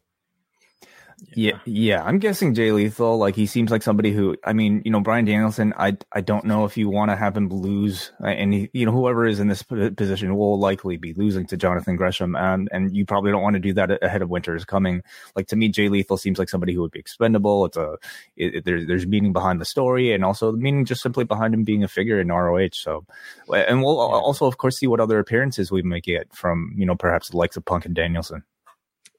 Yeah. 1.34 1.58
yeah, 1.64 2.02
I'm 2.02 2.18
guessing 2.18 2.54
Jay 2.54 2.72
Lethal. 2.72 3.16
Like 3.16 3.36
he 3.36 3.46
seems 3.46 3.70
like 3.70 3.82
somebody 3.82 4.12
who, 4.12 4.36
I 4.44 4.52
mean, 4.52 4.82
you 4.84 4.90
know, 4.90 5.00
Bryan 5.00 5.24
Danielson. 5.24 5.72
I 5.76 5.96
I 6.12 6.20
don't 6.20 6.44
know 6.44 6.64
if 6.64 6.76
you 6.76 6.88
want 6.88 7.10
to 7.10 7.16
have 7.16 7.36
him 7.36 7.48
lose, 7.48 8.12
uh, 8.22 8.26
and 8.26 8.52
he, 8.52 8.70
you 8.72 8.86
know, 8.86 8.92
whoever 8.92 9.26
is 9.26 9.40
in 9.40 9.48
this 9.48 9.62
position 9.62 10.36
will 10.36 10.58
likely 10.58 10.96
be 10.96 11.14
losing 11.14 11.46
to 11.46 11.56
Jonathan 11.56 11.96
Gresham, 11.96 12.34
and 12.36 12.68
and 12.72 12.94
you 12.94 13.06
probably 13.06 13.30
don't 13.30 13.42
want 13.42 13.54
to 13.54 13.60
do 13.60 13.72
that 13.74 14.02
ahead 14.02 14.22
of 14.22 14.30
winter 14.30 14.54
is 14.54 14.64
coming. 14.64 15.02
Like 15.36 15.46
to 15.48 15.56
me, 15.56 15.68
Jay 15.68 15.88
Lethal 15.88 16.16
seems 16.16 16.38
like 16.38 16.48
somebody 16.48 16.74
who 16.74 16.80
would 16.82 16.90
be 16.90 17.00
expendable. 17.00 17.64
It's 17.66 17.76
a 17.76 17.96
it, 18.36 18.56
it, 18.56 18.64
there's 18.64 18.86
there's 18.86 19.06
meaning 19.06 19.32
behind 19.32 19.60
the 19.60 19.64
story, 19.64 20.12
and 20.12 20.24
also 20.24 20.52
the 20.52 20.58
meaning 20.58 20.84
just 20.84 21.02
simply 21.02 21.24
behind 21.24 21.54
him 21.54 21.64
being 21.64 21.84
a 21.84 21.88
figure 21.88 22.20
in 22.20 22.28
ROH. 22.28 22.68
So, 22.72 23.06
and 23.52 23.82
we'll 23.82 24.00
also 24.00 24.46
of 24.46 24.58
course 24.58 24.78
see 24.78 24.86
what 24.86 25.00
other 25.00 25.18
appearances 25.18 25.70
we 25.70 25.82
may 25.82 26.00
get 26.00 26.34
from 26.34 26.72
you 26.76 26.86
know 26.86 26.96
perhaps 26.96 27.30
the 27.30 27.36
likes 27.36 27.56
of 27.56 27.64
Punk 27.64 27.86
and 27.86 27.94
Danielson. 27.94 28.42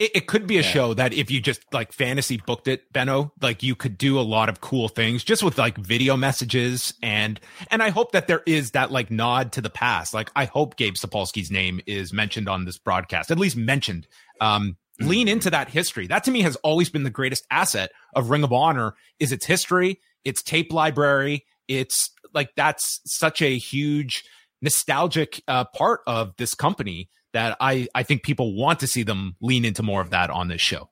It, 0.03 0.11
it 0.15 0.27
could 0.27 0.47
be 0.47 0.57
a 0.57 0.61
yeah. 0.61 0.67
show 0.67 0.93
that 0.95 1.13
if 1.13 1.31
you 1.31 1.39
just 1.39 1.61
like 1.73 1.93
fantasy 1.93 2.35
booked 2.45 2.67
it, 2.67 2.91
Benno, 2.91 3.31
like 3.41 3.63
you 3.63 3.73
could 3.73 3.97
do 3.97 4.19
a 4.19 4.21
lot 4.21 4.49
of 4.49 4.59
cool 4.59 4.89
things 4.89 5.23
just 5.23 5.43
with 5.43 5.57
like 5.57 5.77
video 5.77 6.17
messages 6.17 6.93
and 7.01 7.39
and 7.71 7.81
I 7.81 7.89
hope 7.89 8.11
that 8.11 8.27
there 8.27 8.43
is 8.45 8.71
that 8.71 8.91
like 8.91 9.09
nod 9.09 9.53
to 9.53 9.61
the 9.61 9.69
past. 9.69 10.13
Like 10.13 10.29
I 10.35 10.43
hope 10.43 10.75
Gabe 10.75 10.95
Sapolsky's 10.95 11.49
name 11.49 11.79
is 11.87 12.11
mentioned 12.11 12.49
on 12.49 12.65
this 12.65 12.77
broadcast, 12.77 13.31
at 13.31 13.39
least 13.39 13.55
mentioned. 13.55 14.05
Um, 14.41 14.75
mm-hmm. 14.99 15.09
lean 15.09 15.27
into 15.29 15.49
that 15.51 15.69
history. 15.69 16.07
That 16.07 16.25
to 16.25 16.31
me 16.31 16.41
has 16.41 16.57
always 16.57 16.89
been 16.89 17.03
the 17.03 17.09
greatest 17.09 17.47
asset 17.49 17.91
of 18.13 18.29
Ring 18.29 18.43
of 18.43 18.51
Honor 18.51 18.95
is 19.21 19.31
its 19.31 19.45
history, 19.45 20.01
its 20.25 20.43
tape 20.43 20.73
library. 20.73 21.45
It's 21.69 22.09
like 22.33 22.49
that's 22.57 22.99
such 23.05 23.41
a 23.41 23.57
huge 23.57 24.25
nostalgic 24.61 25.41
uh, 25.47 25.63
part 25.63 26.01
of 26.07 26.33
this 26.37 26.53
company 26.55 27.09
that 27.33 27.57
I, 27.59 27.87
I 27.93 28.03
think 28.03 28.23
people 28.23 28.55
want 28.55 28.79
to 28.79 28.87
see 28.87 29.03
them 29.03 29.35
lean 29.41 29.65
into 29.65 29.83
more 29.83 30.01
of 30.01 30.11
that 30.11 30.29
on 30.29 30.47
this 30.47 30.61
show. 30.61 30.89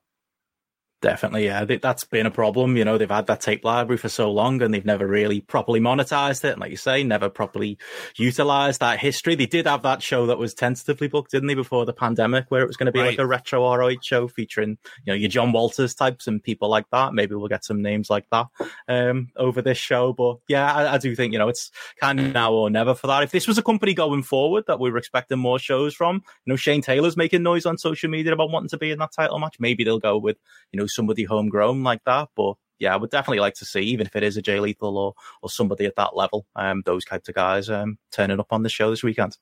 Definitely, 1.02 1.46
yeah. 1.46 1.64
That's 1.64 2.04
been 2.04 2.26
a 2.26 2.30
problem. 2.30 2.76
You 2.76 2.84
know, 2.84 2.96
they've 2.96 3.10
had 3.10 3.26
that 3.26 3.40
tape 3.40 3.64
library 3.64 3.98
for 3.98 4.08
so 4.08 4.30
long 4.30 4.62
and 4.62 4.72
they've 4.72 4.84
never 4.84 5.04
really 5.04 5.40
properly 5.40 5.80
monetized 5.80 6.44
it. 6.44 6.52
And 6.52 6.60
like 6.60 6.70
you 6.70 6.76
say, 6.76 7.02
never 7.02 7.28
properly 7.28 7.76
utilized 8.16 8.78
that 8.78 9.00
history. 9.00 9.34
They 9.34 9.46
did 9.46 9.66
have 9.66 9.82
that 9.82 10.00
show 10.00 10.26
that 10.26 10.38
was 10.38 10.54
tentatively 10.54 11.08
booked, 11.08 11.32
didn't 11.32 11.48
they, 11.48 11.54
before 11.54 11.84
the 11.86 11.92
pandemic, 11.92 12.46
where 12.50 12.62
it 12.62 12.68
was 12.68 12.76
going 12.76 12.86
to 12.86 12.92
be 12.92 13.00
right. 13.00 13.08
like 13.10 13.18
a 13.18 13.26
retro 13.26 13.68
ROH 13.74 13.96
show 14.00 14.28
featuring, 14.28 14.78
you 15.04 15.12
know, 15.12 15.14
your 15.14 15.28
John 15.28 15.50
Walters 15.50 15.92
types 15.92 16.28
and 16.28 16.40
people 16.40 16.68
like 16.68 16.88
that. 16.92 17.14
Maybe 17.14 17.34
we'll 17.34 17.48
get 17.48 17.64
some 17.64 17.82
names 17.82 18.08
like 18.08 18.30
that 18.30 18.46
um, 18.86 19.30
over 19.36 19.60
this 19.60 19.78
show. 19.78 20.12
But 20.12 20.36
yeah, 20.46 20.72
I, 20.72 20.94
I 20.94 20.98
do 20.98 21.16
think, 21.16 21.32
you 21.32 21.40
know, 21.40 21.48
it's 21.48 21.72
kind 22.00 22.20
of 22.20 22.32
now 22.32 22.52
or 22.52 22.70
never 22.70 22.94
for 22.94 23.08
that. 23.08 23.24
If 23.24 23.32
this 23.32 23.48
was 23.48 23.58
a 23.58 23.62
company 23.64 23.92
going 23.92 24.22
forward 24.22 24.66
that 24.68 24.78
we 24.78 24.92
were 24.92 24.98
expecting 24.98 25.40
more 25.40 25.58
shows 25.58 25.94
from, 25.94 26.22
you 26.44 26.52
know, 26.52 26.56
Shane 26.56 26.80
Taylor's 26.80 27.16
making 27.16 27.42
noise 27.42 27.66
on 27.66 27.76
social 27.76 28.08
media 28.08 28.32
about 28.32 28.50
wanting 28.50 28.68
to 28.68 28.78
be 28.78 28.92
in 28.92 29.00
that 29.00 29.10
title 29.10 29.40
match. 29.40 29.56
Maybe 29.58 29.82
they'll 29.82 29.98
go 29.98 30.16
with, 30.16 30.36
you 30.70 30.78
know, 30.78 30.86
somebody 30.94 31.24
homegrown 31.24 31.82
like 31.82 32.02
that. 32.04 32.28
But 32.36 32.54
yeah, 32.78 32.92
I 32.92 32.96
would 32.96 33.10
definitely 33.10 33.40
like 33.40 33.54
to 33.54 33.64
see, 33.64 33.80
even 33.80 34.06
if 34.06 34.16
it 34.16 34.22
is 34.22 34.36
a 34.36 34.42
Jay 34.42 34.58
Lethal 34.60 34.98
or 34.98 35.14
or 35.42 35.48
somebody 35.48 35.86
at 35.86 35.96
that 35.96 36.16
level, 36.16 36.46
um, 36.56 36.82
those 36.84 37.04
types 37.04 37.28
of 37.28 37.34
guys 37.34 37.70
um, 37.70 37.98
turning 38.10 38.40
up 38.40 38.48
on 38.50 38.62
the 38.62 38.68
show 38.68 38.90
this 38.90 39.02
weekend. 39.02 39.36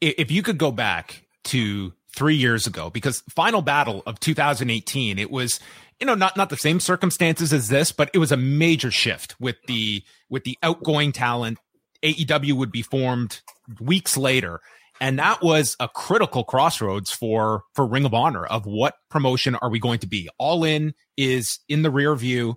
If 0.00 0.30
you 0.30 0.42
could 0.42 0.58
go 0.58 0.70
back 0.70 1.26
to 1.44 1.92
three 2.14 2.36
years 2.36 2.66
ago, 2.66 2.88
because 2.88 3.22
final 3.28 3.60
battle 3.60 4.02
of 4.06 4.20
2018, 4.20 5.18
it 5.18 5.30
was 5.30 5.60
you 6.00 6.06
know 6.06 6.14
not 6.14 6.36
not 6.36 6.48
the 6.48 6.56
same 6.56 6.80
circumstances 6.80 7.52
as 7.52 7.68
this, 7.68 7.92
but 7.92 8.10
it 8.14 8.18
was 8.18 8.32
a 8.32 8.36
major 8.36 8.90
shift 8.90 9.34
with 9.40 9.56
the 9.66 10.02
with 10.28 10.44
the 10.44 10.56
outgoing 10.62 11.12
talent. 11.12 11.58
AEW 12.02 12.52
would 12.52 12.70
be 12.70 12.82
formed 12.82 13.40
weeks 13.80 14.16
later 14.16 14.60
and 15.00 15.18
that 15.18 15.42
was 15.42 15.76
a 15.80 15.88
critical 15.88 16.44
crossroads 16.44 17.10
for 17.10 17.64
for 17.74 17.86
Ring 17.86 18.04
of 18.04 18.14
Honor 18.14 18.44
of 18.44 18.66
what 18.66 18.94
promotion 19.10 19.54
are 19.56 19.70
we 19.70 19.78
going 19.78 19.98
to 20.00 20.06
be? 20.06 20.28
All 20.38 20.64
in 20.64 20.94
is 21.16 21.60
in 21.68 21.82
the 21.82 21.90
rear 21.90 22.14
view. 22.14 22.56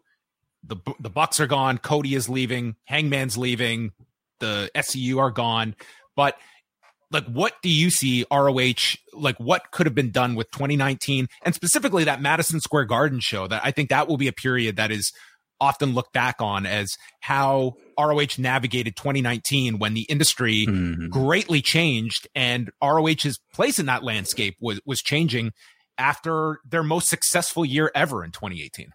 The 0.63 0.77
the 0.99 1.09
Bucks 1.09 1.39
are 1.39 1.47
gone. 1.47 1.77
Cody 1.77 2.15
is 2.15 2.29
leaving. 2.29 2.75
Hangman's 2.85 3.37
leaving. 3.37 3.91
The 4.39 4.69
SCU 4.75 5.17
are 5.19 5.31
gone. 5.31 5.75
But 6.15 6.37
like, 7.11 7.25
what 7.25 7.53
do 7.61 7.69
you 7.69 7.89
see 7.89 8.25
ROH? 8.31 8.97
Like, 9.13 9.39
what 9.39 9.71
could 9.71 9.85
have 9.85 9.95
been 9.95 10.11
done 10.11 10.35
with 10.35 10.51
2019 10.51 11.27
and 11.43 11.55
specifically 11.55 12.03
that 12.03 12.21
Madison 12.21 12.59
Square 12.59 12.85
Garden 12.85 13.19
show? 13.19 13.47
That 13.47 13.61
I 13.63 13.71
think 13.71 13.89
that 13.89 14.07
will 14.07 14.17
be 14.17 14.27
a 14.27 14.33
period 14.33 14.75
that 14.75 14.91
is 14.91 15.11
often 15.61 15.93
looked 15.93 16.13
back 16.13 16.37
on 16.39 16.65
as 16.65 16.95
how 17.21 17.73
ROH 17.99 18.37
navigated 18.37 18.95
2019 18.95 19.77
when 19.77 19.93
the 19.93 20.03
industry 20.03 20.65
mm-hmm. 20.67 21.09
greatly 21.09 21.61
changed 21.61 22.27
and 22.33 22.71
ROH's 22.81 23.39
place 23.53 23.79
in 23.79 23.85
that 23.87 24.03
landscape 24.03 24.55
was 24.59 24.79
was 24.85 25.01
changing 25.01 25.51
after 25.97 26.59
their 26.65 26.83
most 26.83 27.09
successful 27.09 27.65
year 27.65 27.91
ever 27.93 28.23
in 28.23 28.31
2018. 28.31 28.91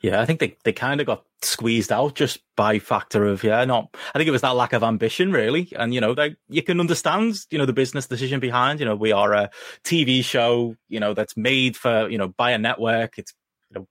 Yeah, 0.00 0.20
I 0.20 0.24
think 0.24 0.38
they, 0.38 0.56
they 0.64 0.72
kind 0.72 1.00
of 1.00 1.06
got 1.06 1.24
squeezed 1.42 1.90
out 1.90 2.14
just 2.14 2.38
by 2.56 2.78
factor 2.78 3.26
of 3.26 3.42
yeah, 3.42 3.64
not. 3.64 3.94
I 4.14 4.18
think 4.18 4.28
it 4.28 4.32
was 4.32 4.42
that 4.42 4.54
lack 4.54 4.72
of 4.72 4.84
ambition, 4.84 5.32
really, 5.32 5.72
and 5.76 5.92
you 5.92 6.00
know, 6.00 6.14
they, 6.14 6.36
you 6.48 6.62
can 6.62 6.78
understand, 6.78 7.36
you 7.50 7.58
know, 7.58 7.66
the 7.66 7.72
business 7.72 8.06
decision 8.06 8.38
behind. 8.38 8.78
You 8.78 8.86
know, 8.86 8.94
we 8.94 9.10
are 9.10 9.32
a 9.32 9.50
TV 9.84 10.24
show, 10.24 10.76
you 10.88 11.00
know, 11.00 11.12
that's 11.12 11.36
made 11.36 11.76
for 11.76 12.08
you 12.08 12.18
know 12.18 12.28
by 12.28 12.52
a 12.52 12.58
network. 12.58 13.18
It's 13.18 13.34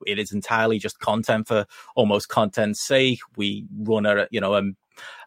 it 0.05 0.19
is 0.19 0.31
entirely 0.31 0.79
just 0.79 0.99
content 0.99 1.47
for 1.47 1.65
almost 1.95 2.29
content's 2.29 2.81
sake. 2.81 3.19
We 3.35 3.65
run 3.77 4.05
a, 4.05 4.27
you 4.31 4.41
know, 4.41 4.55
a, 4.55 4.63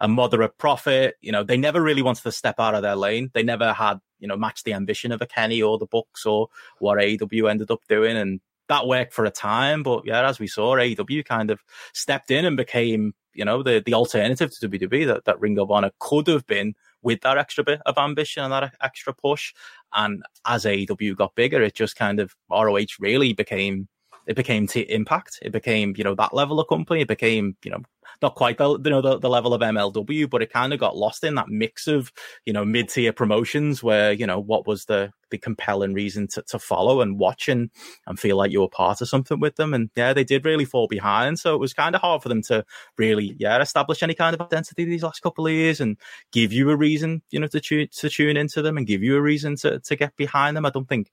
a 0.01 0.09
moderate 0.09 0.59
profit. 0.59 1.17
You 1.21 1.33
know, 1.33 1.43
they 1.43 1.57
never 1.57 1.83
really 1.83 2.03
wanted 2.03 2.23
to 2.23 2.33
step 2.33 2.57
out 2.59 2.75
of 2.75 2.83
their 2.83 2.97
lane. 2.97 3.31
They 3.35 3.43
never 3.43 3.73
had, 3.73 3.99
you 4.19 4.29
know, 4.29 4.37
match 4.37 4.65
the 4.65 4.75
ambition 4.75 5.13
of 5.13 5.23
a 5.23 5.27
Kenny 5.27 5.63
or 5.63 5.79
the 5.79 5.87
Bucks 5.87 6.27
or 6.27 6.49
what 6.79 6.99
AEW 6.99 7.51
ended 7.51 7.71
up 7.71 7.81
doing. 7.89 8.17
And 8.17 8.41
that 8.69 8.87
worked 8.87 9.13
for 9.13 9.25
a 9.25 9.31
time. 9.31 9.83
But 9.83 10.03
yeah, 10.05 10.29
as 10.29 10.39
we 10.39 10.47
saw, 10.47 10.77
AEW 10.77 11.25
kind 11.25 11.51
of 11.51 11.61
stepped 11.93 12.31
in 12.31 12.45
and 12.45 12.57
became, 12.57 13.15
you 13.35 13.45
know, 13.45 13.63
the, 13.63 13.83
the 13.85 13.95
alternative 13.95 14.51
to 14.51 14.69
WWE 14.69 15.07
that, 15.07 15.25
that 15.25 15.41
Ring 15.41 15.59
of 15.59 15.71
Honor 15.71 15.91
could 15.99 16.27
have 16.27 16.47
been 16.47 16.75
with 17.03 17.21
that 17.21 17.39
extra 17.39 17.63
bit 17.63 17.81
of 17.87 17.99
ambition 17.99 18.43
and 18.43 18.53
that 18.53 18.75
extra 18.81 19.15
push. 19.15 19.53
And 19.95 20.23
as 20.47 20.65
AEW 20.65 21.17
got 21.17 21.35
bigger, 21.35 21.63
it 21.63 21.75
just 21.75 21.97
kind 21.97 22.21
of 22.21 22.35
ROH 22.51 22.99
really 22.99 23.33
became 23.33 23.89
it 24.27 24.37
became 24.37 24.67
t- 24.67 24.81
Impact. 24.81 25.39
It 25.43 25.53
became, 25.53 25.95
you 25.97 26.05
know, 26.05 26.15
that 26.15 26.35
level 26.35 26.61
of 26.61 26.69
company. 26.69 27.03
It 27.03 27.09
became, 27.09 27.57
you 27.65 27.71
know, 27.71 27.83
not 28.23 28.35
quite 28.35 28.59
the 28.59 28.71
you 28.71 28.91
know 28.91 29.03
the, 29.03 29.19
the 29.19 29.29
level 29.29 29.53
of 29.53 29.61
MLW, 29.61 30.29
but 30.31 30.43
it 30.43 30.53
kind 30.53 30.73
of 30.73 30.81
got 30.81 30.97
lost 30.97 31.25
in 31.25 31.35
that 31.35 31.49
mix 31.49 31.87
of 31.87 32.13
you 32.45 32.53
know 32.53 32.65
mid 32.65 32.89
tier 32.89 33.13
promotions 33.13 33.83
where 33.83 34.13
you 34.13 34.27
know 34.27 34.39
what 34.39 34.67
was 34.67 34.87
the 34.87 35.13
the 35.31 35.39
compelling 35.39 35.93
reason 35.93 36.29
to, 36.29 36.43
to 36.43 36.59
follow 36.59 37.01
and 37.01 37.19
watch 37.19 37.49
and, 37.49 37.71
and 38.07 38.19
feel 38.19 38.37
like 38.37 38.53
you 38.53 38.61
were 38.61 38.69
part 38.69 39.01
of 39.01 39.09
something 39.09 39.41
with 39.41 39.57
them. 39.57 39.75
And 39.75 39.91
yeah, 39.97 40.13
they 40.13 40.25
did 40.25 40.45
really 40.45 40.65
fall 40.65 40.87
behind. 40.87 41.39
So 41.39 41.55
it 41.55 41.59
was 41.59 41.75
kind 41.75 41.95
of 41.95 42.01
hard 42.01 42.23
for 42.23 42.29
them 42.29 42.43
to 42.43 42.65
really, 42.97 43.35
yeah, 43.39 43.61
establish 43.61 44.03
any 44.03 44.15
kind 44.15 44.35
of 44.35 44.41
identity 44.41 44.85
these 44.85 45.03
last 45.03 45.23
couple 45.23 45.47
of 45.47 45.53
years 45.53 45.81
and 45.81 45.97
give 46.33 46.53
you 46.53 46.71
a 46.71 46.77
reason, 46.77 47.23
you 47.31 47.41
know, 47.41 47.49
to 47.49 47.61
tune, 47.61 47.89
to 47.93 48.09
tune 48.09 48.37
into 48.37 48.63
them 48.63 48.77
and 48.77 48.87
give 48.87 49.03
you 49.03 49.17
a 49.17 49.21
reason 49.21 49.57
to, 49.57 49.81
to 49.81 49.97
get 49.97 50.15
behind 50.17 50.57
them. 50.57 50.67
I 50.67 50.71
don't 50.71 50.89
think, 50.89 51.11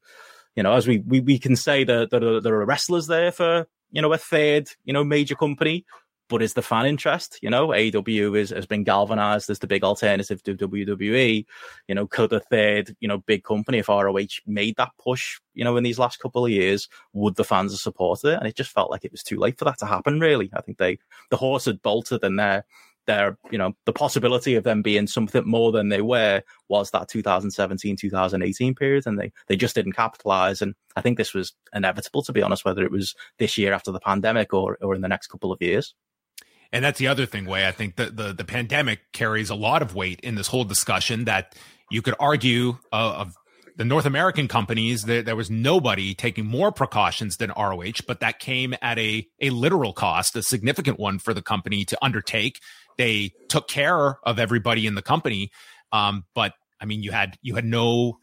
you 0.56 0.64
know, 0.64 0.74
as 0.74 0.88
we, 0.88 1.00
we, 1.00 1.20
we 1.20 1.40
can 1.40 1.56
say 1.56 1.84
that 1.84 2.12
there, 2.12 2.42
there 2.42 2.56
are 2.56 2.66
wrestlers 2.66 3.08
there 3.08 3.32
for, 3.32 3.68
you 3.92 4.02
know, 4.02 4.14
a 4.14 4.18
third, 4.18 4.70
you 4.86 4.94
know, 4.94 5.04
major 5.04 5.36
company, 5.36 5.86
but 6.30 6.42
is 6.42 6.54
the 6.54 6.62
fan 6.62 6.86
interest? 6.86 7.38
You 7.42 7.50
know, 7.50 7.68
AEW 7.70 8.38
is, 8.38 8.50
has 8.52 8.66
been 8.66 8.84
galvanized 8.84 9.50
as 9.50 9.60
the 9.60 9.68
big 9.68 9.84
alternative 9.84 10.42
to 10.44 10.56
WWE. 10.56 11.46
You 11.88 11.96
know, 11.96 12.08
could 12.08 12.34
a 12.34 12.40
third, 12.40 12.96
you 13.00 13.08
know, 13.08 13.20
big 13.20 13.44
company, 13.44 13.80
if 13.80 13.90
ROH 13.90 14.40
made 14.46 14.76
that 14.78 14.92
push, 15.00 15.40
you 15.54 15.64
know, 15.64 15.78
in 15.78 15.84
these 15.84 16.00
last 16.00 16.20
couple 16.20 16.46
of 16.46 16.52
years, 16.52 16.88
would 17.14 17.36
the 17.36 17.44
fans 17.44 17.72
have 17.72 17.80
supported 17.80 18.30
it? 18.30 18.40
And 18.40 18.48
it 18.48 18.56
just 18.56 18.72
felt 18.72 18.90
like 18.90 19.06
it 19.06 19.12
was 19.12 19.24
too 19.24 19.38
late 19.38 19.60
for 19.60 19.66
that 19.66 19.80
to 19.80 19.86
happen, 19.86 20.20
really. 20.20 20.50
I 20.56 20.62
think 20.62 20.78
they, 20.78 20.98
the 21.30 21.38
horse 21.38 21.66
had 21.66 21.82
bolted 21.82 22.24
and 22.24 22.40
their, 22.40 22.66
their, 23.06 23.38
you 23.52 23.58
know, 23.58 23.74
the 23.86 23.94
possibility 23.94 24.56
of 24.56 24.64
them 24.64 24.82
being 24.82 25.08
something 25.08 25.44
more 25.46 25.72
than 25.72 25.90
they 25.90 26.02
were 26.02 26.42
was 26.70 26.92
that 26.92 27.10
2017, 27.10 27.96
2018 27.98 28.76
period. 28.76 29.04
And 29.06 29.20
they, 29.20 29.32
they 29.48 29.56
just 29.56 29.76
didn't 29.76 29.94
capitalize. 29.94 30.62
And 30.62 30.76
I 30.96 31.02
think 31.02 31.18
this 31.18 31.34
was 31.34 31.54
inevitable, 31.74 32.24
to 32.24 32.34
be 32.34 32.42
honest, 32.42 32.66
whether 32.66 32.84
it 32.84 32.92
was 32.92 33.16
this 33.40 33.58
year 33.58 33.74
after 33.74 33.92
the 33.92 34.00
pandemic 34.00 34.54
or, 34.54 34.78
or 34.82 34.96
in 34.96 35.02
the 35.02 35.08
next 35.08 35.28
couple 35.28 35.52
of 35.52 35.62
years. 35.62 35.94
And 36.72 36.84
that's 36.84 36.98
the 36.98 37.08
other 37.08 37.28
thing, 37.28 37.46
Wai 37.46 37.68
I 37.68 37.72
think 37.72 37.98
the, 37.98 38.08
the, 38.08 38.34
the 38.34 38.44
pandemic 38.44 39.12
carries 39.14 39.52
a 39.52 39.56
lot 39.56 39.84
of 39.84 39.94
weight 39.94 40.20
in 40.22 40.34
this 40.36 40.48
whole 40.48 40.64
discussion 40.64 41.26
that 41.26 41.54
you 41.92 42.02
could 42.02 42.16
argue 42.20 42.80
uh, 42.92 43.14
of 43.18 43.36
the 43.76 43.86
North 43.86 44.06
American 44.06 44.48
companies, 44.48 45.04
there, 45.04 45.22
there, 45.22 45.36
was 45.36 45.50
nobody 45.50 46.14
taking 46.14 46.46
more 46.46 46.72
precautions 46.72 47.38
than 47.38 47.52
ROH, 47.58 48.04
but 48.08 48.20
that 48.20 48.40
came 48.40 48.76
at 48.82 49.00
a, 49.00 49.28
a 49.42 49.50
literal 49.50 49.94
cost, 49.94 50.36
a 50.36 50.44
significant 50.44 51.00
one 51.00 51.20
for 51.20 51.34
the 51.34 51.42
company 51.42 51.86
to 51.86 51.98
undertake. 52.02 52.60
They 52.98 53.32
took 53.50 53.68
care 53.68 54.18
of 54.24 54.40
everybody 54.40 54.88
in 54.88 54.96
the 54.96 55.02
company. 55.02 55.52
Um, 55.92 56.24
but 56.34 56.54
I 56.82 56.86
mean, 56.86 57.04
you 57.04 57.12
had, 57.12 57.38
you 57.42 57.56
had 57.56 57.66
no 57.66 58.18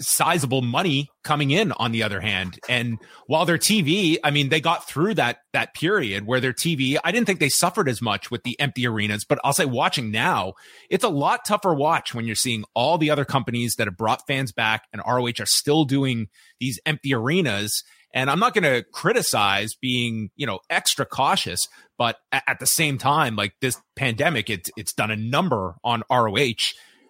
sizable 0.00 0.62
money 0.62 1.08
coming 1.22 1.50
in 1.50 1.72
on 1.72 1.92
the 1.92 2.02
other 2.02 2.20
hand. 2.20 2.58
And 2.68 2.98
while 3.26 3.44
their 3.44 3.58
TV, 3.58 4.16
I 4.24 4.30
mean, 4.30 4.48
they 4.48 4.60
got 4.60 4.88
through 4.88 5.14
that, 5.14 5.38
that 5.52 5.74
period 5.74 6.26
where 6.26 6.40
their 6.40 6.52
TV, 6.52 6.96
I 7.04 7.12
didn't 7.12 7.26
think 7.26 7.40
they 7.40 7.48
suffered 7.48 7.88
as 7.88 8.02
much 8.02 8.30
with 8.30 8.42
the 8.42 8.58
empty 8.58 8.86
arenas, 8.86 9.24
but 9.24 9.38
I'll 9.44 9.52
say 9.52 9.64
watching 9.64 10.10
now, 10.10 10.54
it's 10.90 11.04
a 11.04 11.08
lot 11.08 11.44
tougher 11.46 11.74
watch 11.74 12.14
when 12.14 12.26
you're 12.26 12.34
seeing 12.34 12.64
all 12.74 12.98
the 12.98 13.10
other 13.10 13.24
companies 13.24 13.74
that 13.76 13.86
have 13.86 13.96
brought 13.96 14.26
fans 14.26 14.52
back 14.52 14.84
and 14.92 15.02
ROH 15.06 15.40
are 15.40 15.46
still 15.46 15.84
doing 15.84 16.28
these 16.58 16.80
empty 16.86 17.14
arenas. 17.14 17.82
And 18.14 18.30
I'm 18.30 18.38
not 18.38 18.54
going 18.54 18.64
to 18.64 18.84
criticize 18.92 19.74
being, 19.74 20.30
you 20.36 20.46
know, 20.46 20.60
extra 20.70 21.04
cautious, 21.04 21.68
but 21.98 22.16
at 22.32 22.58
the 22.60 22.66
same 22.66 22.98
time, 22.98 23.36
like 23.36 23.54
this 23.60 23.80
pandemic, 23.94 24.48
it's, 24.48 24.70
it's 24.76 24.92
done 24.92 25.10
a 25.10 25.16
number 25.16 25.74
on 25.84 26.02
ROH 26.10 26.54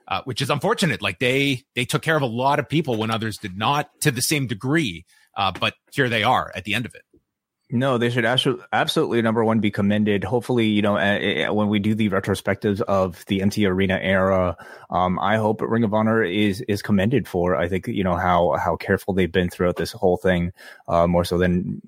uh, 0.09 0.23
which 0.25 0.41
is 0.41 0.51
unfortunate. 0.51 1.03
Like 1.03 1.19
they 1.19 1.65
they 1.75 1.85
took 1.85 2.03
care 2.03 2.17
of 2.17 2.23
a 2.23 2.27
lot 2.27 2.59
of 2.59 2.69
people 2.69 2.97
when 2.97 3.11
others 3.11 3.39
did 3.39 3.57
not 3.57 3.89
to 4.03 4.11
the 4.11 4.23
same 4.23 4.47
degree. 4.47 5.05
Uh, 5.37 5.53
but 5.59 5.75
here 5.93 6.09
they 6.09 6.23
are 6.23 6.51
at 6.55 6.65
the 6.65 6.75
end 6.75 6.87
of 6.87 6.95
it. 6.95 7.03
No, 7.69 7.99
they 7.99 8.11
should 8.11 8.25
absolutely, 8.25 9.21
number 9.23 9.45
one 9.45 9.59
be 9.59 9.73
commended. 9.73 10.23
Hopefully, 10.23 10.67
you 10.67 10.83
know, 10.83 10.97
uh, 10.97 11.53
when 11.53 11.69
we 11.69 11.81
do 11.81 11.97
the 11.97 12.11
retrospectives 12.11 12.81
of 12.81 13.25
the 13.27 13.43
empty 13.43 13.67
arena 13.67 13.99
era, 14.01 14.57
um, 14.89 15.19
I 15.19 15.37
hope 15.37 15.61
Ring 15.63 15.83
of 15.83 15.93
Honor 15.93 16.23
is 16.23 16.61
is 16.69 16.81
commended 16.81 17.27
for. 17.27 17.57
I 17.57 17.67
think 17.69 17.89
you 17.89 18.05
know 18.05 18.15
how 18.15 18.55
how 18.57 18.77
careful 18.77 19.15
they've 19.15 19.33
been 19.33 19.51
throughout 19.51 19.75
this 19.75 19.91
whole 19.91 20.17
thing, 20.17 20.53
uh, 20.87 21.09
more 21.09 21.25
so 21.25 21.39
than 21.39 21.83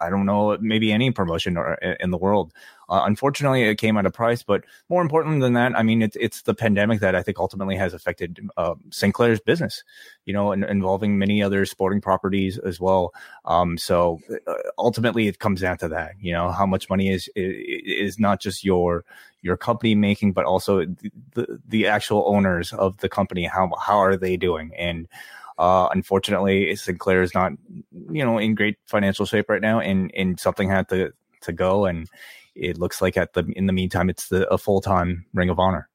I 0.00 0.08
don't 0.08 0.24
know 0.24 0.56
maybe 0.60 0.92
any 0.92 1.10
promotion 1.10 1.56
or, 1.56 1.74
in 1.74 2.12
the 2.12 2.18
world. 2.18 2.52
Uh, 2.94 3.06
unfortunately, 3.06 3.64
it 3.64 3.74
came 3.74 3.96
at 3.96 4.06
a 4.06 4.10
price, 4.10 4.44
but 4.44 4.62
more 4.88 5.02
important 5.02 5.40
than 5.40 5.54
that, 5.54 5.76
I 5.76 5.82
mean, 5.82 6.00
it's 6.00 6.16
it's 6.20 6.42
the 6.42 6.54
pandemic 6.54 7.00
that 7.00 7.16
I 7.16 7.24
think 7.24 7.40
ultimately 7.40 7.74
has 7.74 7.92
affected 7.92 8.38
uh, 8.56 8.76
Sinclair's 8.90 9.40
business, 9.40 9.82
you 10.26 10.32
know, 10.32 10.52
and 10.52 10.62
involving 10.62 11.18
many 11.18 11.42
other 11.42 11.66
sporting 11.66 12.00
properties 12.00 12.56
as 12.56 12.78
well. 12.78 13.12
Um, 13.46 13.78
so 13.78 14.20
uh, 14.46 14.54
ultimately, 14.78 15.26
it 15.26 15.40
comes 15.40 15.60
down 15.60 15.78
to 15.78 15.88
that, 15.88 16.12
you 16.20 16.32
know, 16.32 16.52
how 16.52 16.66
much 16.66 16.88
money 16.88 17.10
is 17.10 17.28
is 17.34 18.20
not 18.20 18.40
just 18.40 18.62
your 18.62 19.04
your 19.42 19.56
company 19.56 19.96
making, 19.96 20.32
but 20.32 20.44
also 20.44 20.84
the, 21.34 21.60
the, 21.66 21.88
actual 21.88 22.22
owners 22.28 22.72
of 22.72 22.98
the 22.98 23.08
company. 23.08 23.44
How 23.44 23.72
how 23.76 23.98
are 23.98 24.16
they 24.16 24.36
doing? 24.36 24.70
And 24.78 25.08
uh, 25.58 25.88
unfortunately, 25.90 26.76
Sinclair 26.76 27.22
is 27.22 27.34
not, 27.34 27.54
you 28.12 28.24
know, 28.24 28.38
in 28.38 28.54
great 28.54 28.76
financial 28.86 29.26
shape 29.26 29.48
right 29.48 29.60
now, 29.60 29.80
and 29.80 30.12
and 30.14 30.38
something 30.38 30.70
had 30.70 30.88
to 30.90 31.12
to 31.40 31.52
go. 31.52 31.86
And 31.86 32.08
it 32.54 32.78
looks 32.78 33.02
like 33.02 33.16
at 33.16 33.32
the 33.34 33.44
in 33.56 33.66
the 33.66 33.72
meantime, 33.72 34.08
it's 34.10 34.28
the, 34.28 34.48
a 34.48 34.58
full 34.58 34.80
time 34.80 35.26
Ring 35.32 35.50
of 35.50 35.58
Honor. 35.58 35.88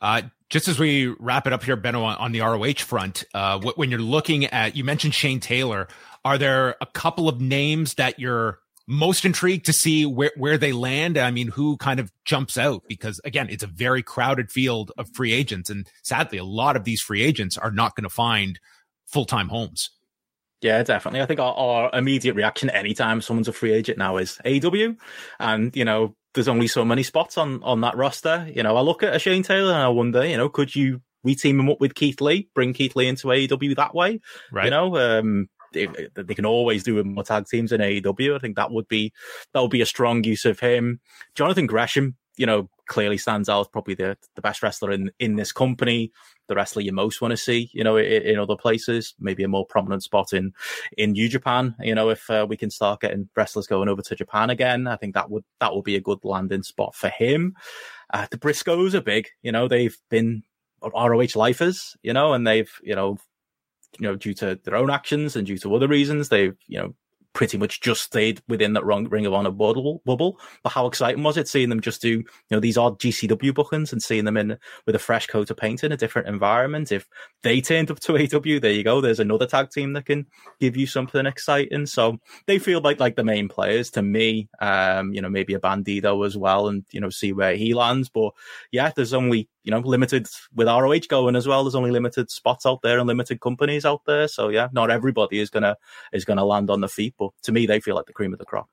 Uh, 0.00 0.22
just 0.48 0.66
as 0.66 0.78
we 0.78 1.06
wrap 1.06 1.46
it 1.46 1.52
up 1.52 1.62
here, 1.62 1.80
on, 1.84 1.94
on 1.94 2.32
the 2.32 2.40
ROH 2.40 2.84
front, 2.84 3.24
uh, 3.34 3.60
when 3.76 3.90
you're 3.90 4.00
looking 4.00 4.46
at, 4.46 4.76
you 4.76 4.82
mentioned 4.82 5.14
Shane 5.14 5.40
Taylor. 5.40 5.88
Are 6.24 6.38
there 6.38 6.76
a 6.80 6.86
couple 6.86 7.28
of 7.28 7.40
names 7.40 7.94
that 7.94 8.18
you're 8.18 8.58
most 8.86 9.24
intrigued 9.24 9.66
to 9.66 9.72
see 9.72 10.04
where, 10.04 10.32
where 10.36 10.58
they 10.58 10.72
land? 10.72 11.16
I 11.16 11.30
mean, 11.30 11.48
who 11.48 11.76
kind 11.76 12.00
of 12.00 12.10
jumps 12.24 12.58
out? 12.58 12.82
Because 12.88 13.20
again, 13.24 13.48
it's 13.48 13.62
a 13.62 13.68
very 13.68 14.02
crowded 14.02 14.50
field 14.50 14.90
of 14.98 15.08
free 15.14 15.32
agents. 15.32 15.70
And 15.70 15.86
sadly, 16.02 16.38
a 16.38 16.44
lot 16.44 16.76
of 16.76 16.84
these 16.84 17.00
free 17.00 17.22
agents 17.22 17.56
are 17.56 17.70
not 17.70 17.94
going 17.94 18.04
to 18.04 18.10
find 18.10 18.58
full 19.06 19.24
time 19.24 19.48
homes. 19.48 19.90
Yeah, 20.62 20.82
definitely. 20.82 21.22
I 21.22 21.26
think 21.26 21.40
our, 21.40 21.54
our, 21.54 21.90
immediate 21.94 22.34
reaction 22.34 22.68
anytime 22.68 23.22
someone's 23.22 23.48
a 23.48 23.52
free 23.52 23.72
agent 23.72 23.96
now 23.96 24.18
is 24.18 24.38
AW. 24.44 24.94
And, 25.38 25.74
you 25.74 25.84
know, 25.84 26.14
there's 26.34 26.48
only 26.48 26.66
so 26.66 26.84
many 26.84 27.02
spots 27.02 27.38
on, 27.38 27.62
on 27.62 27.80
that 27.80 27.96
roster. 27.96 28.50
You 28.54 28.62
know, 28.62 28.76
I 28.76 28.82
look 28.82 29.02
at 29.02 29.14
a 29.14 29.18
Shane 29.18 29.42
Taylor 29.42 29.72
and 29.72 29.82
I 29.82 29.88
wonder, 29.88 30.24
you 30.24 30.36
know, 30.36 30.48
could 30.48 30.76
you 30.76 31.00
reteam 31.26 31.60
him 31.60 31.70
up 31.70 31.80
with 31.80 31.94
Keith 31.94 32.20
Lee, 32.20 32.48
bring 32.54 32.74
Keith 32.74 32.94
Lee 32.94 33.08
into 33.08 33.28
AEW 33.28 33.76
that 33.76 33.94
way? 33.94 34.20
Right. 34.52 34.66
You 34.66 34.70
know, 34.70 34.96
um, 34.96 35.48
they, 35.72 35.88
they, 36.14 36.34
can 36.34 36.46
always 36.46 36.82
do 36.82 36.96
with 36.96 37.06
more 37.06 37.24
tag 37.24 37.46
teams 37.46 37.72
in 37.72 37.80
AEW. 37.80 38.36
I 38.36 38.38
think 38.38 38.56
that 38.56 38.70
would 38.70 38.88
be, 38.88 39.12
that 39.54 39.60
would 39.60 39.70
be 39.70 39.80
a 39.80 39.86
strong 39.86 40.24
use 40.24 40.44
of 40.44 40.60
him. 40.60 41.00
Jonathan 41.34 41.66
Gresham, 41.66 42.16
you 42.40 42.46
know, 42.46 42.70
clearly 42.88 43.18
stands 43.18 43.50
out 43.50 43.70
probably 43.70 43.94
the, 43.94 44.16
the 44.34 44.40
best 44.40 44.62
wrestler 44.62 44.90
in, 44.90 45.10
in 45.18 45.36
this 45.36 45.52
company 45.52 46.10
the 46.48 46.54
wrestler 46.54 46.80
you 46.80 46.90
most 46.90 47.20
want 47.20 47.30
to 47.30 47.36
see, 47.36 47.70
you 47.74 47.84
know, 47.84 47.98
in, 47.98 48.22
in, 48.22 48.38
other 48.38 48.56
places, 48.56 49.14
maybe 49.20 49.44
a 49.44 49.48
more 49.48 49.66
prominent 49.66 50.02
spot 50.02 50.32
in, 50.32 50.52
in 50.96 51.12
New 51.12 51.28
Japan, 51.28 51.76
you 51.80 51.94
know, 51.94 52.08
if 52.08 52.28
uh, 52.30 52.46
we 52.48 52.56
can 52.56 52.70
start 52.70 53.02
getting 53.02 53.28
wrestlers 53.36 53.66
going 53.66 53.90
over 53.90 54.00
to 54.00 54.16
Japan 54.16 54.48
again, 54.48 54.88
I 54.88 54.96
think 54.96 55.14
that 55.14 55.30
would, 55.30 55.44
that 55.60 55.74
would 55.74 55.84
be 55.84 55.96
a 55.96 56.00
good 56.00 56.18
landing 56.24 56.62
spot 56.62 56.94
for 56.94 57.08
him. 57.08 57.54
Uh, 58.12 58.26
the 58.30 58.38
Briscoes 58.38 58.94
are 58.94 59.02
big, 59.02 59.28
you 59.42 59.52
know, 59.52 59.68
they've 59.68 59.96
been 60.08 60.42
ROH 60.82 61.36
lifers, 61.36 61.94
you 62.02 62.14
know, 62.14 62.32
and 62.32 62.46
they've, 62.46 62.72
you 62.82 62.96
know, 62.96 63.18
you 63.98 64.08
know, 64.08 64.16
due 64.16 64.34
to 64.34 64.58
their 64.64 64.76
own 64.76 64.90
actions 64.90 65.36
and 65.36 65.46
due 65.46 65.58
to 65.58 65.74
other 65.76 65.88
reasons, 65.88 66.30
they've, 66.30 66.56
you 66.66 66.78
know, 66.78 66.94
pretty 67.32 67.56
much 67.58 67.80
just 67.80 68.02
stayed 68.02 68.42
within 68.48 68.72
that 68.72 68.84
Ring 68.84 69.26
of 69.26 69.32
Honor 69.32 69.50
bubble, 69.50 70.02
bubble. 70.04 70.38
But 70.62 70.70
how 70.70 70.86
exciting 70.86 71.22
was 71.22 71.36
it 71.36 71.48
seeing 71.48 71.68
them 71.68 71.80
just 71.80 72.02
do, 72.02 72.10
you 72.10 72.24
know, 72.50 72.60
these 72.60 72.76
odd 72.76 72.98
GCW 72.98 73.54
bookings 73.54 73.92
and 73.92 74.02
seeing 74.02 74.24
them 74.24 74.36
in 74.36 74.58
with 74.86 74.94
a 74.94 74.98
fresh 74.98 75.26
coat 75.26 75.50
of 75.50 75.56
paint 75.56 75.84
in 75.84 75.92
a 75.92 75.96
different 75.96 76.28
environment? 76.28 76.92
If 76.92 77.08
they 77.42 77.60
turned 77.60 77.90
up 77.90 78.00
to 78.00 78.16
AW, 78.36 78.58
there 78.60 78.72
you 78.72 78.84
go. 78.84 79.00
There's 79.00 79.20
another 79.20 79.46
tag 79.46 79.70
team 79.70 79.92
that 79.92 80.06
can 80.06 80.26
give 80.58 80.76
you 80.76 80.86
something 80.86 81.26
exciting. 81.26 81.86
So 81.86 82.18
they 82.46 82.58
feel 82.58 82.80
like, 82.80 83.00
like 83.00 83.16
the 83.16 83.24
main 83.24 83.48
players 83.48 83.90
to 83.92 84.02
me. 84.02 84.48
Um, 84.60 85.12
you 85.12 85.22
know, 85.22 85.30
maybe 85.30 85.54
a 85.54 85.60
Bandido 85.60 86.26
as 86.26 86.36
well 86.36 86.68
and, 86.68 86.84
you 86.90 87.00
know, 87.00 87.10
see 87.10 87.32
where 87.32 87.54
he 87.54 87.74
lands. 87.74 88.08
But 88.08 88.32
yeah, 88.72 88.90
there's 88.94 89.14
only 89.14 89.48
you 89.62 89.70
know, 89.70 89.78
limited 89.80 90.26
with 90.54 90.68
ROH 90.68 91.06
going 91.08 91.36
as 91.36 91.46
well. 91.46 91.64
There's 91.64 91.74
only 91.74 91.90
limited 91.90 92.30
spots 92.30 92.66
out 92.66 92.80
there 92.82 92.98
and 92.98 93.06
limited 93.06 93.40
companies 93.40 93.84
out 93.84 94.02
there. 94.06 94.28
So 94.28 94.48
yeah, 94.48 94.68
not 94.72 94.90
everybody 94.90 95.38
is 95.38 95.50
gonna 95.50 95.76
is 96.12 96.24
gonna 96.24 96.44
land 96.44 96.70
on 96.70 96.80
the 96.80 96.88
feet, 96.88 97.14
but 97.18 97.30
to 97.42 97.52
me, 97.52 97.66
they 97.66 97.80
feel 97.80 97.94
like 97.94 98.06
the 98.06 98.12
cream 98.12 98.32
of 98.32 98.38
the 98.38 98.44
crop. 98.44 98.68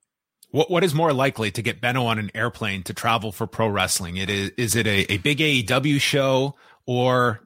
What 0.52 0.72
what 0.72 0.84
is 0.84 0.94
more 0.94 1.14
likely 1.14 1.52
to 1.52 1.62
get 1.62 1.82
Benno 1.82 2.06
on 2.06 2.20
an 2.20 2.32
airplane 2.34 2.84
to 2.84 2.94
travel 2.94 3.32
for 3.32 3.48
pro 3.48 3.68
wrestling? 3.68 4.18
It 4.18 4.30
is 4.30 4.52
is 4.58 4.76
it 4.76 4.88
a, 4.88 5.12
a 5.12 5.18
big 5.18 5.40
AEW 5.40 6.00
show 6.00 6.56
or 6.86 7.42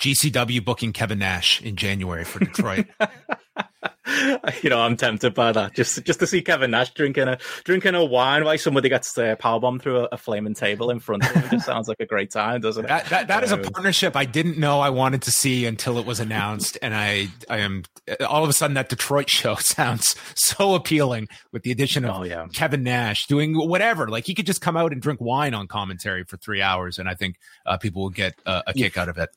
GCW 0.00 0.64
booking 0.64 0.92
Kevin 0.92 1.18
Nash 1.18 1.60
in 1.62 1.76
January 1.76 2.24
for 2.24 2.38
Detroit? 2.38 2.86
you 4.62 4.70
know, 4.70 4.80
I'm 4.80 4.96
tempted 4.96 5.34
by 5.34 5.52
that. 5.52 5.74
Just 5.74 6.04
just 6.04 6.20
to 6.20 6.26
see 6.26 6.42
Kevin 6.42 6.70
Nash 6.70 6.92
drinking 6.92 7.28
a 7.28 7.38
drinking 7.64 7.94
a 7.94 8.04
wine 8.04 8.44
while 8.44 8.58
somebody 8.58 8.88
gets 8.88 9.16
uh, 9.16 9.36
powerbomb 9.36 9.80
through 9.80 10.00
a, 10.00 10.08
a, 10.12 10.16
flaming 10.16 10.54
table 10.54 10.90
in 10.90 11.00
front 11.00 11.24
of 11.24 11.34
him. 11.34 11.50
just 11.50 11.66
sounds 11.66 11.88
like 11.88 12.00
a 12.00 12.06
great 12.06 12.30
time, 12.30 12.60
doesn't 12.60 12.84
it? 12.84 12.88
That 12.88 13.06
that, 13.06 13.28
that 13.28 13.38
um, 13.38 13.44
is 13.44 13.52
a 13.52 13.56
um, 13.56 13.62
partnership 13.62 14.16
I 14.16 14.24
didn't 14.24 14.58
know 14.58 14.80
I 14.80 14.90
wanted 14.90 15.22
to 15.22 15.30
see 15.30 15.66
until 15.66 15.98
it 15.98 16.06
was 16.06 16.20
announced, 16.20 16.78
and 16.82 16.94
I 16.94 17.28
I 17.48 17.58
am 17.58 17.84
all 18.28 18.44
of 18.44 18.50
a 18.50 18.52
sudden 18.52 18.74
that 18.74 18.88
Detroit 18.88 19.30
show 19.30 19.54
sounds 19.58 20.14
so 20.34 20.74
appealing 20.74 21.28
with 21.52 21.62
the 21.62 21.70
addition 21.70 22.04
of 22.04 22.16
oh, 22.16 22.22
yeah. 22.24 22.46
Kevin 22.52 22.82
Nash 22.82 23.26
doing 23.26 23.54
whatever. 23.54 24.08
Like 24.08 24.26
he 24.26 24.34
could 24.34 24.46
just 24.46 24.60
come 24.60 24.76
out 24.76 24.92
and 24.92 25.00
drink 25.00 25.20
wine 25.20 25.54
on 25.54 25.66
commentary 25.66 26.24
for 26.24 26.36
three 26.36 26.62
hours, 26.62 26.98
and 26.98 27.08
I 27.08 27.14
think 27.14 27.36
uh, 27.66 27.76
people 27.76 28.02
will 28.02 28.10
get 28.10 28.34
uh, 28.46 28.62
a 28.66 28.72
kick 28.72 28.96
out 28.96 29.08
of 29.08 29.18
it 29.18 29.30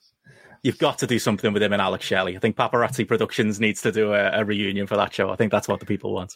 you've 0.64 0.78
got 0.78 1.00
to 1.00 1.08
do 1.08 1.20
something 1.20 1.54
with 1.54 1.64
him 1.64 1.74
and 1.74 1.82
Alex 1.82 2.06
Shelley. 2.06 2.36
I 2.36 2.40
think 2.40 2.56
Paparazzi 2.56 3.08
Productions 3.08 3.60
needs 3.60 3.82
to 3.82 3.92
do 3.92 4.14
a, 4.14 4.42
a 4.42 4.46
reunion 4.46 4.88
for 4.88 4.98
that 4.98 5.14
show. 5.14 5.30
I 5.30 5.36
think 5.36 5.52
that's 5.52 5.68
what 5.68 5.80
the 5.80 5.86
people 5.86 6.14
want. 6.14 6.34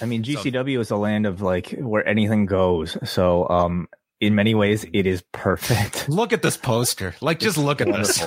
I 0.00 0.06
mean, 0.06 0.22
GCW 0.22 0.76
so, 0.76 0.80
is 0.80 0.90
a 0.90 0.96
land 0.96 1.26
of 1.26 1.42
like 1.42 1.74
where 1.78 2.06
anything 2.06 2.46
goes. 2.46 2.96
So, 3.10 3.48
um, 3.48 3.88
in 4.20 4.34
many 4.34 4.54
ways, 4.54 4.84
it 4.92 5.06
is 5.06 5.22
perfect. 5.32 6.08
Look 6.08 6.32
at 6.32 6.42
this 6.42 6.56
poster. 6.56 7.14
Like, 7.20 7.38
just 7.38 7.56
look 7.56 7.80
at 7.80 7.88
this. 7.88 8.20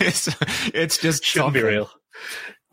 it's, 0.00 0.28
it's 0.72 0.96
just 0.96 1.22
shouldn't 1.22 1.48
something. 1.48 1.62
be 1.62 1.68
real. 1.68 1.90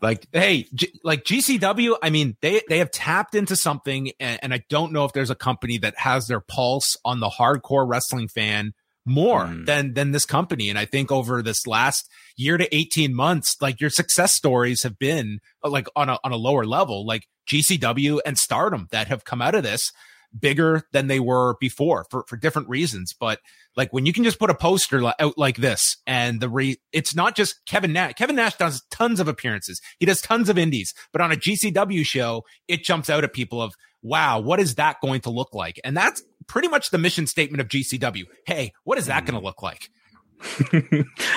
Like, 0.00 0.26
hey, 0.32 0.66
G- 0.74 0.92
like 1.04 1.24
GCW. 1.24 1.96
I 2.02 2.10
mean, 2.10 2.36
they 2.40 2.62
they 2.68 2.78
have 2.78 2.90
tapped 2.90 3.34
into 3.34 3.56
something, 3.56 4.12
and, 4.20 4.38
and 4.42 4.54
I 4.54 4.62
don't 4.70 4.92
know 4.92 5.04
if 5.04 5.12
there's 5.12 5.30
a 5.30 5.34
company 5.34 5.76
that 5.78 5.98
has 5.98 6.28
their 6.28 6.40
pulse 6.40 6.96
on 7.04 7.20
the 7.20 7.28
hardcore 7.28 7.86
wrestling 7.86 8.28
fan 8.28 8.72
more 9.08 9.46
mm. 9.46 9.66
than 9.66 9.94
than 9.94 10.12
this 10.12 10.26
company. 10.26 10.68
And 10.68 10.78
i 10.78 10.84
think 10.84 11.10
over 11.10 11.42
this 11.42 11.66
last 11.66 12.08
year 12.36 12.56
to 12.56 12.74
18 12.74 13.14
months 13.14 13.56
like 13.60 13.80
your 13.80 13.90
success 13.90 14.34
stories 14.34 14.82
have 14.82 14.98
been 14.98 15.40
uh, 15.64 15.70
like 15.70 15.88
on 15.96 16.08
a 16.08 16.18
on 16.24 16.32
a 16.32 16.36
lower 16.36 16.64
level. 16.64 17.06
Like 17.06 17.26
GCW 17.48 18.20
and 18.24 18.38
Stardom 18.38 18.88
that 18.90 19.08
have 19.08 19.24
come 19.24 19.42
out 19.42 19.54
of 19.54 19.62
this 19.62 19.90
bigger 20.38 20.82
than 20.92 21.06
they 21.06 21.18
were 21.18 21.56
before 21.58 22.06
for 22.10 22.24
for 22.28 22.36
different 22.36 22.68
reasons. 22.68 23.14
But 23.18 23.40
like 23.76 23.92
when 23.92 24.06
you 24.06 24.12
can 24.12 24.24
just 24.24 24.38
put 24.38 24.50
a 24.50 24.54
poster 24.54 25.02
out 25.18 25.38
like 25.38 25.56
this 25.56 25.96
and 26.06 26.40
the 26.40 26.48
re 26.48 26.76
it's 26.92 27.14
not 27.14 27.34
just 27.34 27.64
Kevin 27.66 27.92
Nash 27.92 28.14
Kevin 28.14 28.36
Nash 28.36 28.56
does 28.56 28.84
tons 28.90 29.20
of 29.20 29.28
appearances. 29.28 29.80
He 29.98 30.06
does 30.06 30.20
tons 30.20 30.48
of 30.48 30.58
indies. 30.58 30.92
But 31.12 31.22
on 31.22 31.32
a 31.32 31.36
GCW 31.36 32.04
show 32.04 32.44
it 32.68 32.84
jumps 32.84 33.08
out 33.08 33.24
at 33.24 33.32
people 33.32 33.62
of 33.62 33.74
wow 34.02 34.38
what 34.38 34.60
is 34.60 34.74
that 34.74 35.00
going 35.00 35.22
to 35.22 35.30
look 35.30 35.54
like? 35.54 35.80
And 35.82 35.96
that's 35.96 36.22
pretty 36.48 36.68
much 36.68 36.90
the 36.90 36.98
mission 36.98 37.26
statement 37.26 37.60
of 37.60 37.68
GCW. 37.68 38.24
Hey, 38.46 38.72
what 38.84 38.98
is 38.98 39.06
that 39.06 39.22
hmm. 39.22 39.30
going 39.30 39.40
to 39.40 39.44
look 39.44 39.62
like? 39.62 39.90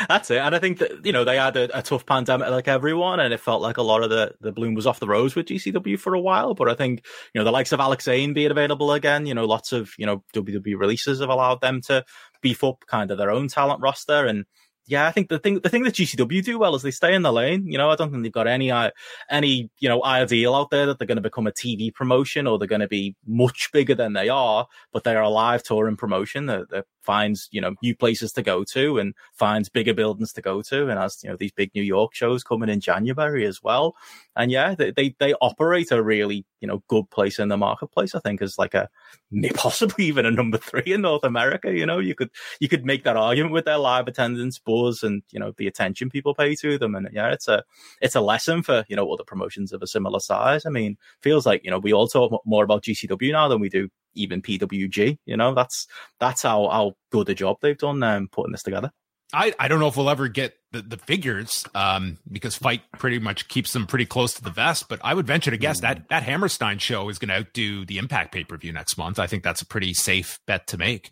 That's 0.07 0.29
it. 0.29 0.37
And 0.37 0.53
I 0.53 0.59
think 0.59 0.77
that, 0.77 1.05
you 1.05 1.11
know, 1.11 1.23
they 1.23 1.35
had 1.35 1.57
a, 1.57 1.79
a, 1.79 1.81
tough 1.81 2.05
pandemic 2.05 2.49
like 2.49 2.67
everyone, 2.67 3.19
and 3.19 3.33
it 3.33 3.39
felt 3.39 3.61
like 3.61 3.77
a 3.77 3.81
lot 3.81 4.03
of 4.03 4.11
the, 4.11 4.35
the 4.41 4.51
bloom 4.51 4.75
was 4.75 4.85
off 4.85 4.99
the 4.99 5.07
rose 5.07 5.35
with 5.35 5.47
GCW 5.47 5.99
for 5.99 6.13
a 6.13 6.19
while. 6.19 6.53
But 6.53 6.69
I 6.69 6.75
think, 6.75 7.03
you 7.33 7.39
know, 7.39 7.45
the 7.45 7.51
likes 7.51 7.71
of 7.71 7.79
Alex 7.79 8.05
Zayne 8.05 8.33
being 8.33 8.51
available 8.51 8.91
again, 8.93 9.25
you 9.25 9.33
know, 9.33 9.45
lots 9.45 9.71
of, 9.71 9.91
you 9.97 10.05
know, 10.05 10.23
WWE 10.35 10.77
releases 10.77 11.19
have 11.19 11.29
allowed 11.29 11.61
them 11.61 11.81
to 11.81 12.05
beef 12.41 12.63
up 12.63 12.83
kind 12.87 13.09
of 13.09 13.17
their 13.17 13.31
own 13.31 13.47
talent 13.47 13.81
roster. 13.81 14.25
And 14.25 14.45
yeah, 14.87 15.07
I 15.07 15.11
think 15.11 15.29
the 15.29 15.39
thing 15.39 15.59
the 15.59 15.69
thing 15.69 15.83
that 15.83 15.93
GCW 15.93 16.43
do 16.43 16.57
well 16.57 16.75
is 16.75 16.81
they 16.81 16.91
stay 16.91 17.13
in 17.13 17.21
the 17.21 17.31
lane. 17.31 17.65
You 17.67 17.77
know, 17.77 17.89
I 17.89 17.95
don't 17.95 18.11
think 18.11 18.23
they've 18.23 18.31
got 18.31 18.47
any 18.47 18.71
uh, 18.71 18.91
any 19.29 19.69
you 19.79 19.87
know 19.87 20.03
ideal 20.03 20.55
out 20.55 20.69
there 20.71 20.87
that 20.87 20.97
they're 20.97 21.07
going 21.07 21.17
to 21.17 21.21
become 21.21 21.47
a 21.47 21.51
TV 21.51 21.93
promotion 21.93 22.47
or 22.47 22.57
they're 22.57 22.67
going 22.67 22.81
to 22.81 22.87
be 22.87 23.15
much 23.25 23.69
bigger 23.71 23.95
than 23.95 24.13
they 24.13 24.29
are. 24.29 24.67
But 24.91 25.03
they 25.03 25.15
are 25.15 25.23
a 25.23 25.29
live 25.29 25.63
touring 25.63 25.97
promotion 25.97 26.47
that, 26.47 26.69
that 26.71 26.85
finds 27.01 27.47
you 27.51 27.61
know 27.61 27.75
new 27.81 27.95
places 27.95 28.31
to 28.33 28.41
go 28.41 28.63
to 28.63 28.99
and 28.99 29.13
finds 29.33 29.69
bigger 29.69 29.93
buildings 29.93 30.33
to 30.33 30.41
go 30.41 30.61
to, 30.63 30.89
and 30.89 30.99
has 30.99 31.19
you 31.23 31.29
know 31.29 31.35
these 31.35 31.51
big 31.51 31.71
New 31.75 31.83
York 31.83 32.13
shows 32.13 32.43
coming 32.43 32.69
in 32.69 32.79
January 32.79 33.45
as 33.45 33.61
well. 33.61 33.95
And 34.35 34.51
yeah, 34.51 34.75
they 34.75 34.91
they, 34.91 35.15
they 35.19 35.33
operate 35.35 35.91
a 35.91 36.01
really 36.01 36.45
you 36.59 36.67
know 36.67 36.83
good 36.87 37.09
place 37.09 37.39
in 37.39 37.49
the 37.49 37.57
marketplace. 37.57 38.15
I 38.15 38.19
think 38.19 38.41
as 38.41 38.57
like 38.57 38.73
a 38.73 38.89
possibly 39.55 40.05
even 40.05 40.25
a 40.25 40.31
number 40.31 40.57
three 40.57 40.93
in 40.93 41.01
North 41.01 41.23
America. 41.23 41.71
You 41.71 41.85
know, 41.85 41.99
you 41.99 42.15
could 42.15 42.29
you 42.59 42.67
could 42.67 42.85
make 42.85 43.03
that 43.03 43.17
argument 43.17 43.53
with 43.53 43.65
their 43.65 43.77
live 43.77 44.07
attendance 44.07 44.59
buzz 44.59 45.03
and 45.03 45.23
you 45.31 45.39
know 45.39 45.53
the 45.57 45.67
attention 45.67 46.09
people 46.09 46.35
pay 46.35 46.55
to 46.55 46.77
them. 46.77 46.95
And 46.95 47.09
yeah, 47.11 47.31
it's 47.31 47.47
a 47.47 47.63
it's 48.01 48.15
a 48.15 48.21
lesson 48.21 48.63
for 48.63 48.85
you 48.87 48.95
know 48.95 49.11
other 49.11 49.23
promotions 49.23 49.73
of 49.73 49.81
a 49.81 49.87
similar 49.87 50.19
size. 50.19 50.65
I 50.65 50.69
mean, 50.69 50.97
feels 51.21 51.45
like 51.45 51.63
you 51.63 51.71
know 51.71 51.79
we 51.79 51.93
all 51.93 52.07
talk 52.07 52.41
more 52.45 52.63
about 52.63 52.83
GCW 52.83 53.31
now 53.31 53.47
than 53.47 53.59
we 53.59 53.69
do 53.69 53.89
even 54.13 54.41
PWG. 54.41 55.17
You 55.25 55.37
know, 55.37 55.53
that's 55.53 55.87
that's 56.19 56.43
how 56.43 56.67
how 56.69 56.93
good 57.11 57.29
a 57.29 57.33
job 57.33 57.57
they've 57.61 57.77
done 57.77 58.03
um, 58.03 58.27
putting 58.31 58.51
this 58.51 58.63
together. 58.63 58.91
I, 59.33 59.53
I 59.57 59.67
don't 59.67 59.79
know 59.79 59.87
if 59.87 59.95
we'll 59.95 60.09
ever 60.09 60.27
get 60.27 60.57
the, 60.71 60.81
the 60.81 60.97
figures 60.97 61.65
um, 61.73 62.17
because 62.29 62.57
FITE 62.57 62.81
pretty 62.97 63.19
much 63.19 63.47
keeps 63.47 63.71
them 63.71 63.87
pretty 63.87 64.05
close 64.05 64.33
to 64.33 64.43
the 64.43 64.49
vest. 64.49 64.89
But 64.89 64.99
I 65.03 65.13
would 65.13 65.25
venture 65.25 65.51
to 65.51 65.57
guess 65.57 65.79
mm. 65.79 65.83
that 65.83 66.09
that 66.09 66.23
Hammerstein 66.23 66.79
show 66.79 67.07
is 67.09 67.19
going 67.19 67.29
to 67.29 67.35
outdo 67.35 67.85
the 67.85 67.97
Impact 67.97 68.33
pay 68.33 68.43
per 68.43 68.57
view 68.57 68.73
next 68.73 68.97
month. 68.97 69.19
I 69.19 69.27
think 69.27 69.43
that's 69.43 69.61
a 69.61 69.65
pretty 69.65 69.93
safe 69.93 70.39
bet 70.47 70.67
to 70.67 70.77
make. 70.77 71.11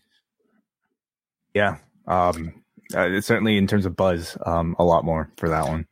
Yeah, 1.53 1.77
um, 2.07 2.63
uh, 2.93 3.21
certainly 3.21 3.57
in 3.57 3.67
terms 3.67 3.85
of 3.85 3.95
buzz, 3.95 4.37
um, 4.45 4.75
a 4.77 4.83
lot 4.83 5.03
more 5.03 5.31
for 5.37 5.49
that 5.49 5.67
one. 5.67 5.87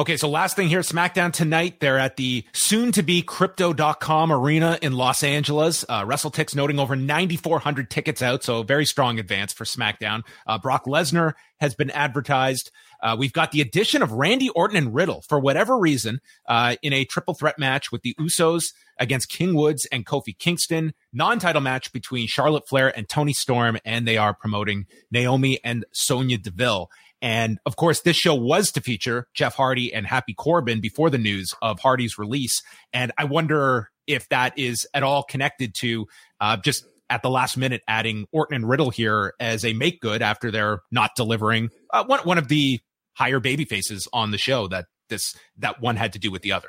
Okay, 0.00 0.16
so 0.16 0.30
last 0.30 0.56
thing 0.56 0.70
here, 0.70 0.80
SmackDown 0.80 1.30
tonight. 1.30 1.78
They're 1.78 1.98
at 1.98 2.16
the 2.16 2.46
soon 2.54 2.90
to 2.92 3.02
be 3.02 3.20
crypto.com 3.20 4.32
arena 4.32 4.78
in 4.80 4.94
Los 4.94 5.22
Angeles. 5.22 5.84
Uh, 5.86 6.06
WrestleTix 6.06 6.56
noting 6.56 6.78
over 6.78 6.96
9,400 6.96 7.90
tickets 7.90 8.22
out. 8.22 8.42
So 8.42 8.62
very 8.62 8.86
strong 8.86 9.18
advance 9.18 9.52
for 9.52 9.64
SmackDown. 9.64 10.22
Uh, 10.46 10.56
Brock 10.56 10.86
Lesnar 10.86 11.34
has 11.60 11.74
been 11.74 11.90
advertised. 11.90 12.70
Uh, 13.02 13.14
we've 13.18 13.34
got 13.34 13.52
the 13.52 13.60
addition 13.60 14.00
of 14.00 14.12
Randy 14.12 14.48
Orton 14.48 14.78
and 14.78 14.94
Riddle 14.94 15.22
for 15.28 15.38
whatever 15.38 15.78
reason 15.78 16.20
uh, 16.48 16.76
in 16.80 16.94
a 16.94 17.04
triple 17.04 17.34
threat 17.34 17.58
match 17.58 17.92
with 17.92 18.00
the 18.00 18.14
Usos 18.18 18.72
against 18.98 19.28
King 19.28 19.54
Woods 19.54 19.86
and 19.92 20.06
Kofi 20.06 20.36
Kingston. 20.38 20.94
Non-title 21.12 21.60
match 21.60 21.92
between 21.92 22.26
Charlotte 22.26 22.66
Flair 22.66 22.96
and 22.96 23.06
Toni 23.06 23.34
Storm, 23.34 23.76
and 23.84 24.08
they 24.08 24.16
are 24.16 24.32
promoting 24.32 24.86
Naomi 25.10 25.58
and 25.62 25.84
Sonya 25.92 26.38
Deville. 26.38 26.90
And 27.22 27.58
of 27.66 27.76
course, 27.76 28.00
this 28.00 28.16
show 28.16 28.34
was 28.34 28.70
to 28.72 28.80
feature 28.80 29.26
Jeff 29.34 29.54
Hardy 29.54 29.92
and 29.92 30.06
Happy 30.06 30.34
Corbin 30.34 30.80
before 30.80 31.10
the 31.10 31.18
news 31.18 31.54
of 31.60 31.80
Hardy's 31.80 32.18
release. 32.18 32.62
And 32.92 33.12
I 33.18 33.24
wonder 33.24 33.90
if 34.06 34.28
that 34.30 34.58
is 34.58 34.86
at 34.94 35.02
all 35.02 35.22
connected 35.22 35.74
to 35.80 36.06
uh, 36.40 36.56
just 36.56 36.84
at 37.10 37.22
the 37.22 37.30
last 37.30 37.56
minute 37.56 37.82
adding 37.88 38.26
Orton 38.32 38.56
and 38.56 38.68
Riddle 38.68 38.90
here 38.90 39.34
as 39.40 39.64
a 39.64 39.72
make 39.72 40.00
good 40.00 40.22
after 40.22 40.50
they're 40.50 40.80
not 40.90 41.10
delivering 41.16 41.70
uh, 41.92 42.04
one, 42.04 42.20
one 42.20 42.38
of 42.38 42.48
the 42.48 42.80
higher 43.14 43.40
baby 43.40 43.64
faces 43.64 44.08
on 44.12 44.30
the 44.30 44.38
show 44.38 44.68
that 44.68 44.86
this 45.08 45.36
that 45.58 45.80
one 45.80 45.96
had 45.96 46.12
to 46.14 46.18
do 46.18 46.30
with 46.30 46.42
the 46.42 46.52
other. 46.52 46.68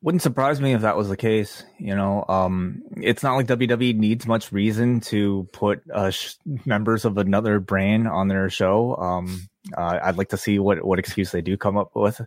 Wouldn't 0.00 0.22
surprise 0.22 0.60
me 0.60 0.74
if 0.74 0.82
that 0.82 0.96
was 0.96 1.08
the 1.08 1.16
case. 1.16 1.64
You 1.78 1.96
know, 1.96 2.24
um, 2.28 2.82
it's 2.98 3.24
not 3.24 3.34
like 3.34 3.48
WWE 3.48 3.96
needs 3.96 4.28
much 4.28 4.52
reason 4.52 5.00
to 5.00 5.48
put 5.52 5.82
uh, 5.92 6.10
sh- 6.10 6.34
members 6.64 7.04
of 7.04 7.18
another 7.18 7.58
brand 7.58 8.06
on 8.06 8.28
their 8.28 8.48
show. 8.48 8.94
Um, 8.94 9.48
uh, 9.76 9.98
I'd 10.00 10.16
like 10.16 10.28
to 10.28 10.36
see 10.36 10.60
what 10.60 10.84
what 10.84 11.00
excuse 11.00 11.32
they 11.32 11.40
do 11.40 11.56
come 11.56 11.76
up 11.76 11.96
with. 11.96 12.20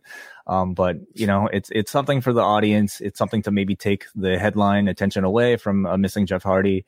Um, 0.47 0.73
but 0.73 0.97
you 1.13 1.27
know, 1.27 1.47
it's 1.47 1.69
it's 1.71 1.91
something 1.91 2.19
for 2.19 2.33
the 2.33 2.41
audience. 2.41 2.99
It's 2.99 3.17
something 3.17 3.41
to 3.43 3.51
maybe 3.51 3.77
take 3.77 4.05
the 4.15 4.37
headline 4.37 4.89
attention 4.89 5.23
away 5.23 5.55
from 5.55 5.85
a 5.85 5.97
missing 5.97 6.25
Jeff 6.25 6.43
Hardy. 6.43 6.85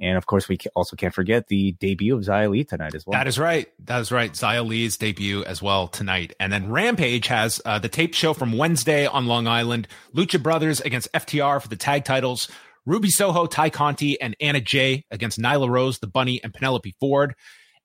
And 0.00 0.16
of 0.16 0.26
course, 0.26 0.48
we 0.48 0.58
also 0.76 0.94
can't 0.94 1.12
forget 1.12 1.48
the 1.48 1.72
debut 1.72 2.16
of 2.16 2.22
Xia 2.22 2.48
Li 2.48 2.64
tonight 2.64 2.94
as 2.94 3.04
well. 3.04 3.18
That 3.18 3.26
is 3.26 3.38
right. 3.38 3.66
That 3.84 4.00
is 4.00 4.12
right. 4.12 4.32
Xia 4.32 4.66
Li's 4.66 4.96
debut 4.96 5.42
as 5.44 5.60
well 5.60 5.88
tonight. 5.88 6.34
And 6.38 6.52
then 6.52 6.70
Rampage 6.70 7.26
has 7.26 7.60
uh, 7.64 7.78
the 7.78 7.88
tape 7.88 8.14
show 8.14 8.32
from 8.32 8.56
Wednesday 8.56 9.06
on 9.06 9.26
Long 9.26 9.48
Island. 9.48 9.88
Lucha 10.14 10.40
Brothers 10.40 10.80
against 10.80 11.12
FTR 11.12 11.60
for 11.60 11.68
the 11.68 11.76
tag 11.76 12.04
titles. 12.04 12.48
Ruby 12.86 13.10
Soho, 13.10 13.46
Tay 13.46 13.70
Conti, 13.70 14.20
and 14.20 14.36
Anna 14.40 14.60
Jay 14.60 15.04
against 15.10 15.38
Nyla 15.38 15.68
Rose, 15.68 15.98
The 15.98 16.06
Bunny, 16.06 16.42
and 16.42 16.54
Penelope 16.54 16.94
Ford. 17.00 17.34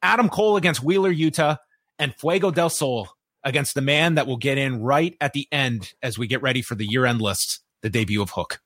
Adam 0.02 0.30
Cole 0.30 0.56
against 0.56 0.84
Wheeler 0.84 1.14
Yuta. 1.14 1.58
And 2.00 2.16
Fuego 2.16 2.52
del 2.52 2.70
Sol 2.70 3.10
against 3.44 3.76
the 3.76 3.82
man 3.82 4.16
that 4.16 4.28
will 4.28 4.38
get 4.38 4.58
in 4.58 4.82
right 4.82 5.16
at 5.20 5.34
the 5.34 5.48
end 5.52 5.94
as 6.02 6.18
we 6.18 6.28
get 6.28 6.42
ready 6.42 6.62
for 6.62 6.76
the 6.76 6.86
year 6.86 7.06
end 7.06 7.22
lists, 7.22 7.60
the 7.82 7.90
debut 7.90 8.22
of 8.22 8.32
Hook. 8.32 8.60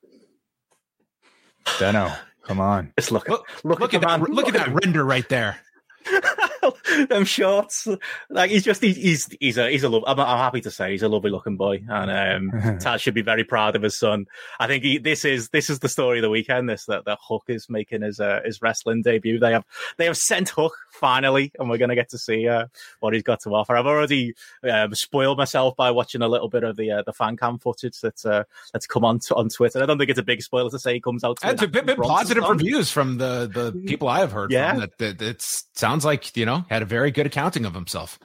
Dunno. 1.78 2.12
Come 2.48 2.60
on. 2.60 2.92
Just 2.98 3.12
look, 3.12 3.28
look, 3.28 3.46
look, 3.62 3.78
look 3.78 3.92
at, 3.92 4.00
that, 4.00 4.20
look, 4.20 4.30
look 4.30 4.48
at 4.48 4.54
that 4.54 4.72
render 4.82 5.04
right 5.04 5.28
there. 5.28 5.58
them 7.08 7.24
shorts. 7.24 7.86
Like 8.30 8.50
he's 8.50 8.64
just 8.64 8.82
he's 8.82 9.28
he's, 9.40 9.58
a 9.58 9.70
he's 9.70 9.84
a 9.84 9.88
love. 9.88 10.04
I'm, 10.06 10.18
I'm, 10.18 10.38
happy 10.38 10.60
to 10.62 10.70
say 10.70 10.92
he's 10.92 11.02
a 11.02 11.08
lovely 11.08 11.30
looking 11.30 11.56
boy, 11.56 11.82
and 11.88 12.10
um, 12.52 12.60
Taz 12.78 13.00
should 13.00 13.14
be 13.14 13.22
very 13.22 13.44
proud 13.44 13.76
of 13.76 13.82
his 13.82 13.98
son. 13.98 14.26
I 14.60 14.66
think 14.66 14.84
he, 14.84 14.98
this 14.98 15.24
is 15.24 15.48
this 15.50 15.70
is 15.70 15.80
the 15.80 15.88
story 15.88 16.18
of 16.18 16.22
the 16.22 16.30
weekend. 16.30 16.68
This 16.68 16.86
that 16.86 17.04
that 17.04 17.18
Hook 17.22 17.44
is 17.48 17.68
making 17.68 18.02
his 18.02 18.20
uh, 18.20 18.40
his 18.44 18.62
wrestling 18.62 19.02
debut. 19.02 19.38
They 19.38 19.52
have 19.52 19.64
they 19.96 20.06
have 20.06 20.16
sent 20.16 20.50
Hook 20.50 20.74
finally, 20.92 21.52
and 21.58 21.68
we're 21.68 21.78
going 21.78 21.90
to 21.90 21.94
get 21.94 22.10
to 22.10 22.18
see 22.18 22.48
uh, 22.48 22.66
what 23.00 23.14
he's 23.14 23.22
got 23.22 23.40
to 23.40 23.50
offer. 23.50 23.76
I've 23.76 23.86
already 23.86 24.34
um, 24.68 24.94
spoiled 24.94 25.38
myself 25.38 25.76
by 25.76 25.90
watching 25.90 26.22
a 26.22 26.28
little 26.28 26.48
bit 26.48 26.64
of 26.64 26.76
the 26.76 26.90
uh, 26.90 27.02
the 27.04 27.12
fan 27.12 27.36
cam 27.36 27.58
footage 27.58 28.00
that's 28.00 28.24
uh, 28.24 28.44
that's 28.72 28.86
come 28.86 29.04
on 29.04 29.18
t- 29.18 29.34
on 29.34 29.48
Twitter. 29.48 29.82
I 29.82 29.86
don't 29.86 29.98
think 29.98 30.10
it's 30.10 30.18
a 30.18 30.24
big 30.24 30.42
spoiler 30.42 30.70
to 30.70 30.78
say 30.78 30.94
he 30.94 31.00
comes 31.00 31.24
out. 31.24 31.38
It's 31.42 31.62
a 31.62 31.68
bit, 31.68 31.86
bit 31.86 31.98
positive 31.98 32.44
reviews 32.48 32.90
from 32.90 33.18
the 33.18 33.50
the 33.52 33.72
people 33.86 34.08
I 34.08 34.20
have 34.20 34.32
heard. 34.32 34.50
Yeah, 34.50 34.72
from, 34.72 34.80
that, 34.80 34.98
that 34.98 35.22
it 35.22 35.42
sounds 35.74 36.04
like 36.04 36.36
you 36.36 36.46
know 36.46 36.57
had 36.68 36.82
a 36.82 36.86
very 36.86 37.10
good 37.10 37.26
accounting 37.26 37.64
of 37.64 37.74
himself. 37.74 38.18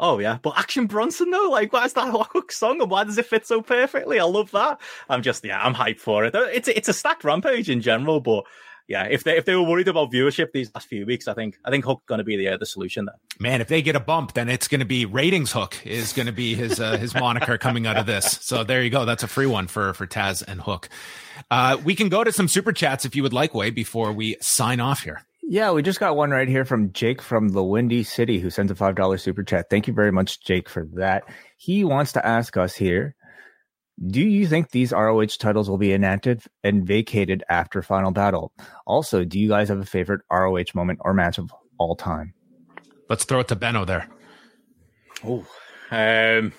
Oh 0.00 0.18
yeah, 0.18 0.38
but 0.40 0.56
Action 0.56 0.86
Bronson 0.86 1.30
though, 1.30 1.50
like 1.50 1.72
why 1.72 1.84
is 1.84 1.92
that 1.94 2.12
hook 2.32 2.52
song 2.52 2.80
and 2.80 2.90
why 2.90 3.04
does 3.04 3.18
it 3.18 3.26
fit 3.26 3.46
so 3.46 3.60
perfectly? 3.62 4.20
I 4.20 4.24
love 4.24 4.50
that. 4.52 4.80
I'm 5.08 5.22
just 5.22 5.44
yeah, 5.44 5.60
I'm 5.60 5.74
hyped 5.74 6.00
for 6.00 6.24
it. 6.24 6.34
It's 6.34 6.68
it's 6.68 6.88
a 6.88 6.92
stacked 6.92 7.24
rampage 7.24 7.68
in 7.68 7.80
general, 7.80 8.20
but 8.20 8.44
yeah, 8.88 9.04
if 9.04 9.22
they 9.24 9.36
if 9.36 9.44
they 9.44 9.54
were 9.54 9.64
worried 9.64 9.86
about 9.86 10.10
viewership 10.10 10.52
these 10.52 10.70
last 10.74 10.88
few 10.88 11.04
weeks, 11.04 11.28
I 11.28 11.34
think 11.34 11.58
I 11.64 11.70
think 11.70 11.84
Hook 11.84 12.02
going 12.06 12.18
to 12.18 12.24
be 12.24 12.36
the 12.36 12.48
uh, 12.48 12.56
the 12.56 12.64
solution 12.64 13.04
there. 13.04 13.16
Man, 13.38 13.60
if 13.60 13.68
they 13.68 13.82
get 13.82 13.96
a 13.96 14.00
bump, 14.00 14.32
then 14.32 14.48
it's 14.48 14.66
going 14.66 14.78
to 14.78 14.86
be 14.86 15.04
ratings 15.04 15.52
Hook 15.52 15.76
is 15.84 16.14
going 16.14 16.26
to 16.26 16.32
be 16.32 16.54
his 16.54 16.80
uh, 16.80 16.96
his 16.96 17.14
moniker 17.14 17.58
coming 17.58 17.86
out 17.86 17.98
of 17.98 18.06
this. 18.06 18.38
So 18.40 18.64
there 18.64 18.82
you 18.82 18.90
go. 18.90 19.04
That's 19.04 19.22
a 19.22 19.28
free 19.28 19.46
one 19.46 19.66
for 19.66 19.92
for 19.92 20.06
Taz 20.06 20.42
and 20.46 20.60
Hook. 20.62 20.88
Uh, 21.50 21.76
we 21.84 21.94
can 21.94 22.08
go 22.08 22.24
to 22.24 22.32
some 22.32 22.48
super 22.48 22.72
chats 22.72 23.04
if 23.04 23.14
you 23.14 23.22
would 23.22 23.34
like, 23.34 23.52
Wai 23.52 23.70
before 23.70 24.10
we 24.12 24.36
sign 24.40 24.80
off 24.80 25.02
here. 25.02 25.22
Yeah, 25.50 25.72
we 25.72 25.82
just 25.82 25.98
got 25.98 26.14
one 26.14 26.30
right 26.30 26.46
here 26.46 26.66
from 26.66 26.92
Jake 26.92 27.22
from 27.22 27.48
the 27.48 27.64
Windy 27.64 28.02
City 28.02 28.38
who 28.38 28.50
sends 28.50 28.70
a 28.70 28.74
$5 28.74 29.18
super 29.18 29.42
chat. 29.42 29.70
Thank 29.70 29.86
you 29.86 29.94
very 29.94 30.12
much, 30.12 30.44
Jake, 30.44 30.68
for 30.68 30.86
that. 30.92 31.24
He 31.56 31.84
wants 31.84 32.12
to 32.12 32.26
ask 32.26 32.58
us 32.58 32.74
here 32.74 33.16
Do 34.06 34.20
you 34.20 34.46
think 34.46 34.70
these 34.70 34.92
ROH 34.92 35.38
titles 35.38 35.70
will 35.70 35.78
be 35.78 35.94
inactive 35.94 36.46
and 36.62 36.86
vacated 36.86 37.44
after 37.48 37.80
Final 37.80 38.10
Battle? 38.10 38.52
Also, 38.86 39.24
do 39.24 39.38
you 39.38 39.48
guys 39.48 39.70
have 39.70 39.80
a 39.80 39.86
favorite 39.86 40.20
ROH 40.30 40.74
moment 40.74 40.98
or 41.00 41.14
match 41.14 41.38
of 41.38 41.50
all 41.78 41.96
time? 41.96 42.34
Let's 43.08 43.24
throw 43.24 43.40
it 43.40 43.48
to 43.48 43.56
Benno 43.56 43.86
there. 43.86 44.06
Oh, 45.24 45.46
um, 45.90 46.52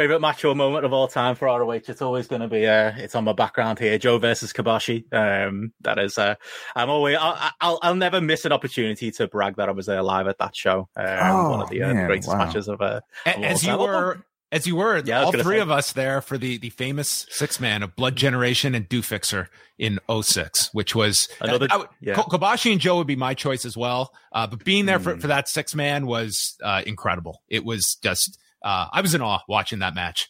favorite 0.00 0.20
match 0.20 0.42
or 0.46 0.54
moment 0.54 0.86
of 0.86 0.94
all 0.94 1.08
time 1.08 1.34
for 1.34 1.44
ROH. 1.44 1.72
It's 1.72 2.00
always 2.00 2.26
going 2.26 2.40
to 2.40 2.48
be 2.48 2.66
uh, 2.66 2.92
it's 2.96 3.14
on 3.14 3.24
my 3.24 3.34
background 3.34 3.78
here. 3.78 3.98
Joe 3.98 4.16
versus 4.16 4.50
Kobashi. 4.50 5.04
Um, 5.12 5.74
that 5.82 5.98
is 5.98 6.16
uh, 6.16 6.36
I'm 6.74 6.88
always 6.88 7.18
I'll, 7.20 7.50
I'll, 7.60 7.78
I'll 7.82 7.94
never 7.94 8.18
miss 8.18 8.46
an 8.46 8.52
opportunity 8.52 9.10
to 9.12 9.28
brag 9.28 9.56
that 9.56 9.68
I 9.68 9.72
was 9.72 9.84
there 9.84 10.02
live 10.02 10.26
at 10.26 10.38
that 10.38 10.56
show. 10.56 10.88
Um, 10.96 11.06
oh, 11.06 11.50
one 11.50 11.60
of 11.60 11.68
the, 11.68 11.82
uh, 11.82 11.88
the 11.88 12.06
greatest 12.06 12.28
wow. 12.28 12.38
matches 12.38 12.68
of 12.68 12.80
uh, 12.80 13.00
as 13.26 13.62
you 13.62 13.76
were. 13.76 14.24
As 14.52 14.66
you 14.66 14.74
were, 14.74 14.98
yeah, 14.98 15.22
all 15.22 15.30
three 15.30 15.58
say. 15.58 15.60
of 15.60 15.70
us 15.70 15.92
there 15.92 16.20
for 16.20 16.36
the, 16.36 16.58
the 16.58 16.70
famous 16.70 17.24
six 17.30 17.60
man 17.60 17.84
of 17.84 17.94
Blood 17.94 18.16
Generation 18.16 18.74
and 18.74 18.88
Do 18.88 19.00
Fixer 19.00 19.48
in 19.78 20.00
06, 20.10 20.74
which 20.74 20.92
was 20.92 21.28
another. 21.40 21.68
I, 21.70 21.84
yeah. 22.00 22.14
Kobashi 22.14 22.72
and 22.72 22.80
Joe 22.80 22.96
would 22.96 23.06
be 23.06 23.14
my 23.14 23.34
choice 23.34 23.64
as 23.64 23.76
well. 23.76 24.12
Uh, 24.32 24.48
but 24.48 24.64
being 24.64 24.86
there 24.86 24.98
mm. 24.98 25.04
for, 25.04 25.14
hmm. 25.14 25.20
for 25.20 25.28
that 25.28 25.48
six 25.48 25.72
man 25.76 26.04
was 26.04 26.58
uh, 26.64 26.82
incredible. 26.84 27.42
It 27.48 27.64
was 27.64 27.96
just 28.02 28.40
uh, 28.62 28.86
I 28.92 29.00
was 29.00 29.14
in 29.14 29.22
awe 29.22 29.40
watching 29.48 29.80
that 29.80 29.94
match. 29.94 30.28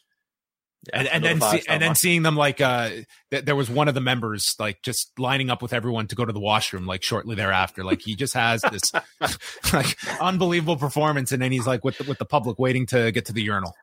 Yeah, 0.89 1.01
and, 1.01 1.09
and 1.09 1.25
then 1.25 1.41
see, 1.43 1.63
and 1.69 1.83
then 1.83 1.95
seeing 1.95 2.23
them 2.23 2.37
like 2.37 2.63
uh 2.63 2.89
th- 3.31 3.45
there 3.45 3.55
was 3.55 3.69
one 3.69 3.87
of 3.87 3.93
the 3.93 4.01
members 4.01 4.57
like 4.59 4.81
just 4.81 5.13
lining 5.19 5.51
up 5.51 5.61
with 5.61 5.75
everyone 5.75 6.07
to 6.07 6.15
go 6.15 6.25
to 6.25 6.33
the 6.33 6.41
washroom 6.41 6.87
like 6.87 7.03
shortly 7.03 7.37
thereafter 7.37 7.85
like 7.85 8.01
he 8.01 8.17
just 8.17 8.33
has 8.33 8.63
this 8.63 8.91
like 9.75 9.99
unbelievable 10.23 10.79
performance 10.79 11.33
and 11.33 11.43
then 11.43 11.53
he's 11.53 11.67
like 11.67 11.85
with 11.85 11.99
the, 11.99 12.05
with 12.05 12.17
the 12.17 12.25
public 12.25 12.59
waiting 12.59 12.87
to 12.87 13.13
get 13.13 13.27
to 13.27 13.35
the 13.35 13.43
urinal 13.43 13.75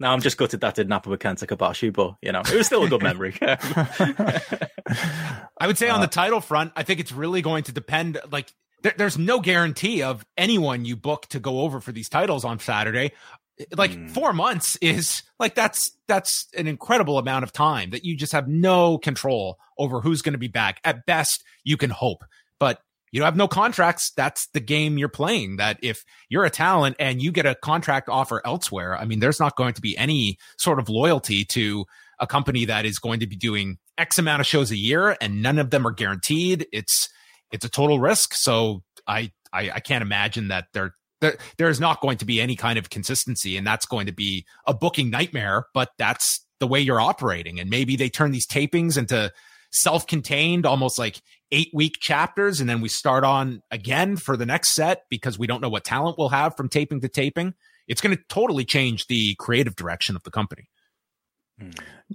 now 0.00 0.12
I'm 0.12 0.20
just 0.20 0.36
gutted 0.36 0.60
that 0.60 0.74
didn't 0.74 0.92
happen 0.92 1.10
with 1.10 1.20
Kenta 1.20 1.46
Kobashi, 1.46 1.92
but 1.92 2.16
you 2.20 2.32
know, 2.32 2.40
it 2.40 2.54
was 2.54 2.66
still 2.66 2.82
a 2.82 2.88
good 2.88 3.02
memory. 3.02 3.34
I 3.42 5.66
would 5.66 5.78
say 5.78 5.88
on 5.88 6.00
the 6.00 6.06
uh, 6.06 6.10
title 6.10 6.40
front, 6.40 6.72
I 6.74 6.82
think 6.82 7.00
it's 7.00 7.12
really 7.12 7.42
going 7.42 7.64
to 7.64 7.72
depend. 7.72 8.18
Like, 8.30 8.52
there, 8.82 8.94
there's 8.96 9.16
no 9.16 9.40
guarantee 9.40 10.02
of 10.02 10.26
anyone 10.36 10.84
you 10.84 10.96
book 10.96 11.26
to 11.28 11.38
go 11.38 11.60
over 11.60 11.80
for 11.80 11.92
these 11.92 12.08
titles 12.08 12.44
on 12.44 12.58
Saturday 12.58 13.12
like 13.76 13.92
mm. 13.92 14.10
four 14.10 14.32
months 14.32 14.76
is 14.80 15.22
like 15.38 15.54
that's 15.54 15.92
that's 16.08 16.48
an 16.56 16.66
incredible 16.66 17.18
amount 17.18 17.44
of 17.44 17.52
time 17.52 17.90
that 17.90 18.04
you 18.04 18.16
just 18.16 18.32
have 18.32 18.48
no 18.48 18.98
control 18.98 19.58
over 19.78 20.00
who's 20.00 20.22
going 20.22 20.32
to 20.32 20.38
be 20.38 20.48
back. 20.48 20.80
At 20.84 21.06
best 21.06 21.44
you 21.64 21.76
can 21.76 21.90
hope 21.90 22.24
but 22.60 22.80
you 23.10 23.20
don't 23.20 23.26
have 23.26 23.36
no 23.36 23.46
contracts. 23.46 24.10
That's 24.16 24.48
the 24.48 24.60
game 24.60 24.98
you're 24.98 25.08
playing 25.08 25.56
that 25.56 25.78
if 25.82 26.04
you're 26.28 26.44
a 26.44 26.50
talent 26.50 26.96
and 26.98 27.22
you 27.22 27.30
get 27.30 27.46
a 27.46 27.54
contract 27.54 28.08
offer 28.08 28.42
elsewhere 28.44 28.96
i 28.96 29.04
mean 29.04 29.20
there's 29.20 29.38
not 29.38 29.56
going 29.56 29.74
to 29.74 29.80
be 29.80 29.96
any 29.96 30.36
sort 30.58 30.78
of 30.78 30.88
loyalty 30.88 31.44
to 31.44 31.84
a 32.18 32.26
company 32.26 32.64
that 32.64 32.84
is 32.84 32.98
going 32.98 33.20
to 33.20 33.26
be 33.26 33.36
doing 33.36 33.78
x 33.98 34.18
amount 34.18 34.40
of 34.40 34.46
shows 34.46 34.70
a 34.70 34.76
year 34.76 35.16
and 35.20 35.42
none 35.42 35.58
of 35.58 35.70
them 35.70 35.86
are 35.86 35.92
guaranteed. 35.92 36.66
It's 36.72 37.08
it's 37.52 37.64
a 37.64 37.68
total 37.68 38.00
risk. 38.00 38.34
So 38.34 38.82
i 39.06 39.30
I, 39.52 39.70
I 39.74 39.80
can't 39.80 40.02
imagine 40.02 40.48
that 40.48 40.66
they're 40.72 40.94
there, 41.24 41.36
there's 41.58 41.80
not 41.80 42.00
going 42.00 42.18
to 42.18 42.24
be 42.24 42.40
any 42.40 42.54
kind 42.54 42.78
of 42.78 42.90
consistency 42.90 43.56
and 43.56 43.66
that's 43.66 43.86
going 43.86 44.06
to 44.06 44.12
be 44.12 44.44
a 44.66 44.74
booking 44.74 45.10
nightmare 45.10 45.66
but 45.72 45.90
that's 45.98 46.44
the 46.60 46.66
way 46.66 46.80
you're 46.80 47.00
operating. 47.00 47.60
And 47.60 47.68
maybe 47.68 47.96
they 47.96 48.08
turn 48.08 48.30
these 48.30 48.46
tapings 48.46 48.96
into 48.96 49.32
self-contained 49.70 50.66
almost 50.66 50.98
like 50.98 51.20
eight 51.50 51.68
week 51.74 51.96
chapters 52.00 52.60
and 52.60 52.70
then 52.70 52.80
we 52.80 52.88
start 52.88 53.24
on 53.24 53.60
again 53.70 54.16
for 54.16 54.36
the 54.36 54.46
next 54.46 54.70
set 54.70 55.02
because 55.10 55.38
we 55.38 55.46
don't 55.46 55.60
know 55.60 55.68
what 55.68 55.84
talent 55.84 56.16
we'll 56.16 56.28
have 56.28 56.56
from 56.56 56.68
taping 56.68 57.00
to 57.00 57.08
taping. 57.08 57.54
It's 57.86 58.00
going 58.00 58.16
to 58.16 58.22
totally 58.28 58.64
change 58.64 59.08
the 59.08 59.34
creative 59.38 59.76
direction 59.76 60.16
of 60.16 60.22
the 60.22 60.30
company 60.30 60.68
Hmm. 61.60 61.70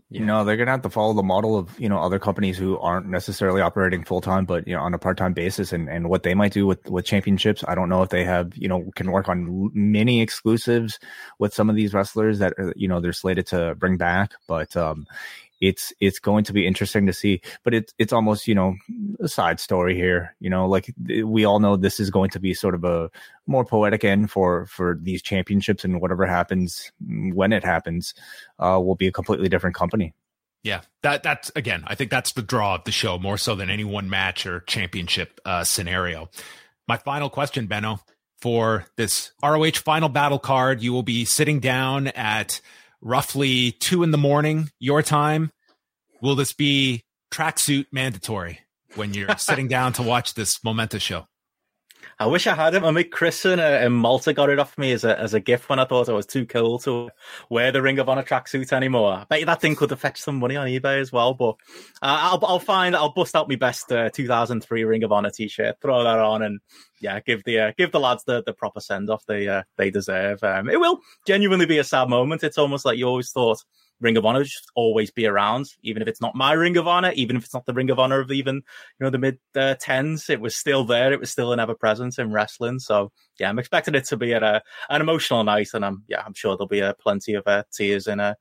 You 0.10 0.26
know, 0.26 0.44
they're 0.44 0.58
gonna 0.58 0.72
have 0.72 0.82
to 0.82 0.90
follow 0.90 1.14
the 1.14 1.24
model 1.24 1.58
of 1.58 1.80
you 1.80 1.88
know 1.88 2.00
other 2.00 2.20
companies 2.20 2.58
who 2.58 2.78
aren't 2.78 3.08
necessarily 3.08 3.62
operating 3.62 4.04
full 4.04 4.22
time, 4.22 4.46
but 4.46 4.68
you 4.68 4.76
know 4.76 4.82
on 4.82 4.94
a 4.94 5.00
part 5.00 5.18
time 5.18 5.34
basis, 5.34 5.72
and 5.72 5.90
and 5.90 6.10
what 6.10 6.24
they 6.24 6.34
might 6.34 6.52
do 6.52 6.68
with 6.68 6.90
with 6.90 7.06
championships. 7.06 7.64
I 7.68 7.76
don't 7.76 7.90
know 7.90 8.04
if 8.04 8.10
they 8.10 8.26
have 8.26 8.56
you 8.58 8.68
know 8.68 8.90
can 8.96 9.12
work 9.12 9.30
on 9.30 9.72
many 9.74 10.22
exclusives 10.22 11.00
with 11.38 11.54
some 11.54 11.70
of 11.70 11.76
these 11.76 11.94
wrestlers 11.94 12.40
that 12.40 12.54
you 12.76 12.88
know 12.88 13.00
they're 13.00 13.14
slated 13.14 13.48
to 13.48 13.76
bring 13.76 13.98
back, 13.98 14.34
but 14.46 14.76
um, 14.76 15.08
it's 15.62 15.94
it's 16.00 16.20
going 16.20 16.44
to 16.46 16.54
be 16.54 16.66
interesting 16.66 17.06
to 17.06 17.14
see. 17.14 17.42
But 17.64 17.74
it's 17.74 17.94
it's 17.98 18.14
almost 18.14 18.48
you 18.48 18.56
know 18.56 18.76
a 19.20 19.28
side 19.28 19.60
story 19.60 19.96
here. 19.96 20.36
You 20.40 20.50
know, 20.50 20.68
like 20.68 20.94
we 21.24 21.46
all 21.46 21.60
know 21.60 21.76
this 21.76 22.00
is 22.00 22.10
going 22.10 22.30
to 22.32 22.40
be 22.40 22.54
sort 22.54 22.76
of 22.76 22.84
a 22.84 23.10
more 23.48 23.66
poetic 23.66 24.04
end 24.04 24.32
for 24.32 24.66
for 24.68 24.98
these 25.02 25.22
championships, 25.22 25.84
and 25.84 26.02
whatever 26.02 26.26
happens 26.26 26.92
when 27.00 27.54
it 27.54 27.64
happens, 27.64 28.14
uh, 28.60 28.80
will 28.82 28.96
be 28.96 29.08
a 29.08 29.12
completely 29.12 29.50
different 29.50 29.76
company. 29.76 30.14
Yeah, 30.64 30.82
that 31.04 31.24
that's 31.24 31.52
again, 31.56 31.84
I 31.88 31.96
think 31.96 32.12
that's 32.12 32.34
the 32.34 32.42
draw 32.42 32.76
of 32.76 32.84
the 32.84 32.92
show 32.92 33.18
more 33.18 33.38
so 33.38 33.56
than 33.56 33.70
any 33.70 33.86
one 33.86 34.10
match 34.10 34.46
or 34.46 34.62
championship 34.62 35.40
uh, 35.46 35.64
scenario. 35.64 36.30
My 36.88 36.98
final 36.98 37.30
question, 37.30 37.68
Benno, 37.68 38.00
for 38.42 38.86
this 38.98 39.32
ROH 39.44 39.72
final 39.84 40.10
battle 40.10 40.40
card, 40.40 40.82
you 40.82 40.92
will 40.92 41.04
be 41.04 41.24
sitting 41.24 41.60
down 41.60 42.08
at 42.08 42.62
roughly 43.02 43.72
two 43.72 44.04
in 44.04 44.12
the 44.12 44.18
morning 44.18 44.70
your 44.80 45.02
time. 45.02 45.52
Will 46.22 46.36
this 46.36 46.54
be 46.54 47.04
tracksuit 47.32 47.86
mandatory 47.92 48.60
when 48.96 49.14
you're 49.14 49.36
sitting 49.38 49.68
down 49.68 49.94
to 49.94 50.02
watch 50.02 50.34
this 50.34 50.64
momentous 50.64 51.04
show? 51.04 51.26
I 52.18 52.26
wish 52.26 52.48
I 52.48 52.56
had 52.56 52.74
it. 52.74 52.82
My 52.82 52.92
mate 52.92 53.12
Chris 53.12 53.46
and, 53.46 53.62
uh, 53.62 53.64
and 53.64 53.94
Malta 53.94 54.34
got 54.34 54.50
it 54.50 54.60
off 54.60 54.78
me 54.78 54.92
as 54.92 55.04
a 55.04 55.18
as 55.20 55.34
a 55.34 55.40
gift 55.40 55.70
when 55.70 55.80
I 55.80 55.86
thought 55.86 56.10
I 56.10 56.14
was 56.14 56.26
too 56.26 56.46
cool 56.46 56.80
to 56.80 57.10
wear 57.50 57.72
the 57.72 57.82
Ring 57.82 58.00
of 58.00 58.10
Honor 58.10 58.24
tracksuit 58.24 58.74
anymore. 58.74 59.14
I 59.14 59.24
bet 59.26 59.46
that 59.46 59.62
thing 59.62 59.76
could 59.76 59.90
have 59.92 60.00
fetched 60.00 60.24
some 60.24 60.40
money 60.40 60.56
on 60.56 60.68
eBay 60.68 61.00
as 61.00 61.12
well. 61.12 61.34
But 61.34 61.56
uh, 62.02 62.20
I'll 62.22 62.46
I'll 62.46 62.60
find 62.60 62.96
I'll 62.96 63.14
bust 63.14 63.36
out 63.36 63.50
my 63.50 63.56
best 63.56 63.92
uh, 63.92 64.10
2003 64.10 64.84
Ring 64.84 65.04
of 65.04 65.12
Honor 65.12 65.30
t-shirt, 65.30 65.78
throw 65.82 66.04
that 66.04 66.20
on, 66.20 66.42
and 66.42 66.60
yeah, 67.00 67.20
give 67.20 67.44
the 67.44 67.60
uh, 67.60 67.72
give 67.78 67.92
the 67.92 68.00
lads 68.00 68.24
the, 68.24 68.44
the 68.44 68.54
proper 68.54 68.80
send 68.80 69.10
off 69.10 69.26
they 69.26 69.48
uh, 69.48 69.64
they 69.78 69.90
deserve. 69.90 70.44
Um, 70.44 70.70
it 70.70 70.80
will 70.80 71.00
genuinely 71.26 71.66
be 71.66 71.78
a 71.78 71.84
sad 71.84 72.10
moment. 72.10 72.44
It's 72.44 72.58
almost 72.58 72.86
like 72.86 72.98
you 72.98 73.08
always 73.08 73.32
thought 73.32 73.64
Ring 74.02 74.18
of 74.18 74.26
Honor 74.26 74.44
just 74.44 74.72
always 74.76 75.12
be 75.12 75.26
around, 75.26 75.68
even 75.84 76.02
if 76.02 76.08
it's 76.08 76.22
not 76.22 76.36
my 76.36 76.54
Ring 76.54 76.78
of 76.78 76.88
Honor, 76.88 77.12
even 77.14 77.36
if 77.36 77.44
it's 77.44 77.54
not 77.54 77.66
the 77.66 77.74
Ring 77.74 77.90
of 77.90 78.00
Honor 78.00 78.22
of 78.22 78.32
even 78.32 78.56
you 78.56 78.62
know 79.02 79.10
the 79.10 79.18
mid 79.18 79.40
uh, 79.56 79.76
tens. 79.80 80.30
It 80.30 80.42
was 80.42 80.56
still 80.56 80.86
there. 80.86 81.12
It 81.12 81.20
was 81.20 81.32
still 81.32 81.54
an 81.54 81.60
ever 81.60 81.76
presence 81.76 82.18
in 82.18 82.32
wrestling. 82.32 82.80
So 82.80 83.12
yeah, 83.40 83.50
I'm 83.50 83.60
expecting 83.60 83.96
it 83.96 84.06
to 84.06 84.18
be 84.18 84.34
at 84.34 84.44
a 84.44 84.62
an 84.90 85.02
emotional 85.02 85.44
night, 85.44 85.70
and 85.74 85.86
I'm 85.86 86.04
yeah, 86.08 86.24
I'm 86.26 86.34
sure 86.34 86.56
there'll 86.56 86.68
be 86.68 86.82
uh, 86.82 86.94
plenty 86.94 87.34
of 87.34 87.46
uh, 87.48 87.64
tears 87.72 88.08
in 88.08 88.20
a 88.20 88.36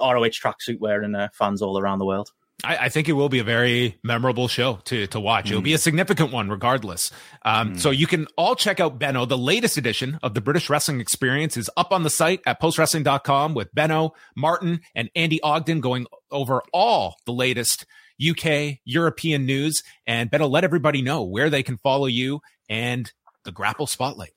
ROH 0.00 0.30
tracksuit 0.30 0.80
wearing 0.80 1.14
uh, 1.14 1.28
fans 1.32 1.62
all 1.62 1.78
around 1.78 1.98
the 1.98 2.06
world. 2.06 2.32
I, 2.62 2.76
I, 2.76 2.88
think 2.88 3.08
it 3.08 3.12
will 3.12 3.28
be 3.28 3.40
a 3.40 3.44
very 3.44 3.98
memorable 4.02 4.48
show 4.48 4.78
to 4.84 5.06
to 5.08 5.20
watch. 5.20 5.46
Mm. 5.46 5.50
It'll 5.50 5.62
be 5.62 5.74
a 5.74 5.78
significant 5.78 6.32
one, 6.32 6.48
regardless. 6.48 7.10
Um, 7.44 7.74
mm. 7.74 7.80
So 7.80 7.90
you 7.90 8.06
can 8.06 8.26
all 8.36 8.54
check 8.54 8.80
out 8.80 8.98
Benno. 8.98 9.26
The 9.26 9.38
latest 9.38 9.76
edition 9.76 10.18
of 10.22 10.34
the 10.34 10.40
British 10.40 10.70
Wrestling 10.70 11.00
Experience 11.00 11.56
is 11.56 11.68
up 11.76 11.92
on 11.92 12.04
the 12.04 12.10
site 12.10 12.40
at 12.46 12.60
postwrestling.com 12.60 13.54
with 13.54 13.74
Benno, 13.74 14.12
Martin, 14.36 14.80
and 14.94 15.10
Andy 15.16 15.40
Ogden 15.42 15.80
going 15.80 16.06
over 16.30 16.62
all 16.72 17.16
the 17.26 17.32
latest 17.32 17.86
UK 18.24 18.78
European 18.84 19.46
news. 19.46 19.82
And 20.06 20.30
Benno, 20.30 20.46
let 20.46 20.64
everybody 20.64 21.02
know 21.02 21.24
where 21.24 21.50
they 21.50 21.62
can 21.62 21.78
follow 21.78 22.06
you 22.06 22.40
and 22.68 23.10
the 23.44 23.52
GRAPPL 23.52 23.88
Spotlight. 23.88 24.32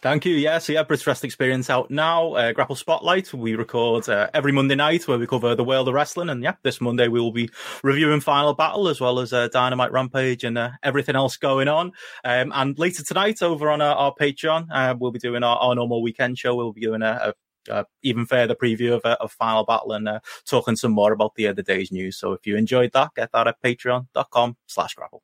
Thank 0.00 0.24
you. 0.24 0.34
Yeah, 0.34 0.58
so 0.58 0.72
yeah, 0.72 0.84
British 0.84 1.06
Wrestling 1.06 1.28
Experience 1.28 1.68
out 1.68 1.90
now. 1.90 2.34
Uh, 2.34 2.52
GRAPPL 2.52 2.76
Spotlight. 2.76 3.32
We 3.34 3.56
record 3.56 4.08
uh, 4.08 4.30
every 4.32 4.52
Monday 4.52 4.76
night 4.76 5.08
where 5.08 5.18
we 5.18 5.26
cover 5.26 5.54
the 5.54 5.64
world 5.64 5.88
of 5.88 5.94
wrestling. 5.94 6.30
And 6.30 6.42
yeah, 6.42 6.54
this 6.62 6.80
Monday 6.80 7.08
we 7.08 7.20
will 7.20 7.32
be 7.32 7.50
reviewing 7.82 8.20
Final 8.20 8.54
Battle 8.54 8.88
as 8.88 9.00
well 9.00 9.18
as 9.18 9.32
uh, 9.32 9.48
Dynamite 9.48 9.92
Rampage 9.92 10.44
and 10.44 10.56
uh, 10.56 10.70
everything 10.82 11.16
else 11.16 11.36
going 11.36 11.66
on. 11.66 11.92
Um, 12.24 12.52
and 12.54 12.78
later 12.78 13.02
tonight 13.02 13.42
over 13.42 13.68
on 13.68 13.80
our, 13.80 13.94
our 13.94 14.14
Patreon, 14.14 14.68
uh, 14.70 14.94
we'll 14.98 15.10
be 15.10 15.18
doing 15.18 15.42
our, 15.42 15.56
our, 15.56 15.74
normal 15.74 16.00
weekend 16.00 16.38
show. 16.38 16.54
We'll 16.54 16.72
be 16.72 16.82
doing 16.82 17.02
a, 17.02 17.34
a, 17.68 17.86
even 18.02 18.24
further 18.24 18.54
preview 18.54 18.94
of, 18.94 19.02
of 19.04 19.32
Final 19.32 19.64
Battle 19.64 19.92
and 19.92 20.08
uh, 20.08 20.20
talking 20.44 20.76
some 20.76 20.92
more 20.92 21.12
about 21.12 21.34
the 21.34 21.48
other 21.48 21.62
day's 21.62 21.90
news. 21.90 22.16
So 22.16 22.32
if 22.32 22.46
you 22.46 22.56
enjoyed 22.56 22.92
that, 22.92 23.14
get 23.16 23.32
that 23.32 23.48
at 23.48 23.60
patreon.com 23.60 24.56
slash 24.66 24.94
grapple. 24.94 25.22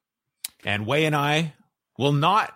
And 0.65 0.85
Wai 0.85 0.99
and 0.99 1.17
I 1.17 1.55
will 1.97 2.13
not 2.13 2.53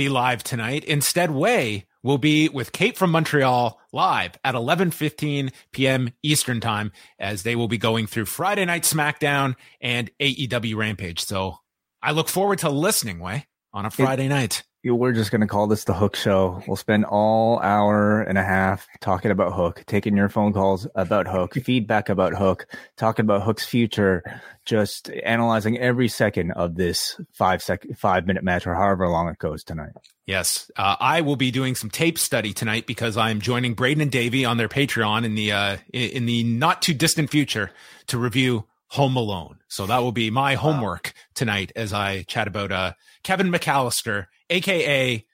be 0.00 0.08
live 0.08 0.42
tonight. 0.42 0.82
Instead, 0.84 1.30
Wai 1.30 1.84
will 2.02 2.16
be 2.16 2.48
with 2.48 2.72
Kate 2.72 2.96
from 2.96 3.10
Montreal 3.10 3.78
live 3.92 4.32
at 4.42 4.54
11:15 4.54 5.52
p.m. 5.72 6.14
Eastern 6.22 6.58
Time 6.58 6.90
as 7.18 7.42
they 7.42 7.54
will 7.54 7.68
be 7.68 7.76
going 7.76 8.06
through 8.06 8.24
Friday 8.24 8.64
Night 8.64 8.84
SmackDown 8.84 9.56
and 9.78 10.10
AEW 10.18 10.74
Rampage. 10.74 11.20
So 11.20 11.58
I 12.02 12.12
look 12.12 12.30
forward 12.30 12.60
to 12.60 12.70
listening, 12.70 13.18
Wai 13.18 13.44
on 13.72 13.86
a 13.86 13.90
Friday 13.90 14.26
it, 14.26 14.30
night 14.30 14.62
we're 14.84 15.12
just 15.12 15.30
going 15.30 15.42
to 15.42 15.46
call 15.46 15.66
this 15.66 15.84
the 15.84 15.92
Hook 15.92 16.16
Show. 16.16 16.62
We'll 16.66 16.76
spend 16.76 17.04
all 17.04 17.58
hour 17.60 18.22
and 18.22 18.38
a 18.38 18.42
half 18.42 18.88
talking 19.00 19.30
about 19.30 19.52
Hook, 19.52 19.84
taking 19.86 20.16
your 20.16 20.30
phone 20.30 20.54
calls 20.54 20.86
about 20.94 21.26
Hook, 21.26 21.54
feedback 21.54 22.08
about 22.08 22.34
Hook, 22.34 22.66
talking 22.96 23.24
about 23.26 23.42
Hook's 23.42 23.66
future, 23.66 24.22
just 24.64 25.10
analyzing 25.10 25.76
every 25.78 26.08
second 26.08 26.52
of 26.52 26.76
this 26.76 27.20
five 27.34 27.62
sec, 27.62 27.84
five 27.96 28.26
minute 28.26 28.42
match 28.42 28.66
or 28.66 28.74
however 28.74 29.06
long 29.08 29.28
it 29.28 29.38
goes 29.38 29.62
tonight. 29.62 29.92
Yes, 30.26 30.70
uh, 30.76 30.96
I 30.98 31.20
will 31.20 31.36
be 31.36 31.50
doing 31.50 31.74
some 31.74 31.90
tape 31.90 32.18
study 32.18 32.54
tonight 32.54 32.86
because 32.86 33.16
I'm 33.16 33.40
joining 33.40 33.74
Braden 33.74 34.00
and 34.00 34.10
Davey 34.10 34.44
on 34.46 34.56
their 34.56 34.68
Patreon 34.68 35.24
in 35.24 35.34
the 35.34 35.52
uh, 35.52 35.76
in 35.92 36.24
the 36.24 36.42
not 36.44 36.80
too 36.80 36.94
distant 36.94 37.30
future 37.30 37.70
to 38.06 38.16
review 38.16 38.64
Home 38.90 39.16
Alone. 39.16 39.58
So 39.68 39.86
that 39.86 39.98
will 39.98 40.12
be 40.12 40.30
my 40.30 40.54
homework 40.54 41.12
tonight 41.34 41.72
as 41.76 41.92
I 41.92 42.22
chat 42.22 42.48
about 42.48 42.72
uh, 42.72 42.92
Kevin 43.22 43.50
McAllister 43.50 44.26
aka 44.48 45.24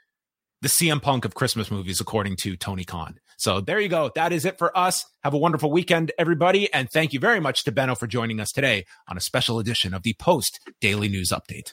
the 0.63 0.69
CM 0.69 1.01
Punk 1.03 1.25
of 1.25 1.35
Christmas 1.35 1.71
movies, 1.71 2.01
according 2.01 2.37
to 2.37 2.57
Tony 2.57 2.85
Khan. 2.85 3.21
So 3.37 3.61
there 3.61 3.79
you 3.79 3.89
go. 3.89 4.11
That 4.15 4.33
is 4.33 4.45
it 4.45 4.59
for 4.59 4.77
us. 4.77 5.05
Have 5.23 5.35
a 5.35 5.39
wonderful 5.39 5.71
weekend, 5.71 6.13
everybody. 6.19 6.73
And 6.73 6.91
thank 6.91 7.13
you 7.13 7.21
very 7.21 7.41
much 7.41 7.65
to 7.65 7.73
Benno 7.73 7.95
for 7.95 8.07
joining 8.07 8.41
us 8.41 8.51
today 8.51 8.87
on 9.07 9.17
a 9.17 9.21
special 9.21 9.59
edition 9.59 9.93
of 9.93 10.03
the 10.03 10.15
Post 10.15 10.61
Daily 10.81 11.09
News 11.09 11.31
Update. 11.31 11.73